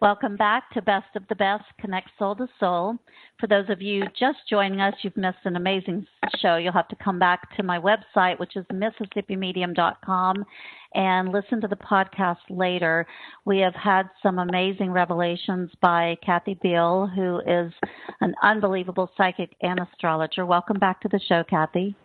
Welcome 0.01 0.36
back 0.36 0.72
to 0.72 0.82
Best 0.82 1.16
of 1.16 1.28
the 1.28 1.36
Best 1.36 1.66
Connect 1.80 2.09
Soul 2.18 2.36
to 2.38 2.47
Soul. 2.59 2.97
For 3.42 3.48
those 3.48 3.70
of 3.70 3.82
you 3.82 4.04
just 4.18 4.38
joining 4.48 4.82
us, 4.82 4.94
you've 5.02 5.18
missed 5.18 5.39
an 5.46 5.56
amazing 5.56 6.06
show. 6.38 6.58
You'll 6.58 6.74
have 6.74 6.88
to 6.89 6.96
come 6.98 7.18
back 7.18 7.56
to 7.58 7.64
my 7.64 7.80
website, 7.80 8.39
which 8.39 8.56
is 8.56 8.64
MississippiMedium.com, 8.72 10.46
and 10.94 11.30
listen 11.30 11.60
to 11.62 11.68
the 11.68 11.76
podcast 11.76 12.38
later. 12.52 13.08
We 13.46 13.58
have 13.58 13.74
had 13.74 14.04
some 14.22 14.38
amazing 14.38 14.92
revelations 14.92 15.72
by 15.82 16.18
Kathy 16.24 16.54
Biehl, 16.64 17.12
who 17.16 17.39
is 17.39 17.74
an 18.22 18.36
unbelievable 18.44 19.10
psychic 19.18 19.56
and 19.64 19.80
astrologer. 19.80 20.46
Welcome 20.46 20.78
back 20.78 21.02
to 21.02 21.08
the 21.08 21.20
show, 21.28 21.44
Kathy. 21.50 21.96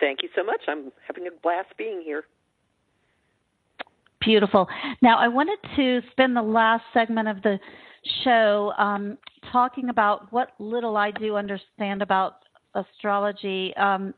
Thank 0.00 0.22
you 0.22 0.30
so 0.34 0.42
much. 0.42 0.62
I'm 0.66 0.92
having 1.06 1.26
a 1.26 1.40
blast 1.42 1.76
being 1.76 2.00
here. 2.02 2.24
Beautiful. 4.22 4.66
Now, 5.02 5.18
I 5.18 5.28
wanted 5.28 5.58
to 5.76 6.00
spend 6.10 6.34
the 6.34 6.42
last 6.42 6.84
segment 6.94 7.28
of 7.28 7.42
the 7.42 7.58
show 8.24 8.72
um, 8.78 9.18
talking 9.50 9.88
about 9.88 10.32
what 10.32 10.50
little 10.58 10.96
I 10.96 11.10
do 11.10 11.36
understand 11.36 12.02
about 12.02 12.36
astrology. 12.74 13.74
Um, 13.76 14.14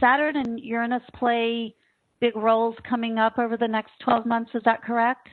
Saturn 0.00 0.36
and 0.36 0.60
Uranus 0.60 1.02
play 1.14 1.74
big 2.20 2.36
roles 2.36 2.76
coming 2.88 3.18
up 3.18 3.38
over 3.38 3.56
the 3.56 3.68
next 3.68 3.92
12 4.04 4.26
months. 4.26 4.50
Is 4.54 4.62
that 4.64 4.82
correct? 4.82 5.28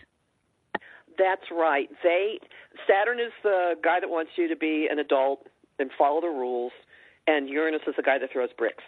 That's 1.17 1.51
right. 1.51 1.89
They 2.03 2.39
Saturn 2.87 3.19
is 3.19 3.31
the 3.43 3.73
guy 3.83 3.99
that 3.99 4.09
wants 4.09 4.31
you 4.37 4.47
to 4.47 4.55
be 4.55 4.87
an 4.89 4.99
adult 4.99 5.47
and 5.77 5.91
follow 5.97 6.21
the 6.21 6.27
rules, 6.27 6.71
and 7.27 7.49
Uranus 7.49 7.81
is 7.87 7.95
the 7.97 8.03
guy 8.03 8.17
that 8.17 8.31
throws 8.31 8.49
bricks 8.57 8.83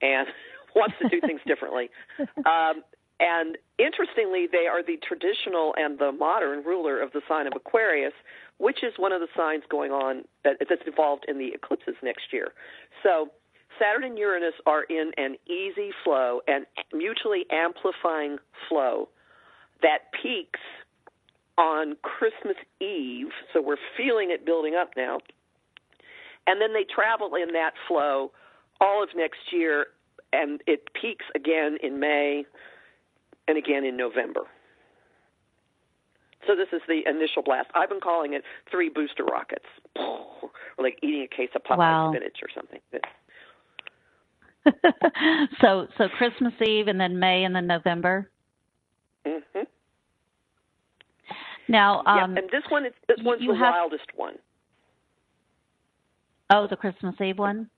and 0.00 0.28
wants 0.76 0.94
to 1.02 1.08
do 1.08 1.20
things 1.20 1.40
differently. 1.46 1.90
Um, 2.46 2.82
and 3.20 3.58
interestingly, 3.78 4.48
they 4.50 4.66
are 4.66 4.82
the 4.82 4.98
traditional 5.06 5.74
and 5.76 5.98
the 5.98 6.10
modern 6.10 6.64
ruler 6.64 7.00
of 7.00 7.12
the 7.12 7.20
sign 7.28 7.46
of 7.46 7.52
Aquarius, 7.54 8.14
which 8.56 8.82
is 8.82 8.94
one 8.96 9.12
of 9.12 9.20
the 9.20 9.28
signs 9.36 9.62
going 9.70 9.92
on 9.92 10.24
that, 10.42 10.56
that's 10.68 10.82
involved 10.86 11.26
in 11.28 11.38
the 11.38 11.48
eclipses 11.54 11.94
next 12.02 12.32
year. 12.32 12.52
So 13.02 13.28
Saturn 13.78 14.04
and 14.04 14.18
Uranus 14.18 14.54
are 14.66 14.84
in 14.84 15.12
an 15.18 15.36
easy 15.46 15.90
flow 16.02 16.40
and 16.48 16.64
mutually 16.94 17.44
amplifying 17.50 18.38
flow 18.68 19.10
that 19.82 20.10
peaks 20.22 20.60
on 21.58 21.96
Christmas 22.02 22.56
Eve. 22.80 23.28
So 23.52 23.60
we're 23.60 23.76
feeling 23.96 24.30
it 24.30 24.46
building 24.46 24.74
up 24.74 24.90
now. 24.96 25.18
And 26.46 26.60
then 26.60 26.72
they 26.72 26.84
travel 26.84 27.34
in 27.34 27.52
that 27.52 27.72
flow 27.86 28.32
all 28.80 29.02
of 29.02 29.10
next 29.14 29.52
year, 29.52 29.86
and 30.32 30.62
it 30.66 30.88
peaks 31.00 31.26
again 31.34 31.76
in 31.82 32.00
May 32.00 32.44
and 33.48 33.58
again 33.58 33.84
in 33.84 33.96
November. 33.96 34.42
So 36.46 36.56
this 36.56 36.68
is 36.72 36.80
the 36.88 37.02
initial 37.08 37.42
blast. 37.42 37.68
I've 37.74 37.88
been 37.90 38.00
calling 38.00 38.32
it 38.32 38.42
three 38.70 38.88
booster 38.88 39.24
rockets, 39.24 39.66
or 39.96 40.50
like 40.78 40.98
eating 41.02 41.22
a 41.30 41.36
case 41.36 41.50
of 41.54 41.62
Popeye 41.64 41.76
Wow. 41.78 42.12
spinach 42.12 42.38
or 42.42 42.48
something. 42.54 42.80
so 45.60 45.86
so 45.98 46.08
Christmas 46.08 46.52
Eve 46.66 46.88
and 46.88 47.00
then 47.00 47.18
May 47.18 47.44
and 47.44 47.54
then 47.54 47.66
November. 47.66 48.30
hmm 49.26 49.40
Now, 51.68 52.02
um, 52.06 52.34
yeah, 52.34 52.42
and 52.42 52.50
this 52.50 52.62
one 52.70 52.86
is 52.86 52.92
this 53.08 53.18
one's 53.22 53.40
the 53.46 53.54
have- 53.54 53.72
wildest 53.74 54.06
one. 54.16 54.34
oh, 56.50 56.66
the 56.68 56.76
Christmas 56.76 57.14
Eve 57.20 57.38
one. 57.38 57.68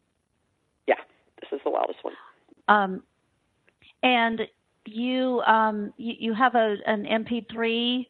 Yeah, 0.87 0.95
this 1.41 1.51
is 1.53 1.61
the 1.65 1.71
wildest 1.71 1.99
one. 2.03 2.15
Um, 2.69 3.03
and 4.03 4.41
you 4.87 5.41
um, 5.43 5.93
you, 5.97 6.14
you 6.18 6.35
have 6.35 6.55
a 6.55 6.76
an 6.87 7.05
MP3 7.05 8.07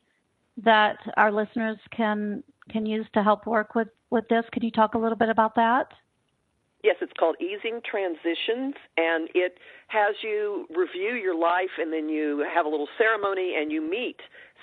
that 0.65 0.99
our 1.17 1.33
listeners 1.33 1.79
can 1.91 2.43
can 2.71 2.87
use 2.87 3.07
to 3.15 3.23
help 3.23 3.47
work 3.47 3.75
with 3.75 3.89
with 4.11 4.29
this. 4.29 4.45
Can 4.53 4.63
you 4.63 4.71
talk 4.71 4.95
a 4.95 4.99
little 4.99 5.19
bit 5.19 5.29
about 5.29 5.55
that? 5.57 5.93
Yes, 6.83 6.97
it's 7.01 7.13
called 7.17 7.37
Easing 7.41 7.81
Transitions, 7.89 8.75
and 8.97 9.29
it 9.37 9.59
has 9.87 10.17
you 10.21 10.67
review 10.75 11.15
your 11.15 11.37
life, 11.37 11.71
and 11.79 11.93
then 11.93 12.09
you 12.09 12.45
have 12.53 12.67
a 12.67 12.69
little 12.69 12.89
ceremony, 12.99 13.55
and 13.57 13.71
you 13.71 13.81
meet 13.81 14.17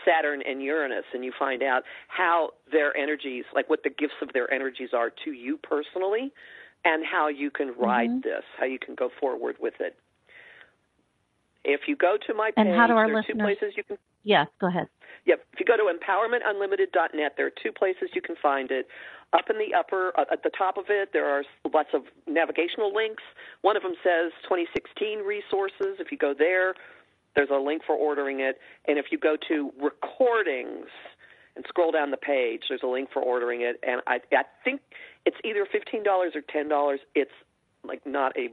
Saturn 0.04 0.42
and 0.46 0.62
Uranus, 0.62 1.06
and 1.14 1.24
you 1.24 1.32
find 1.40 1.64
out 1.64 1.84
how 2.10 2.50
their 2.74 2.96
energies, 2.98 3.46
like 3.56 3.70
what 3.70 3.84
the 3.84 3.90
gifts 3.90 4.16
of 4.22 4.34
their 4.34 4.54
energies 4.54 4.90
are 4.94 5.10
to 5.24 5.32
you 5.32 5.58
personally, 5.64 6.34
and 6.84 7.06
how 7.06 7.30
you 7.30 7.50
can 7.50 7.74
ride 7.78 8.10
Mhm. 8.10 8.24
this, 8.24 8.44
how 8.58 8.66
you 8.66 8.80
can 8.80 8.96
go 8.96 9.08
forward 9.08 9.58
with 9.60 9.80
it. 9.80 9.98
If 11.64 11.82
you 11.88 11.96
go 11.96 12.18
to 12.28 12.34
my 12.34 12.52
page, 12.52 12.66
And 12.68 12.76
how 12.76 12.88
do 12.88 12.94
our 12.94 13.08
there 13.08 13.18
are 13.18 13.24
two 13.24 13.36
places 13.36 13.74
you 13.76 13.84
can 13.84 13.98
Yeah, 14.24 14.46
go 14.60 14.68
ahead. 14.68 14.88
Yep. 15.26 15.46
If 15.54 15.60
you 15.60 15.66
go 15.66 15.78
to 15.78 15.84
empowermentunlimited.net, 15.84 17.34
there 17.38 17.46
are 17.46 17.52
two 17.62 17.72
places 17.72 18.10
you 18.14 18.22
can 18.22 18.36
find 18.42 18.72
it. 18.72 18.88
Up 19.34 19.50
in 19.50 19.58
the 19.58 19.78
upper, 19.78 20.12
uh, 20.18 20.26
at 20.32 20.44
the 20.44 20.50
top 20.50 20.78
of 20.78 20.86
it, 20.90 21.10
there 21.14 21.30
are 21.30 21.44
lots 21.72 21.90
of 21.94 22.04
navigational 22.26 22.94
links. 22.94 23.22
One 23.62 23.78
of 23.78 23.84
them 23.84 23.94
says 24.04 24.32
2016 24.44 25.20
resources. 25.20 26.00
If 26.00 26.12
you 26.12 26.18
go 26.18 26.34
there, 26.38 26.74
there's 27.36 27.50
a 27.52 27.60
link 27.60 27.84
for 27.86 27.96
ordering 27.96 28.40
it. 28.40 28.60
And 28.88 28.98
if 28.98 29.08
you 29.12 29.20
go 29.20 29.36
to 29.48 29.72
recordings 29.80 30.88
and 31.56 31.66
scroll 31.68 31.92
down 31.92 32.12
the 32.12 32.18
page, 32.18 32.64
there's 32.70 32.82
a 32.84 32.88
link 32.88 33.10
for 33.14 33.22
ordering 33.22 33.62
it. 33.62 33.80
And 33.86 34.02
I, 34.08 34.20
I 34.32 34.44
think 34.64 34.82
it's 35.26 35.38
either 35.44 35.66
$15 35.66 36.06
or 36.08 36.42
$10. 36.42 36.98
It's 37.16 37.32
like 37.84 38.06
not 38.06 38.36
a, 38.38 38.50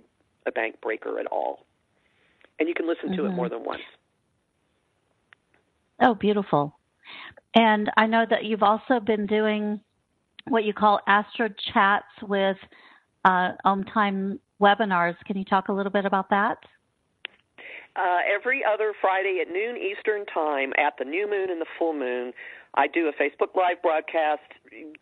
a 0.47 0.53
bank 0.53 0.81
breaker 0.81 1.19
at 1.19 1.27
all. 1.27 1.66
And 2.59 2.69
you 2.69 2.75
can 2.75 2.89
listen 2.89 3.17
to 3.17 3.27
it 3.27 3.31
more 3.31 3.49
than 3.49 3.65
once. 3.65 3.83
Oh, 6.01 6.15
beautiful. 6.15 6.79
And 7.55 7.91
I 7.97 8.07
know 8.07 8.25
that 8.29 8.45
you've 8.45 8.63
also 8.63 9.01
been 9.01 9.27
doing 9.27 9.81
what 10.49 10.65
you 10.65 10.73
call 10.73 11.01
Astro 11.07 11.49
Chats 11.73 12.07
with 12.23 12.57
uh, 13.25 13.53
Om 13.65 13.85
Time 13.85 14.39
webinars. 14.61 15.17
Can 15.27 15.37
you 15.37 15.45
talk 15.45 15.69
a 15.69 15.73
little 15.73 15.93
bit 15.93 16.05
about 16.05 16.31
that? 16.31 16.59
Uh, 17.97 18.19
every 18.33 18.63
other 18.63 18.93
Friday 19.01 19.39
at 19.41 19.51
noon 19.51 19.77
Eastern 19.77 20.27
Time, 20.27 20.73
at 20.79 20.95
the 20.99 21.05
new 21.05 21.29
moon 21.29 21.51
and 21.51 21.61
the 21.61 21.67
full 21.79 21.95
moon, 21.95 22.33
I 22.75 22.89
do 22.89 23.09
a 23.09 23.13
Facebook 23.13 23.57
Live 23.57 23.81
broadcast, 23.83 24.43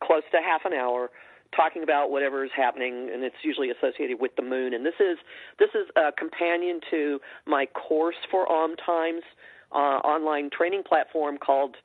close 0.01 0.23
to 0.31 0.39
half 0.39 0.61
an 0.65 0.73
hour, 0.73 1.11
talking 1.55 1.83
about 1.83 2.11
whatever 2.11 2.45
is 2.45 2.51
happening, 2.57 3.11
and 3.13 3.23
it's 3.23 3.37
usually 3.43 3.71
associated 3.71 4.21
with 4.21 4.35
the 4.37 4.43
moon. 4.43 4.75
And 4.75 4.85
this 4.85 4.99
is 5.01 5.19
this 5.59 5.71
is 5.75 5.89
a 5.97 6.13
companion 6.13 6.81
to 6.91 7.21
my 7.47 7.67
course 7.67 8.17
for 8.31 8.51
Om 8.51 8.77
Times 8.77 9.23
uh, 9.73 10.01
online 10.05 10.51
training 10.51 10.83
platform 10.87 11.39
called 11.39 11.77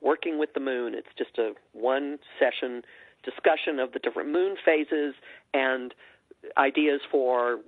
Working 0.00 0.38
with 0.38 0.50
the 0.54 0.60
Moon. 0.60 0.94
It's 0.94 1.08
just 1.16 1.38
a 1.38 1.52
one 1.72 2.18
session 2.38 2.82
discussion 3.24 3.78
of 3.78 3.92
the 3.92 4.00
different 4.00 4.30
moon 4.30 4.56
phases 4.64 5.14
and 5.54 5.94
ideas 6.58 7.00
for 7.10 7.60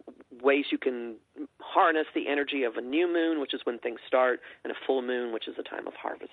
ways 0.43 0.65
you 0.73 0.79
can 0.79 1.15
harness 1.61 2.07
the 2.15 2.29
energy 2.29 2.65
of 2.65 2.77
a 2.77 2.81
new 2.81 3.07
moon, 3.07 3.41
which 3.41 3.55
is 3.55 3.61
when 3.65 3.79
things 3.79 4.01
start, 4.07 4.41
and 4.65 4.73
a 4.73 4.77
full 4.87 5.01
moon, 5.01 5.33
which 5.33 5.47
is 5.47 5.55
a 5.59 5.63
time 5.63 5.87
of 5.87 5.95
harvest. 5.95 6.33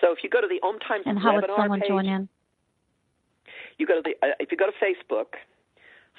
So 0.00 0.12
if 0.12 0.18
you 0.22 0.30
go 0.30 0.40
to 0.40 0.46
the 0.46 0.64
Om 0.64 0.78
Times 0.78 1.04
And 1.06 1.18
how 1.18 1.34
would 1.34 1.44
someone 1.56 1.80
page, 1.80 1.88
join 1.88 2.06
in? 2.06 2.28
You 3.78 3.86
go 3.86 3.94
to 3.94 4.02
the 4.02 4.26
uh, 4.26 4.32
if 4.40 4.50
you 4.50 4.58
go 4.58 4.66
to 4.66 4.72
Facebook, 4.84 5.38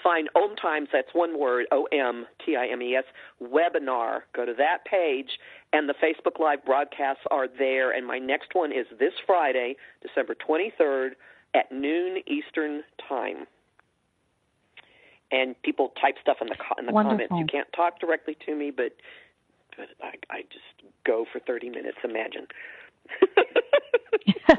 find 0.03 0.30
Om 0.36 0.55
Times. 0.55 0.89
That's 0.91 1.10
one 1.14 1.39
word. 1.39 1.66
O 1.72 1.88
M 1.91 2.26
T 2.45 2.55
I 2.55 2.68
M 2.68 2.82
E 2.82 2.95
S 2.95 3.03
webinar. 3.41 4.22
Go 4.36 4.45
to 4.45 4.53
that 4.58 4.86
page, 4.86 5.39
and 5.74 5.89
the 5.89 5.95
Facebook 5.95 6.39
Live 6.39 6.64
broadcasts 6.66 7.24
are 7.32 7.47
there. 7.47 7.91
And 7.91 8.05
my 8.05 8.20
next 8.20 8.49
one 8.53 8.72
is 8.72 8.86
this 8.99 9.14
Friday, 9.26 9.76
December 10.01 10.36
23rd 10.36 11.12
at 11.53 11.72
noon 11.72 12.22
Eastern 12.28 12.84
Time. 13.08 13.47
And 15.32 15.62
people 15.62 15.91
type 15.99 16.16
stuff 16.22 16.38
in 16.41 16.47
the 16.47 16.55
co- 16.55 16.80
in 16.80 16.86
the 16.86 16.93
comments. 16.93 17.34
You 17.36 17.45
can't 17.45 17.68
talk 17.76 17.99
directly 17.99 18.38
to 18.45 18.55
me, 18.55 18.72
but 18.72 18.93
but 19.76 19.88
I, 20.01 20.14
I 20.30 20.41
just 20.43 20.93
go 21.05 21.26
for 21.32 21.39
30 21.39 21.70
minutes. 21.70 21.97
Imagine. 22.03 22.47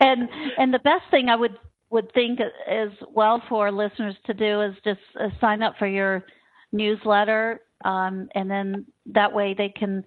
and 0.00 0.28
and 0.58 0.74
the 0.74 0.80
best 0.82 1.04
thing 1.10 1.28
I 1.28 1.36
would 1.36 1.56
would 1.90 2.12
think 2.12 2.40
as 2.40 2.90
well 3.12 3.42
for 3.48 3.72
listeners 3.72 4.14
to 4.26 4.34
do 4.34 4.62
is 4.62 4.74
just 4.84 5.00
uh, 5.18 5.28
sign 5.40 5.62
up 5.62 5.74
for 5.78 5.86
your 5.86 6.24
newsletter, 6.72 7.60
um, 7.84 8.28
and 8.34 8.50
then 8.50 8.86
that 9.06 9.32
way 9.32 9.54
they 9.56 9.70
can 9.70 10.04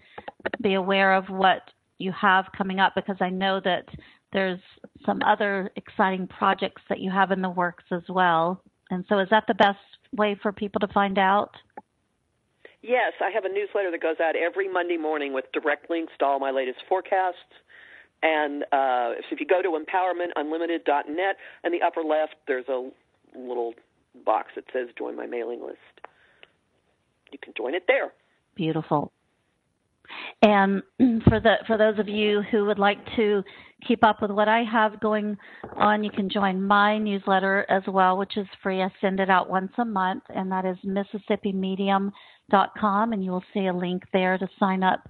be 0.62 0.76
aware 0.76 1.16
of 1.16 1.26
what 1.30 1.62
you 1.98 2.12
have 2.12 2.46
coming 2.58 2.80
up. 2.80 2.94
Because 2.96 3.18
I 3.20 3.30
know 3.30 3.60
that 3.64 3.86
there's 4.34 4.60
some 5.06 5.22
other 5.26 5.72
exciting 5.76 6.28
projects 6.28 6.82
that 6.90 7.00
you 7.00 7.12
have 7.12 7.32
in 7.32 7.42
the 7.42 7.50
works 7.50 7.86
as 7.92 8.04
well. 8.10 8.62
And 8.90 9.06
so, 9.10 9.20
is 9.20 9.30
that 9.32 9.46
the 9.48 9.54
best 9.56 9.80
way 10.16 10.38
for 10.42 10.52
people 10.52 10.80
to 10.82 10.88
find 10.94 11.18
out? 11.18 11.52
Yes, 12.82 13.14
I 13.22 13.30
have 13.30 13.46
a 13.46 13.50
newsletter 13.50 13.92
that 13.92 14.02
goes 14.02 14.18
out 14.22 14.36
every 14.36 14.72
Monday 14.72 14.98
morning 14.98 15.34
with 15.34 15.46
direct 15.54 15.90
links 15.90 16.14
to 16.20 16.26
all 16.26 16.40
my 16.40 16.52
latest 16.52 16.80
forecasts. 16.90 17.38
And 18.24 18.64
uh, 18.72 19.18
so 19.22 19.32
if 19.32 19.40
you 19.40 19.46
go 19.46 19.62
to 19.62 19.70
empowermentunlimited.net, 19.70 21.38
in 21.64 21.72
the 21.72 21.82
upper 21.86 22.02
left, 22.02 22.36
there's 22.48 22.68
a 22.68 22.90
little 23.38 23.74
box 24.26 24.50
that 24.56 24.66
says 24.74 24.90
Join 24.98 25.16
My 25.16 25.26
Mailing 25.26 25.62
List. 25.62 25.78
You 27.32 27.40
can 27.42 27.54
join 27.56 27.76
it 27.76 27.84
there. 27.88 28.14
Beautiful. 28.56 29.12
And 30.42 30.84
for 31.28 31.40
the 31.40 31.56
for 31.68 31.78
those 31.78 31.98
of 31.98 32.08
you 32.08 32.42
who 32.52 32.66
would 32.66 32.80
like 32.80 32.98
to 33.16 33.44
keep 33.88 34.04
up 34.04 34.22
with 34.22 34.32
what 34.32 34.48
I 34.48 34.64
have 34.70 35.00
going 35.00 35.38
on, 35.76 36.04
you 36.04 36.12
can 36.12 36.30
join 36.30 36.62
my 36.62 36.98
newsletter 36.98 37.66
as 37.70 37.84
well, 37.88 38.18
which 38.18 38.38
is 38.38 38.48
free. 38.62 38.82
I 38.82 38.90
send 39.00 39.20
it 39.20 39.30
out 39.30 39.50
once 39.50 39.72
a 39.78 39.86
month, 39.86 40.24
and 40.30 40.52
that 40.52 40.66
is 40.66 40.78
MississippiMedium.com, 42.50 43.14
and 43.14 43.24
you 43.24 43.32
will 43.32 43.44
see 43.54 43.68
a 43.68 43.74
link 43.74 44.04
there 44.14 44.38
to 44.38 44.48
sign 44.60 44.84
up 44.84 45.08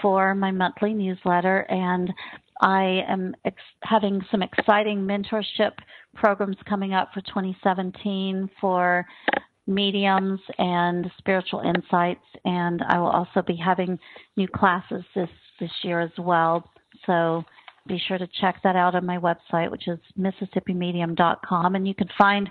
for 0.00 0.34
my 0.34 0.50
monthly 0.50 0.92
newsletter. 0.92 1.60
And 1.68 2.12
I 2.60 3.04
am 3.08 3.34
ex- 3.44 3.56
having 3.82 4.20
some 4.30 4.42
exciting 4.42 5.00
mentorship 5.00 5.72
programs 6.14 6.56
coming 6.68 6.94
up 6.94 7.10
for 7.12 7.20
2017 7.22 8.50
for 8.60 9.04
mediums 9.66 10.40
and 10.58 11.10
spiritual 11.18 11.60
insights 11.60 12.24
and 12.44 12.82
I 12.88 13.00
will 13.00 13.08
also 13.08 13.42
be 13.42 13.56
having 13.56 13.98
new 14.36 14.46
classes 14.46 15.02
this 15.12 15.28
this 15.58 15.72
year 15.82 16.00
as 16.00 16.12
well 16.16 16.70
so 17.04 17.44
be 17.86 18.00
sure 18.06 18.18
to 18.18 18.28
check 18.40 18.60
that 18.64 18.76
out 18.76 18.94
on 18.94 19.06
my 19.06 19.18
website, 19.18 19.70
which 19.70 19.88
is 19.88 19.98
MississippiMedium.com. 20.18 21.74
And 21.74 21.86
you 21.86 21.94
can 21.94 22.08
find 22.18 22.48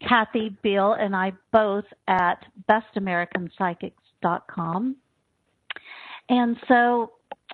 Kathy 0.00 0.56
Biehl 0.64 0.98
and 0.98 1.14
I 1.14 1.32
both 1.52 1.84
at 2.08 2.44
BestAmericanPsychics.com. 2.68 4.96
And 6.28 6.56
so, 6.68 7.12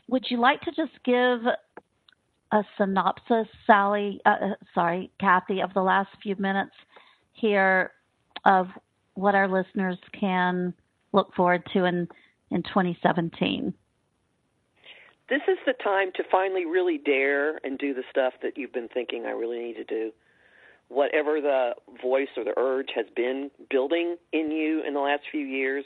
would 0.08 0.24
you 0.28 0.40
like 0.40 0.62
to 0.62 0.70
just 0.70 0.92
give 1.04 1.40
a 2.52 2.64
synopsis, 2.76 3.46
Sally, 3.66 4.20
uh, 4.26 4.30
uh, 4.30 4.54
sorry, 4.74 5.10
Kathy, 5.20 5.60
of 5.60 5.72
the 5.74 5.82
last 5.82 6.10
few 6.22 6.36
minutes 6.36 6.74
here 7.32 7.92
of 8.44 8.68
what 9.14 9.34
our 9.34 9.48
listeners 9.48 9.98
can 10.18 10.74
look 11.12 11.34
forward 11.34 11.62
to 11.72 11.84
in, 11.84 12.08
in 12.50 12.62
2017? 12.62 13.74
This 15.28 15.42
is 15.46 15.58
the 15.64 15.74
time 15.84 16.10
to 16.16 16.24
finally 16.30 16.66
really 16.66 16.98
dare 16.98 17.58
and 17.58 17.78
do 17.78 17.94
the 17.94 18.02
stuff 18.10 18.32
that 18.42 18.58
you've 18.58 18.72
been 18.72 18.88
thinking 18.88 19.26
I 19.26 19.30
really 19.30 19.60
need 19.60 19.74
to 19.74 19.84
do. 19.84 20.10
Whatever 20.90 21.40
the 21.40 21.72
voice 22.02 22.28
or 22.36 22.44
the 22.44 22.52
urge 22.58 22.88
has 22.94 23.06
been 23.16 23.50
building 23.70 24.16
in 24.32 24.50
you 24.50 24.82
in 24.86 24.92
the 24.92 25.00
last 25.00 25.22
few 25.30 25.46
years, 25.46 25.84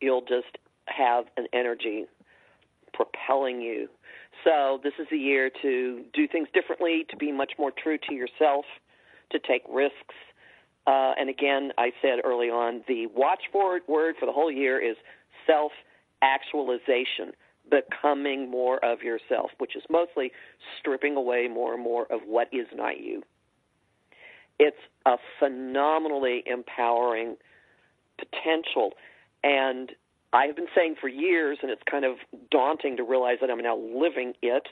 you'll 0.00 0.22
just 0.22 0.58
have 0.86 1.26
an 1.36 1.46
energy 1.52 2.06
propelling 2.94 3.60
you. 3.60 3.88
So, 4.44 4.80
this 4.82 4.94
is 4.98 5.06
a 5.12 5.16
year 5.16 5.50
to 5.62 6.04
do 6.14 6.26
things 6.28 6.48
differently, 6.54 7.04
to 7.10 7.16
be 7.16 7.32
much 7.32 7.52
more 7.58 7.70
true 7.70 7.98
to 8.08 8.14
yourself, 8.14 8.64
to 9.32 9.38
take 9.38 9.62
risks, 9.68 10.14
uh, 10.86 11.14
and 11.18 11.28
again, 11.28 11.72
I 11.78 11.90
said 12.00 12.20
early 12.24 12.48
on, 12.48 12.82
the 12.86 13.06
watchword 13.06 13.82
word 13.88 14.14
for 14.18 14.26
the 14.26 14.32
whole 14.32 14.50
year 14.50 14.78
is 14.78 14.96
self 15.46 15.72
actualization, 16.22 17.32
becoming 17.68 18.48
more 18.48 18.82
of 18.84 19.02
yourself, 19.02 19.50
which 19.58 19.74
is 19.74 19.82
mostly 19.90 20.30
stripping 20.78 21.16
away 21.16 21.48
more 21.48 21.74
and 21.74 21.82
more 21.82 22.06
of 22.10 22.20
what 22.24 22.48
is 22.52 22.66
not 22.74 23.00
you. 23.00 23.22
It's 24.58 24.76
a 25.04 25.16
phenomenally 25.38 26.42
empowering 26.46 27.36
potential. 28.18 28.92
And 29.42 29.92
I 30.32 30.46
have 30.46 30.56
been 30.56 30.68
saying 30.74 30.96
for 31.00 31.08
years, 31.08 31.58
and 31.62 31.70
it's 31.70 31.82
kind 31.90 32.04
of 32.04 32.16
daunting 32.50 32.96
to 32.96 33.04
realize 33.04 33.38
that 33.40 33.50
I'm 33.50 33.58
now 33.58 33.76
living 33.76 34.34
it, 34.42 34.68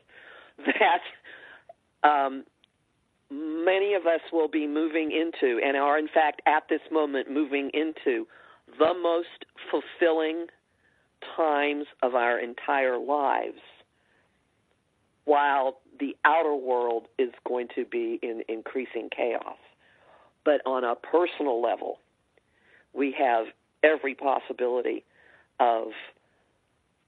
that 0.59 2.09
um, 2.09 2.45
many 3.31 3.95
of 3.95 4.07
us 4.07 4.21
will 4.33 4.49
be 4.49 4.67
moving 4.67 5.11
into 5.11 5.61
and 5.65 5.77
are 5.77 5.99
in 5.99 6.09
fact 6.09 6.43
at 6.47 6.65
this 6.69 6.81
moment 6.93 7.31
moving 7.31 7.71
into 7.73 8.27
the 8.79 8.93
most 9.03 9.47
fulfilling 9.71 10.47
times 11.37 11.87
of 12.03 12.15
our 12.15 12.39
entire 12.39 12.99
lives 12.99 13.61
while 15.25 15.79
the 15.99 16.15
outer 16.25 16.55
world 16.55 17.07
is 17.19 17.31
going 17.47 17.67
to 17.75 17.85
be 17.85 18.19
in 18.23 18.43
increasing 18.49 19.09
chaos 19.15 19.57
but 20.45 20.61
on 20.67 20.85
a 20.85 20.95
personal 20.95 21.61
level 21.63 21.99
we 22.93 23.15
have 23.19 23.47
every 23.83 24.15
possibility 24.15 25.05
of 25.61 25.89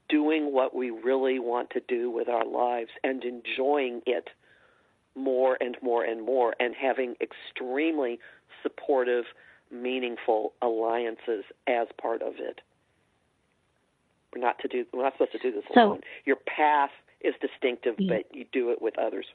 doing 0.09 0.53
what 0.53 0.75
we 0.75 0.89
really 0.89 1.39
want 1.39 1.69
to 1.71 1.81
do 1.87 2.09
with 2.09 2.29
our 2.29 2.45
lives 2.45 2.89
and 3.03 3.23
enjoying 3.23 4.01
it 4.05 4.29
more 5.15 5.57
and 5.59 5.75
more 5.81 6.03
and 6.03 6.25
more 6.25 6.55
and 6.59 6.75
having 6.75 7.15
extremely 7.21 8.19
supportive, 8.63 9.25
meaningful 9.71 10.53
alliances 10.61 11.43
as 11.67 11.87
part 11.99 12.21
of 12.21 12.35
it. 12.37 12.61
We're 14.33 14.41
not 14.41 14.59
to 14.59 14.67
do 14.67 14.85
we're 14.93 15.03
not 15.03 15.13
supposed 15.13 15.31
to 15.31 15.39
do 15.39 15.51
this 15.51 15.63
so, 15.73 15.81
alone. 15.81 16.01
Your 16.25 16.35
path 16.35 16.91
is 17.21 17.33
distinctive, 17.41 17.95
yeah. 17.97 18.17
but 18.17 18.35
you 18.35 18.45
do 18.51 18.69
it 18.69 18.81
with 18.81 18.97
others. 18.99 19.25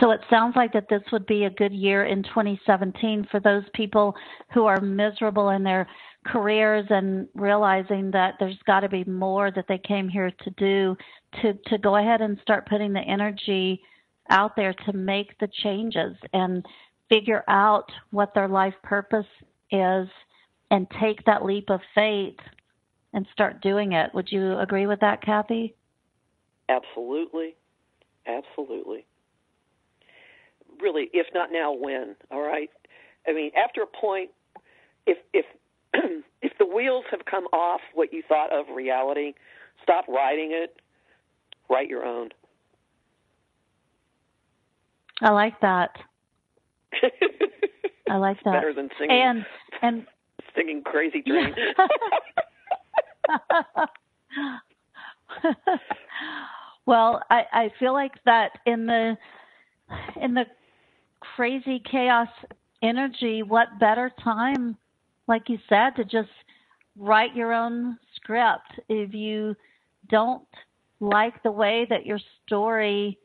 So 0.00 0.10
it 0.10 0.20
sounds 0.28 0.56
like 0.56 0.72
that 0.72 0.88
this 0.88 1.02
would 1.12 1.26
be 1.26 1.44
a 1.44 1.50
good 1.50 1.72
year 1.72 2.04
in 2.04 2.22
2017 2.22 3.28
for 3.30 3.40
those 3.40 3.64
people 3.74 4.14
who 4.52 4.66
are 4.66 4.80
miserable 4.80 5.50
in 5.50 5.62
their 5.62 5.86
careers 6.26 6.86
and 6.90 7.28
realizing 7.34 8.10
that 8.10 8.34
there's 8.38 8.58
got 8.66 8.80
to 8.80 8.88
be 8.88 9.04
more 9.04 9.50
that 9.50 9.64
they 9.68 9.78
came 9.78 10.08
here 10.08 10.30
to 10.44 10.50
do 10.50 10.96
to 11.40 11.54
to 11.66 11.78
go 11.78 11.96
ahead 11.96 12.20
and 12.20 12.38
start 12.42 12.68
putting 12.68 12.92
the 12.92 13.00
energy 13.00 13.80
out 14.28 14.54
there 14.54 14.74
to 14.86 14.92
make 14.92 15.38
the 15.38 15.48
changes 15.62 16.16
and 16.32 16.64
figure 17.08 17.42
out 17.48 17.90
what 18.10 18.34
their 18.34 18.48
life 18.48 18.74
purpose 18.82 19.26
is 19.70 20.08
and 20.70 20.86
take 21.00 21.24
that 21.24 21.44
leap 21.44 21.68
of 21.70 21.80
faith 21.94 22.36
and 23.12 23.26
start 23.32 23.60
doing 23.60 23.92
it. 23.92 24.10
Would 24.14 24.30
you 24.30 24.58
agree 24.58 24.86
with 24.86 25.00
that, 25.00 25.22
Kathy? 25.22 25.74
Absolutely. 26.68 27.56
Absolutely. 28.26 29.04
Really, 30.80 31.10
if 31.12 31.26
not 31.34 31.50
now, 31.52 31.72
when? 31.72 32.16
All 32.30 32.40
right. 32.40 32.70
I 33.26 33.32
mean, 33.32 33.50
after 33.56 33.82
a 33.82 33.86
point, 33.86 34.30
if 35.06 35.18
if 35.32 35.44
if 36.42 36.52
the 36.58 36.66
wheels 36.66 37.04
have 37.10 37.24
come 37.24 37.46
off 37.46 37.80
what 37.94 38.12
you 38.12 38.22
thought 38.26 38.52
of 38.52 38.66
reality, 38.74 39.34
stop 39.82 40.06
writing 40.08 40.50
it. 40.52 40.80
Write 41.68 41.88
your 41.88 42.04
own. 42.04 42.30
I 45.20 45.30
like 45.30 45.60
that. 45.60 45.96
I 48.10 48.16
like 48.16 48.38
that. 48.44 48.52
Better 48.52 48.74
than 48.74 48.90
singing 48.98 49.22
and 49.22 49.46
and 49.82 50.06
singing 50.56 50.82
Crazy 50.82 51.22
dreams. 51.22 51.54
well, 56.86 57.22
I 57.30 57.44
I 57.52 57.70
feel 57.78 57.92
like 57.92 58.14
that 58.24 58.50
in 58.66 58.86
the 58.86 59.16
in 60.20 60.34
the 60.34 60.46
crazy 61.20 61.82
chaos 61.90 62.28
energy, 62.82 63.42
what 63.42 63.68
better 63.78 64.10
time 64.22 64.76
like 65.30 65.48
you 65.48 65.58
said, 65.68 65.94
to 65.96 66.04
just 66.04 66.28
write 66.98 67.34
your 67.36 67.54
own 67.54 67.96
script. 68.16 68.80
If 68.88 69.14
you 69.14 69.54
don't 70.08 70.42
like 70.98 71.40
the 71.42 71.52
way 71.52 71.86
that 71.88 72.04
your 72.04 72.18
story 72.44 73.16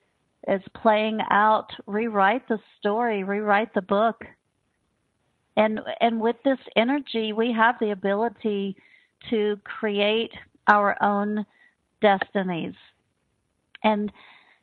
is 0.48 0.62
playing 0.80 1.20
out, 1.32 1.68
rewrite 1.88 2.48
the 2.48 2.60
story, 2.80 3.24
rewrite 3.24 3.74
the 3.74 3.82
book. 3.82 4.24
And 5.58 5.80
and 6.00 6.22
with 6.22 6.36
this 6.46 6.60
energy, 6.76 7.34
we 7.34 7.52
have 7.54 7.76
the 7.80 7.92
ability 7.92 8.78
to 9.32 9.60
create 9.64 10.32
our 10.68 10.96
own 11.02 11.44
destinies. 12.02 12.76
And 13.84 14.12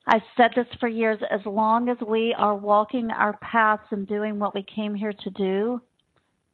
I've 0.07 0.23
said 0.37 0.51
this 0.57 0.67
for 0.81 0.89
years 0.89 1.19
as 1.31 1.41
long 1.47 1.89
as 1.89 1.97
we 2.07 2.35
are 2.37 2.57
walking 2.57 3.11
our 3.11 3.37
paths 3.39 3.85
and 3.91 4.07
doing 4.07 4.39
what 4.39 4.55
we 4.55 4.65
came 4.65 4.95
here 4.95 5.13
to 5.13 5.31
do, 5.31 5.81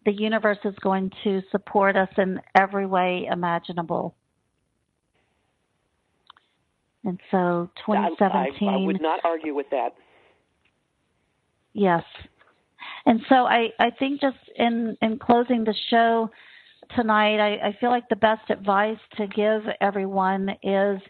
the 0.04 0.12
universe 0.12 0.58
is 0.64 0.74
going 0.82 1.10
to 1.24 1.42
support 1.50 1.96
us 1.96 2.08
in 2.18 2.40
every 2.54 2.86
way 2.86 3.28
imaginable. 3.30 4.14
And 7.04 7.18
so 7.30 7.70
2017. 7.86 8.68
I, 8.68 8.72
I, 8.72 8.74
I 8.74 8.76
would 8.84 9.00
not 9.00 9.20
argue 9.24 9.54
with 9.54 9.70
that. 9.70 9.94
Yes. 11.72 12.04
And 13.06 13.20
so 13.28 13.46
I, 13.46 13.68
I 13.78 13.90
think 13.90 14.20
just 14.20 14.36
in, 14.56 14.96
in 15.00 15.18
closing 15.18 15.64
the 15.64 15.74
show 15.90 16.30
tonight, 16.94 17.38
I, 17.38 17.68
I 17.68 17.76
feel 17.80 17.90
like 17.90 18.08
the 18.08 18.16
best 18.16 18.50
advice 18.50 18.98
to 19.16 19.26
give 19.26 19.62
everyone 19.80 20.50
is 20.62 21.00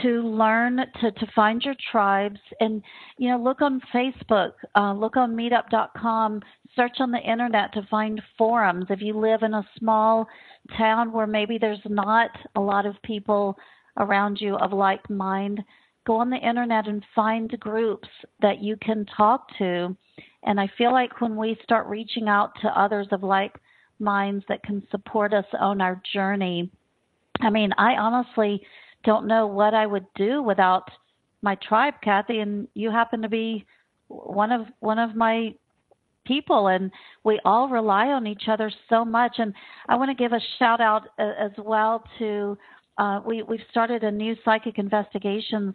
to 0.00 0.22
learn 0.22 0.78
to, 1.00 1.10
to 1.12 1.26
find 1.34 1.62
your 1.62 1.74
tribes 1.90 2.40
and 2.60 2.82
you 3.18 3.28
know 3.30 3.36
look 3.36 3.60
on 3.60 3.80
facebook 3.94 4.52
uh, 4.74 4.92
look 4.94 5.16
on 5.16 5.34
meetup.com 5.34 6.40
search 6.74 6.96
on 7.00 7.10
the 7.10 7.18
internet 7.18 7.72
to 7.74 7.86
find 7.90 8.20
forums. 8.38 8.86
If 8.88 9.00
you 9.00 9.18
live 9.18 9.42
in 9.42 9.54
a 9.54 9.66
small 9.78 10.26
town 10.76 11.12
where 11.12 11.26
maybe 11.26 11.58
there's 11.58 11.80
not 11.86 12.30
a 12.56 12.60
lot 12.60 12.86
of 12.86 13.00
people 13.02 13.58
around 13.98 14.40
you 14.40 14.56
of 14.56 14.72
like 14.72 15.08
mind 15.10 15.62
go 16.06 16.16
on 16.16 16.30
the 16.30 16.36
internet 16.36 16.88
and 16.88 17.04
find 17.14 17.50
groups 17.60 18.08
that 18.40 18.60
you 18.60 18.76
can 18.80 19.06
talk 19.16 19.46
to. 19.58 19.96
And 20.44 20.58
i 20.58 20.68
feel 20.76 20.92
like 20.92 21.20
when 21.20 21.36
we 21.36 21.56
start 21.62 21.86
reaching 21.86 22.28
out 22.28 22.52
to 22.62 22.80
others 22.80 23.06
of 23.12 23.22
like 23.22 23.54
minds 24.00 24.44
that 24.48 24.62
can 24.64 24.82
support 24.90 25.32
us 25.32 25.44
on 25.60 25.80
our 25.80 26.02
journey 26.12 26.68
i 27.40 27.48
mean 27.48 27.70
i 27.78 27.92
honestly 27.92 28.60
don't 29.04 29.26
know 29.26 29.46
what 29.46 29.74
I 29.74 29.86
would 29.86 30.06
do 30.14 30.42
without 30.42 30.88
my 31.42 31.56
tribe, 31.56 31.94
Kathy, 32.02 32.38
and 32.38 32.68
you 32.74 32.90
happen 32.90 33.22
to 33.22 33.28
be 33.28 33.66
one 34.08 34.52
of 34.52 34.66
one 34.80 34.98
of 34.98 35.14
my 35.16 35.54
people 36.24 36.68
and 36.68 36.90
we 37.24 37.40
all 37.44 37.68
rely 37.68 38.08
on 38.08 38.26
each 38.26 38.44
other 38.48 38.70
so 38.88 39.04
much. 39.04 39.36
And 39.38 39.52
I 39.88 39.96
want 39.96 40.10
to 40.10 40.14
give 40.14 40.32
a 40.32 40.40
shout 40.58 40.80
out 40.80 41.08
uh, 41.18 41.32
as 41.38 41.50
well 41.58 42.04
to 42.18 42.56
uh, 42.98 43.20
we 43.26 43.42
we've 43.42 43.60
started 43.70 44.04
a 44.04 44.10
new 44.10 44.36
psychic 44.44 44.78
investigations 44.78 45.74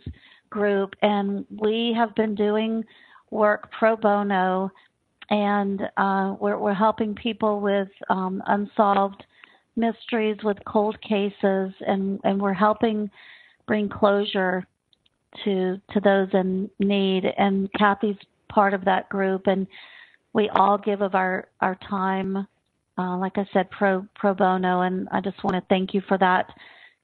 group 0.49 0.93
and 1.01 1.45
we 1.49 1.93
have 1.97 2.15
been 2.15 2.36
doing 2.36 2.84
work 3.32 3.69
pro 3.78 3.97
bono 3.97 4.71
and 5.30 5.82
uh, 5.97 6.36
we're, 6.39 6.57
we're 6.57 6.73
helping 6.73 7.13
people 7.13 7.59
with 7.59 7.89
um, 8.09 8.41
unsolved 8.47 9.25
mysteries 9.78 10.38
with 10.43 10.57
cold 10.65 10.99
cases 11.01 11.71
and 11.86 12.19
and 12.23 12.41
we're 12.41 12.53
helping 12.53 13.09
bring 13.67 13.88
closure 13.88 14.65
to 15.43 15.80
to 15.93 15.99
those 15.99 16.30
in 16.34 16.69
need. 16.80 17.25
And 17.38 17.69
Kathy's 17.73 18.17
part 18.49 18.73
of 18.73 18.86
that 18.86 19.09
group, 19.09 19.47
and 19.47 19.67
we 20.34 20.49
all 20.49 20.78
give 20.78 21.01
of 21.01 21.15
our 21.15 21.47
our 21.61 21.78
time. 21.89 22.47
Uh, 22.99 23.15
like 23.17 23.38
I 23.38 23.47
said, 23.53 23.69
pro 23.69 24.05
pro 24.15 24.34
bono, 24.34 24.82
and 24.82 25.07
I 25.11 25.21
just 25.21 25.43
want 25.43 25.55
to 25.55 25.63
thank 25.69 25.93
you 25.93 26.01
for 26.07 26.17
that, 26.17 26.51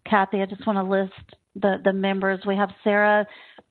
Kathy. 0.09 0.41
I 0.41 0.45
just 0.47 0.65
want 0.65 0.77
to 0.77 0.83
list 0.83 1.37
the 1.55 1.79
the 1.83 1.93
members. 1.93 2.39
We 2.47 2.55
have 2.55 2.71
Sarah 2.83 3.27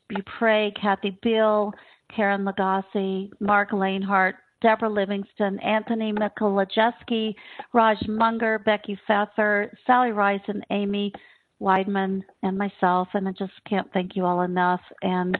Bupre, 0.08 0.70
Kathy 0.80 1.18
Biehl, 1.24 1.72
Karen 2.14 2.44
Lagasse, 2.44 3.30
Mark 3.40 3.70
Lanehart, 3.70 4.34
Deborah 4.62 4.88
Livingston, 4.88 5.58
Anthony 5.60 6.12
Mikolajewski, 6.12 7.34
Raj 7.72 7.98
Munger, 8.08 8.60
Becky 8.60 8.98
Fether, 9.06 9.76
Sally 9.86 10.12
Rice, 10.12 10.40
and 10.46 10.64
Amy 10.70 11.12
Weidman, 11.60 12.22
and 12.42 12.56
myself. 12.56 13.08
And 13.12 13.28
I 13.28 13.32
just 13.32 13.52
can't 13.68 13.92
thank 13.92 14.16
you 14.16 14.24
all 14.24 14.42
enough. 14.42 14.80
And 15.02 15.38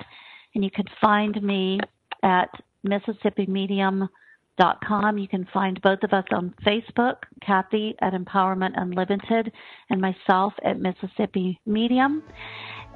And 0.54 0.64
you 0.64 0.70
can 0.70 0.86
find 1.00 1.42
me 1.42 1.80
at 2.22 2.48
MississippiMedium.com. 2.86 5.18
You 5.18 5.28
can 5.28 5.46
find 5.52 5.80
both 5.82 6.02
of 6.02 6.12
us 6.12 6.24
on 6.32 6.54
Facebook, 6.66 7.16
Kathy 7.44 7.94
at 8.00 8.12
Empowerment 8.12 8.72
Unlimited, 8.76 9.52
and 9.90 10.00
myself 10.00 10.52
at 10.64 10.80
Mississippi 10.80 11.60
Medium. 11.66 12.22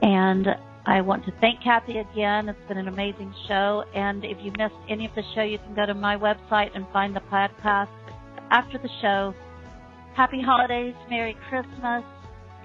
And 0.03 0.49
I 0.85 1.01
want 1.01 1.25
to 1.27 1.33
thank 1.41 1.63
Kathy 1.63 1.99
again. 1.99 2.49
It's 2.49 2.59
been 2.67 2.77
an 2.77 2.89
amazing 2.89 3.33
show. 3.47 3.85
And 3.95 4.25
if 4.25 4.37
you 4.43 4.51
missed 4.59 4.75
any 4.89 5.07
of 5.07 5.15
the 5.15 5.23
show, 5.35 5.43
you 5.43 5.59
can 5.59 5.75
go 5.75 5.87
to 5.87 5.95
my 5.95 6.17
website 6.17 6.71
and 6.75 6.85
find 6.93 7.15
the 7.15 7.21
podcast 7.21 7.89
after 8.51 8.79
the 8.79 8.89
show. 9.01 9.33
Happy 10.15 10.43
holidays, 10.43 10.95
Merry 11.09 11.37
Christmas, 11.49 12.05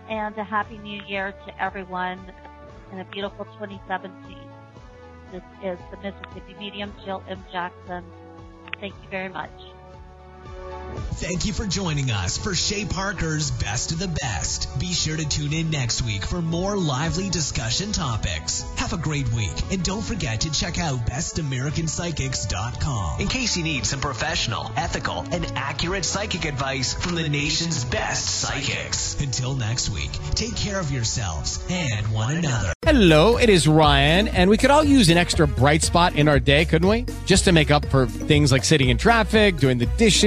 and 0.10 0.36
a 0.38 0.44
Happy 0.44 0.80
New 0.80 1.02
Year 1.08 1.34
to 1.46 1.64
everyone 1.64 2.20
in 2.92 3.00
a 3.00 3.06
beautiful 3.06 3.46
2017. 3.60 4.12
This 5.32 5.44
is 5.64 5.78
the 5.92 5.98
Mississippi 5.98 6.56
Medium, 6.60 6.94
Jill 7.06 7.24
M. 7.30 7.44
Jackson. 7.52 8.04
Thank 8.80 8.96
you 8.96 9.10
very 9.12 9.30
much. 9.30 9.52
Thank 11.18 11.46
you 11.46 11.54
for 11.54 11.66
joining 11.66 12.12
us 12.12 12.38
for 12.38 12.54
Shay 12.54 12.86
Parker's 12.86 13.50
Best 13.50 13.92
of 13.92 13.98
the 13.98 14.08
Best. 14.08 14.80
Be 14.80 14.94
sure 14.94 15.18
to 15.18 15.28
tune 15.28 15.52
in 15.52 15.72
next 15.72 16.04
week 16.04 16.24
for 16.24 16.44
more 16.44 16.78
lively 16.78 17.32
discussion 17.32 17.92
topics. 17.92 18.62
Have 18.76 18.94
a 18.94 18.98
great 18.98 19.28
week, 19.34 19.50
and 19.72 19.84
don't 19.84 20.04
forget 20.04 20.42
to 20.42 20.52
check 20.52 20.78
out 20.78 21.08
bestamericanpsychics.com 21.08 23.20
in 23.20 23.28
case 23.28 23.58
you 23.58 23.64
need 23.64 23.84
some 23.86 24.00
professional, 24.00 24.70
ethical, 24.76 25.26
and 25.32 25.52
accurate 25.56 26.06
psychic 26.06 26.46
advice 26.46 26.94
from 26.94 27.16
the 27.16 27.28
nation's 27.28 27.84
best 27.86 28.40
psychics. 28.40 29.20
Until 29.20 29.56
next 29.56 29.90
week, 29.90 30.12
take 30.36 30.56
care 30.56 30.80
of 30.80 30.92
yourselves 30.92 31.66
and 31.72 32.06
one 32.14 32.36
another. 32.36 32.74
Hello, 32.84 33.38
it 33.38 33.50
is 33.50 33.68
Ryan, 33.68 34.28
and 34.28 34.52
we 34.52 34.58
could 34.58 34.70
all 34.70 34.84
use 34.84 35.10
an 35.10 35.18
extra 35.18 35.48
bright 35.48 35.82
spot 35.82 36.14
in 36.16 36.28
our 36.28 36.40
day, 36.40 36.64
couldn't 36.64 36.88
we? 36.88 37.08
Just 37.26 37.44
to 37.46 37.52
make 37.52 37.72
up 37.72 37.86
for 37.86 38.06
things 38.06 38.52
like 38.52 38.64
sitting 38.64 38.90
in 38.90 39.00
traffic, 39.00 39.58
doing 39.58 39.80
the 39.80 39.88
dishes, 39.98 40.27